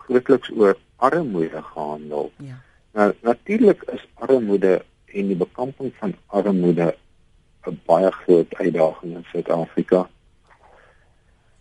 grootliks 0.05 0.51
oor 0.53 0.75
armoede 0.95 1.61
gehandel. 1.61 2.31
Ja. 2.37 2.59
Nou 2.93 3.13
natuurlik 3.21 3.83
is 3.93 4.03
armoede 4.13 4.83
en 5.15 5.31
die 5.31 5.39
bekamping 5.39 5.93
van 5.99 6.15
armoede 6.27 6.95
'n 7.65 7.79
baie 7.85 8.11
groot 8.11 8.55
uitdaging 8.55 9.15
in 9.15 9.25
Suid-Afrika. 9.31 10.09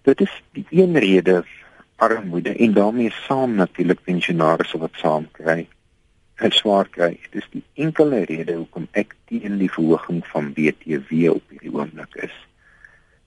Dit 0.03 0.21
is 0.21 0.43
die 0.53 0.67
een 0.71 0.99
rede 0.99 1.45
armoede 1.97 2.57
en 2.57 2.73
daarmee 2.73 3.11
saam 3.11 3.55
natuurlik 3.55 4.03
pensionaars 4.03 4.73
wat 4.73 4.91
saam 4.93 5.31
kry. 5.31 5.69
en 6.35 6.51
swaar 6.51 6.89
kry. 6.89 7.19
Dit 7.31 7.43
is 7.43 7.49
die 7.51 7.63
enkele 7.85 8.25
rede 8.27 8.57
hoekom 8.59 8.89
ek 8.99 9.15
teen 9.31 9.59
die 9.61 9.71
verhoging 9.71 10.25
van 10.33 10.51
BTW 10.57 11.31
op 11.31 11.53
hierdie 11.53 11.73
oomblik 11.75 12.17
is. 12.27 12.35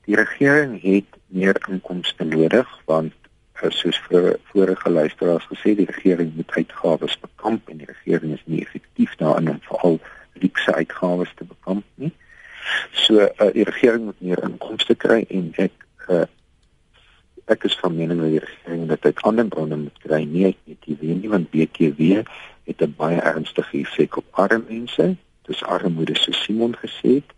Die 0.08 0.16
regering 0.20 0.76
het 0.82 1.20
meer 1.28 1.60
inkomste 1.70 2.28
nodig 2.28 2.68
want 2.92 3.16
eh, 3.62 3.72
soos 3.72 4.00
vir 4.08 4.36
vorige 4.52 4.92
luisteraars 4.92 5.48
gesê 5.52 5.76
die 5.80 5.88
regering 5.88 6.34
moet 6.36 6.52
uitgawes 6.60 7.18
bekamp 7.24 7.72
en 7.72 7.82
die 7.84 7.90
regering 7.90 8.36
is 8.36 8.46
nie 8.46 8.62
effektief 8.66 9.16
daarin 9.22 9.56
om 9.56 9.64
veral 9.70 10.00
luxe 10.42 10.74
uitgawes 10.74 11.34
te 11.36 11.44
bekamp 11.44 11.86
nie. 11.96 12.14
So 12.92 13.20
uh, 13.20 13.52
die 13.54 13.64
regering 13.64 14.10
moet 14.10 14.22
meer 14.22 14.44
inkomste 14.44 14.96
kry 14.96 15.24
en 15.30 15.54
ek 15.56 15.86
uh, 16.10 16.26
ek 17.48 17.64
is 17.70 17.78
van 17.80 17.96
mening 17.96 18.20
dat 18.20 18.34
die 18.34 18.44
regering 18.44 18.88
dit 18.92 19.06
uit 19.06 19.22
ander 19.30 19.48
bronne 19.48 19.78
moet 19.86 20.04
kry 20.04 20.24
nie 20.28 20.50
uit 20.50 20.60
BTW 20.68 21.16
nie 21.22 21.32
want 21.32 21.50
BTW 21.54 22.24
het 22.68 22.84
'n 22.84 22.94
baie 22.98 23.22
ernstige 23.22 23.80
effek 23.80 24.18
op 24.18 24.26
arme 24.32 24.64
mense. 24.68 25.16
Dis 25.48 25.64
armoede 25.64 26.16
so 26.16 26.32
Simon 26.32 26.76
gesê 26.76 27.24
het 27.24 27.32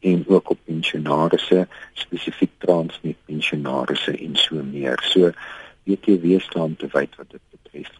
en 0.00 0.24
ook 0.28 0.50
op 0.50 0.58
pensionaarsse 0.64 1.66
spesifiek 1.92 2.50
transnet 2.58 3.16
pensionaarsse 3.24 4.12
en 4.12 4.36
so 4.36 4.62
meer. 4.62 5.00
So 5.02 5.32
wie 5.84 6.40
staan 6.40 6.76
te 6.76 6.88
wyd 6.92 7.16
wat 7.16 7.30
dit 7.30 7.40
betref. 7.50 7.90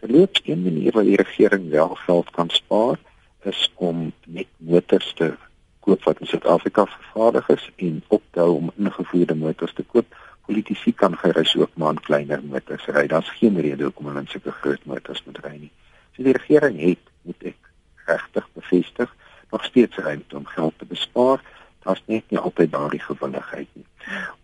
Daar 0.00 0.10
loop 0.10 0.40
een 0.44 0.62
manier 0.62 0.92
waar 0.92 1.04
die 1.04 1.16
regering 1.16 1.70
wel 1.70 1.94
geld 1.94 2.30
kan 2.30 2.50
spaar 2.50 2.98
is 3.42 3.72
om 3.74 4.12
net 4.26 4.48
motors 4.56 5.12
te 5.14 5.34
koop 5.80 6.04
wat 6.04 6.20
in 6.20 6.26
Suid-Afrika 6.26 6.86
vervaardig 6.86 7.48
is 7.48 7.70
en 7.76 8.02
ophou 8.08 8.48
om 8.56 8.72
ingevoerde 8.76 9.34
motors 9.34 9.72
te 9.74 9.82
koop. 9.82 10.16
Politici 10.46 10.92
kan 10.92 11.16
gerus 11.16 11.56
ook 11.56 11.70
maar 11.74 11.96
in 11.96 12.00
kleiner 12.00 12.42
motors 12.44 12.86
ry. 12.86 13.06
Daar's 13.06 13.30
geen 13.38 13.60
rede 13.60 13.84
hoekom 13.84 14.06
hulle 14.10 14.24
in 14.24 14.28
sulke 14.28 14.50
groot 14.50 14.84
motors 14.84 15.22
moet 15.24 15.40
ry 15.44 15.56
nie. 15.56 15.72
So 16.16 16.26
die 16.26 16.36
regering 16.36 16.80
het, 16.80 17.02
moet 17.22 17.48
ek 17.52 17.70
regtig 18.10 18.48
bevestig, 18.58 19.14
nog 19.50 19.64
steeds 19.64 19.96
ruimte 19.96 20.36
om 20.36 20.46
geld 20.46 20.78
te 20.78 20.88
bespaar. 20.88 21.42
Daar's 21.84 22.02
net 22.06 22.30
nie 22.30 22.38
altyd 22.38 22.72
daardie 22.72 23.02
gewilligheid 23.02 23.68
nie. 23.72 23.86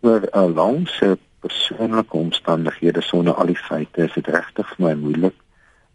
Oor 0.00 0.22
'n 0.24 0.30
uh, 0.32 0.54
langse 0.54 1.18
persoonlike 1.40 2.16
omstandighede 2.16 3.02
sonder 3.02 3.34
al 3.34 3.46
die 3.46 3.62
feite 3.68 4.06
is 4.06 4.14
dit 4.14 4.26
regtig 4.26 4.68
vir 4.74 4.86
my 4.86 4.94
moeilik 4.94 5.36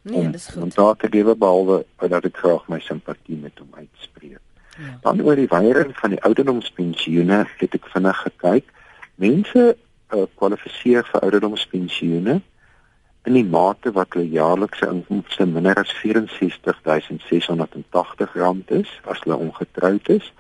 Nee, 0.02 0.30
dis 0.30 0.48
goed. 0.48 0.64
Om 0.64 0.70
daar 0.76 0.96
te 0.96 1.08
gee 1.10 1.36
behalwe 1.36 1.86
dat 1.98 2.26
ek 2.26 2.38
graag 2.38 2.68
my 2.68 2.80
simpatie 2.80 3.38
met 3.38 3.60
hom 3.60 3.70
uitspreek. 3.74 4.40
Ja. 4.78 4.98
Dan 5.02 5.22
oor 5.22 5.36
die 5.36 5.52
weiering 5.52 5.98
van 6.00 6.10
die 6.16 6.24
ouderdomspensioene, 6.24 7.46
het 7.58 7.74
ek 7.78 7.86
vinnig 7.94 8.22
gekyk. 8.26 8.66
Mense 9.22 9.78
uh, 9.78 10.26
kwalifiseer 10.36 11.06
vir 11.12 11.22
ouderdomspensioene 11.22 12.42
in 13.30 13.34
die 13.38 13.46
mate 13.46 13.94
wat 13.94 14.10
hulle 14.16 14.34
jaarlikse 14.34 14.88
inkomste 14.90 15.46
minder 15.46 15.78
as 15.78 15.94
R64680 16.02 18.82
is 18.82 18.90
as 19.06 19.22
hulle 19.26 19.38
ongetroud 19.38 20.10
is 20.10 20.34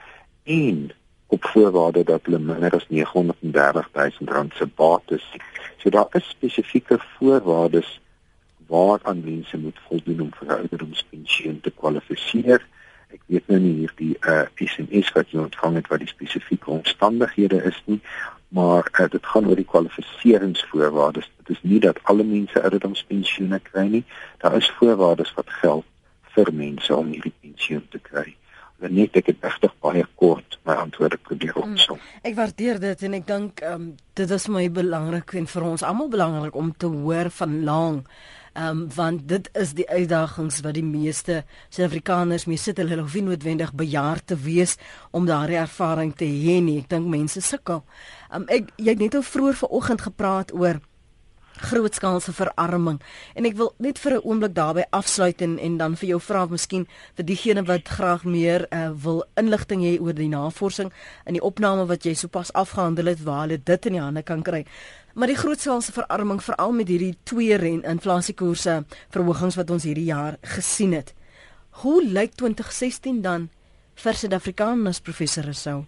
en 0.49 0.89
op 1.31 1.45
voorwaarde 1.53 2.03
dat 2.03 2.25
hulle 2.25 2.41
minder 2.41 2.73
as 2.75 2.85
R930000 2.89 4.57
se 4.57 4.65
bates. 4.75 5.25
So 5.77 5.89
daar 5.89 6.07
is 6.17 6.29
spesifieke 6.29 6.99
voorwaardes 7.17 8.01
waaraan 8.71 9.23
mense 9.23 9.57
moet 9.57 9.79
voldoen 9.87 10.21
om 10.25 10.31
vir 10.39 10.47
'n 10.47 10.59
ouderdomspensioen 10.63 11.59
te 11.61 11.71
kwalifiseer. 11.81 12.61
Ek 13.15 13.21
weet 13.25 13.47
nou 13.47 13.59
nie 13.59 13.75
hierdie 13.83 14.15
uh 14.33 14.45
SMS 14.55 15.11
wat 15.11 15.31
jy 15.31 15.39
ontvang 15.43 15.75
het 15.75 15.87
wat 15.91 15.99
die 15.99 16.13
spesifieke 16.15 16.69
omstandighede 16.71 17.63
is 17.71 17.81
nie, 17.85 17.99
maar 18.47 18.87
uh, 18.99 19.09
dit 19.09 19.25
gaan 19.25 19.47
oor 19.47 19.59
die 19.59 19.71
kwalifikasieringsvoorwaardes. 19.73 21.31
Dit 21.37 21.49
is 21.55 21.61
nie 21.61 21.79
dat 21.79 21.99
alle 22.03 22.23
mense 22.23 22.63
ouderdomspensioene 22.63 23.59
kry 23.59 23.87
nie. 23.87 24.05
Daar 24.37 24.55
is 24.55 24.71
voorwaardes 24.79 25.33
wat 25.35 25.49
geld 25.61 25.85
vir 26.35 26.53
mense 26.53 26.95
om 26.95 27.11
hierdie 27.11 27.35
pensioen 27.41 27.87
te 27.89 27.99
kry. 27.99 28.35
Net 28.81 29.15
ek 29.15 29.27
het 29.29 29.43
regtig 29.45 29.73
baie 29.79 30.05
kort 30.15 30.59
my 30.65 30.73
antwoorde 30.73 31.17
probeer 31.17 31.53
hmm. 31.53 31.73
opsom. 31.73 31.97
Mm, 31.97 32.19
ek 32.31 32.35
waardeer 32.35 32.79
dit 32.79 33.03
en 33.07 33.13
ek 33.19 33.27
dink 33.27 33.61
ehm 33.61 33.73
um, 33.73 33.95
dit 34.13 34.31
is 34.31 34.47
my 34.47 34.69
belangrik 34.69 35.33
en 35.39 35.47
vir 35.47 35.63
ons 35.63 35.83
almal 35.83 36.09
belangrik 36.09 36.55
om 36.55 36.71
te 36.77 36.87
hoor 36.87 37.29
van 37.41 37.63
lank 37.63 38.07
um, 38.53 38.87
want 38.95 39.27
dit 39.27 39.49
is 39.53 39.73
die 39.73 39.87
uitdagings 39.89 40.61
wat 40.65 40.73
die 40.73 40.85
meeste 40.85 41.43
Suid-Afrikaners 41.69 42.45
mee 42.45 42.57
sit. 42.57 42.77
Hulle 42.77 43.01
hoef 43.01 43.15
nie 43.17 43.25
noodwendig 43.29 43.73
bejaard 43.73 44.27
te 44.27 44.37
wees 44.37 44.77
om 45.11 45.25
daardie 45.25 45.59
ervaring 45.61 46.15
te 46.15 46.25
hê 46.25 46.59
nie. 46.63 46.79
Ek 46.83 46.89
dink 46.89 47.07
mense 47.07 47.41
sukkel. 47.41 47.83
Ehm 48.31 48.43
um, 48.43 48.47
ek 48.49 48.71
jy 48.77 48.93
het 48.93 49.03
net 49.03 49.19
ou 49.19 49.23
vroeër 49.23 49.61
vanoggend 49.65 50.07
gepraat 50.09 50.53
oor 50.53 50.81
grootskaalse 51.61 52.33
verarming 52.33 52.99
en 53.35 53.45
ek 53.45 53.57
wil 53.59 53.73
net 53.77 53.99
vir 54.01 54.13
'n 54.17 54.25
oomblik 54.25 54.53
daarby 54.55 54.83
afsluit 54.89 55.41
en 55.41 55.59
en 55.59 55.77
dan 55.77 55.95
vir 55.95 56.09
jou 56.09 56.19
vra 56.19 56.45
miskien 56.45 56.87
vir 57.15 57.25
diegene 57.25 57.63
wat 57.63 57.87
graag 57.87 58.23
meer 58.23 58.67
uh, 58.71 58.89
wil 59.03 59.23
inligting 59.35 59.81
hê 59.83 59.99
oor 59.99 60.13
die 60.13 60.29
navorsing 60.29 60.91
en 61.25 61.33
die 61.33 61.43
opname 61.43 61.85
wat 61.85 62.05
jy 62.05 62.13
sopas 62.13 62.53
afgehandel 62.53 63.05
het 63.05 63.23
waar 63.23 63.41
hulle 63.41 63.63
dit 63.63 63.85
in 63.85 63.93
die 63.93 64.01
hande 64.01 64.23
kan 64.23 64.43
kry. 64.43 64.65
Maar 65.13 65.27
die 65.27 65.35
grootskaalse 65.35 65.91
verarming 65.91 66.43
veral 66.43 66.71
met 66.71 66.87
hierdie 66.87 67.15
twee 67.23 67.55
ren 67.59 67.81
inflasiekoerse 67.83 68.83
verhogings 69.11 69.57
wat 69.59 69.69
ons 69.69 69.83
hierdie 69.83 70.07
jaar 70.07 70.37
gesien 70.41 70.93
het. 70.95 71.13
Hoe 71.83 71.99
lyk 72.03 72.37
2016 72.39 73.21
dan 73.21 73.49
vir 73.95 74.15
Suid-Afrikaners 74.15 75.01
professor 75.03 75.43
Rousseau? 75.43 75.83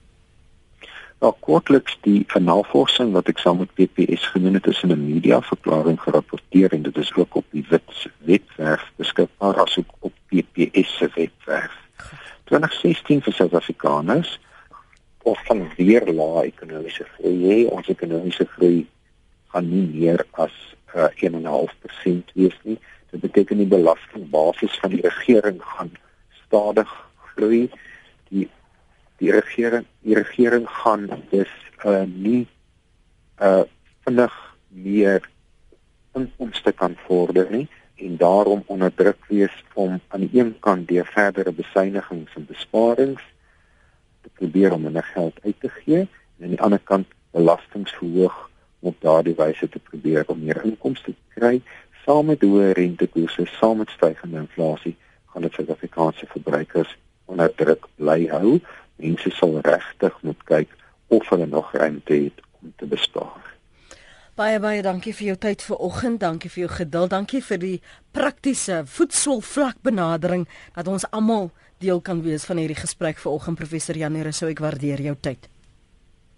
Nou 1.23 1.31
kortliks 1.39 1.95
die 2.03 2.25
navorsing 2.35 3.13
wat 3.15 3.29
ek 3.31 3.39
saam 3.39 3.61
met 3.63 3.71
PPS 3.77 4.25
genoem 4.33 4.57
het 4.59 4.67
in 4.67 4.91
'n 4.91 5.05
media 5.05 5.39
verklaring 5.41 5.99
gerapporteer 6.01 6.73
en 6.73 6.83
dit 6.83 6.97
is 6.97 7.13
ook 7.15 7.35
op 7.35 7.45
die 7.51 7.65
wit 7.69 8.07
webwerf 8.17 8.91
beskikbaar 8.95 9.61
asook 9.61 9.87
op 9.99 10.13
PPS 10.27 10.97
se 10.97 11.09
webwerf. 11.15 11.71
2016 12.43 13.21
vir 13.21 13.33
Suid-Afrikaners 13.33 14.39
of 15.23 15.39
van 15.45 15.71
weer 15.77 16.03
lae 16.11 16.43
ekonomiese 16.43 17.05
groei, 17.15 17.65
ons 17.65 17.87
ekonomiese 17.87 18.45
groei 18.45 18.87
gaan 19.53 19.69
nie 19.69 19.85
meer 19.93 20.25
as 20.41 20.53
uh, 20.95 21.09
1.5% 21.21 22.33
wees 22.33 22.57
nie. 22.65 22.79
Dit 23.13 23.21
beteken 23.21 23.61
die 23.61 23.69
belastingbasis 23.69 24.79
van 24.81 24.95
die 24.95 25.03
regering 25.05 25.61
gaan 25.61 25.93
stadig 26.45 26.89
groei. 27.33 27.69
Die 28.33 28.49
die 29.21 29.31
regering 29.31 29.85
die 30.03 30.17
regering 30.17 30.65
gaan 30.81 31.05
dus 31.29 31.51
uh 31.85 32.03
nie 32.09 32.47
uh 33.39 33.63
vinnig 34.03 34.33
meer 34.67 35.29
inkomste 36.17 36.71
kan 36.71 36.97
vorder 37.05 37.47
nie 37.51 37.67
en 37.95 38.17
daarom 38.17 38.63
onder 38.65 38.91
druk 38.93 39.21
wees 39.29 39.53
om 39.73 39.99
aan 40.07 40.25
die 40.25 40.39
een 40.39 40.55
kant 40.59 40.87
deur 40.87 41.05
verdere 41.05 41.51
besuinigings 41.51 42.33
en 42.35 42.45
besparings 42.49 43.23
te 44.21 44.29
probeer 44.33 44.73
om 44.73 44.81
minder 44.81 45.05
geld 45.13 45.39
uit 45.43 45.59
te 45.59 45.69
gee 45.69 46.01
en 46.01 46.43
aan 46.43 46.55
die 46.55 46.61
ander 46.61 46.83
kant 46.83 47.07
belastings 47.31 47.95
verhoog 48.01 48.49
op 48.83 48.99
daardie 49.01 49.35
wyse 49.39 49.69
te 49.69 49.79
probeer 49.79 50.27
om 50.27 50.43
meer 50.43 50.61
inkomste 50.67 51.15
te 51.15 51.39
kry 51.39 51.55
saam 52.03 52.27
met 52.31 52.43
hoë 52.43 52.73
rentekoerse 52.77 53.47
saam 53.57 53.79
met 53.81 53.93
stygende 53.95 54.43
inflasie 54.43 54.95
gaan 55.33 55.47
dit 55.47 55.55
Suid-Afrikaanse 55.57 56.27
verbruikers 56.35 56.97
onder 57.31 57.51
druk 57.55 57.87
bly 57.95 58.27
hou 58.31 58.59
mense 59.01 59.31
sal 59.39 59.59
regtig 59.65 60.19
moet 60.21 60.43
kyk 60.51 60.75
of 61.07 61.29
hulle 61.29 61.47
nog 61.49 61.71
ruimte 61.71 62.13
het 62.13 62.43
om 62.61 62.73
te 62.77 62.85
bespaar. 62.85 63.53
Baie 64.33 64.57
baie 64.59 64.81
dankie 64.81 65.13
vir 65.13 65.27
jou 65.27 65.37
tyd 65.37 65.61
vanoggend. 65.61 66.19
Dankie 66.23 66.49
vir 66.49 66.63
jou 66.63 66.71
geduld. 66.79 67.11
Dankie 67.13 67.41
vir 67.45 67.59
die 67.61 67.75
praktiese 68.17 68.81
voetsoelvlak 68.89 69.83
benadering 69.85 70.47
dat 70.73 70.89
ons 70.89 71.05
almal 71.11 71.51
deel 71.83 72.01
kan 72.01 72.23
wees 72.25 72.47
van 72.49 72.57
hierdie 72.57 72.79
gesprek 72.81 73.21
vanoggend 73.21 73.61
professor 73.61 73.97
Janie 73.97 74.25
Rousseau. 74.25 74.49
Ek 74.49 74.63
waardeer 74.63 75.05
jou 75.05 75.15
tyd. 75.21 75.52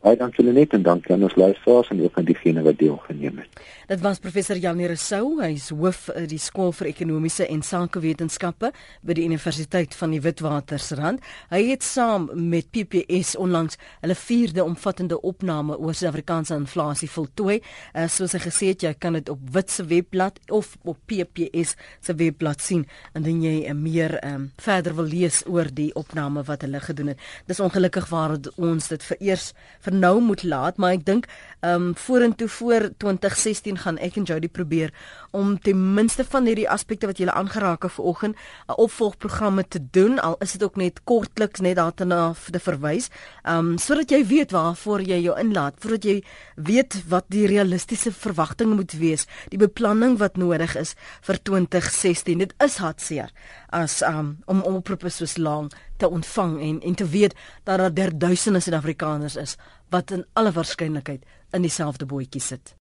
Baie 0.05 0.19
dankie 0.21 0.43
Lenet 0.45 0.75
en 0.77 0.83
dankie 0.85 1.15
aan 1.15 1.23
ons 1.25 1.33
luisteraars 1.33 1.87
en 1.89 2.01
ook 2.03 2.17
aan 2.19 2.27
diegene 2.27 2.61
wat 2.61 2.77
deelgeneem 2.77 3.39
het. 3.41 3.61
Dit 3.89 4.01
was 4.03 4.19
professor 4.21 4.57
Janie 4.57 4.85
Rousseau, 4.85 5.39
hy 5.41 5.55
is 5.55 5.71
hoof 5.73 6.11
by 6.11 6.27
die 6.29 6.37
skool 6.41 6.69
vir 6.77 6.91
ekonomiese 6.91 7.47
en 7.49 7.63
sakewetenskappe 7.65 8.69
by 9.01 9.15
die 9.17 9.25
Universiteit 9.25 9.97
van 9.97 10.13
die 10.13 10.19
Witwatersrand. 10.21 11.25
Hy 11.49 11.61
het 11.71 11.85
saam 11.85 12.27
met 12.51 12.69
PPS 12.69 13.33
onlangs 13.41 13.79
hulle 14.03 14.17
vierde 14.19 14.65
omvattende 14.65 15.17
opname 15.25 15.79
oor 15.79 15.97
Suid-Afrikaanse 15.97 16.53
inflasie 16.57 17.09
voltooi. 17.09 17.57
Uh, 17.57 18.05
soos 18.05 18.37
hy 18.37 18.43
gesê 18.45 18.69
het, 18.75 18.85
jy 18.85 18.93
kan 19.01 19.17
dit 19.17 19.33
op 19.33 19.41
Wit 19.57 19.73
se 19.73 19.87
webblad 19.89 20.37
of 20.53 20.75
op 20.85 21.01
PPS 21.09 21.73
se 22.05 22.13
webblad 22.13 22.61
sien 22.61 22.85
indien 23.17 23.41
jy 23.47 23.55
uh, 23.63 23.73
meer 23.73 24.19
um, 24.21 24.51
verder 24.61 24.97
wil 25.01 25.09
lees 25.09 25.41
oor 25.49 25.73
die 25.73 25.89
opname 25.97 26.45
wat 26.45 26.61
hulle 26.67 26.83
gedoen 26.85 27.15
het. 27.15 27.27
Dis 27.49 27.61
ongelukkig 27.61 28.09
waar 28.13 28.37
ons 28.57 28.93
dit 28.93 29.09
vereers 29.09 29.49
vir 29.81 29.94
nou 29.99 30.21
moet 30.21 30.43
laat, 30.43 30.77
maar 30.77 30.95
ek 30.97 31.05
dink 31.05 31.27
ehm 31.65 31.89
um, 31.89 31.95
vorentoe 31.95 32.47
voor 32.47 32.89
2016 32.97 33.77
gaan 33.77 33.97
ek 33.97 34.17
en 34.19 34.23
Jody 34.23 34.47
probeer 34.47 34.93
om 35.31 35.55
ten 35.59 35.93
minste 35.93 36.23
van 36.23 36.45
hierdie 36.45 36.67
aspekte 36.69 37.07
wat 37.09 37.17
jy 37.17 37.27
aangeraak 37.27 37.83
het 37.83 37.91
vanoggend 37.91 38.35
'n 38.67 38.77
opvolgprogramme 38.85 39.67
te 39.67 39.79
doen, 39.91 40.19
al 40.19 40.35
is 40.39 40.51
dit 40.51 40.63
ook 40.63 40.75
net 40.75 41.03
kortliks 41.03 41.59
net 41.59 41.75
daarna 41.75 42.33
te 42.51 42.59
verwys, 42.59 43.09
ehm 43.43 43.57
um, 43.57 43.77
sodat 43.77 44.09
jy 44.11 44.25
weet 44.27 44.51
waarvoor 44.51 45.01
jy 45.01 45.19
jou 45.21 45.39
inlaat, 45.39 45.75
voordat 45.79 46.03
jy 46.03 46.23
weet 46.55 47.07
wat 47.07 47.25
die 47.27 47.47
realistiese 47.47 48.11
verwagtinge 48.11 48.75
moet 48.75 48.91
wees, 48.91 49.27
die 49.49 49.59
beplanning 49.59 50.17
wat 50.17 50.37
nodig 50.37 50.75
is 50.75 50.95
vir 51.21 51.37
2016. 51.43 52.37
Dit 52.37 52.53
is 52.63 52.77
hartseer 52.77 53.31
as 53.75 53.99
um, 54.07 54.37
om 54.45 54.63
oproepe 54.69 55.11
soos 55.11 55.35
lank 55.37 55.75
te 55.99 56.07
ontvang 56.07 56.55
en 56.61 56.79
en 56.81 56.95
te 56.95 57.07
weet 57.11 57.35
dat 57.63 57.77
daar 57.81 57.93
derduisende 57.93 58.59
Suid-Afrikaners 58.63 59.35
is 59.35 59.57
wat 59.89 60.11
in 60.11 60.25
alle 60.33 60.51
waarskynlikheid 60.51 61.23
in 61.51 61.61
dieselfde 61.61 62.05
bootjie 62.05 62.41
sit. 62.41 62.75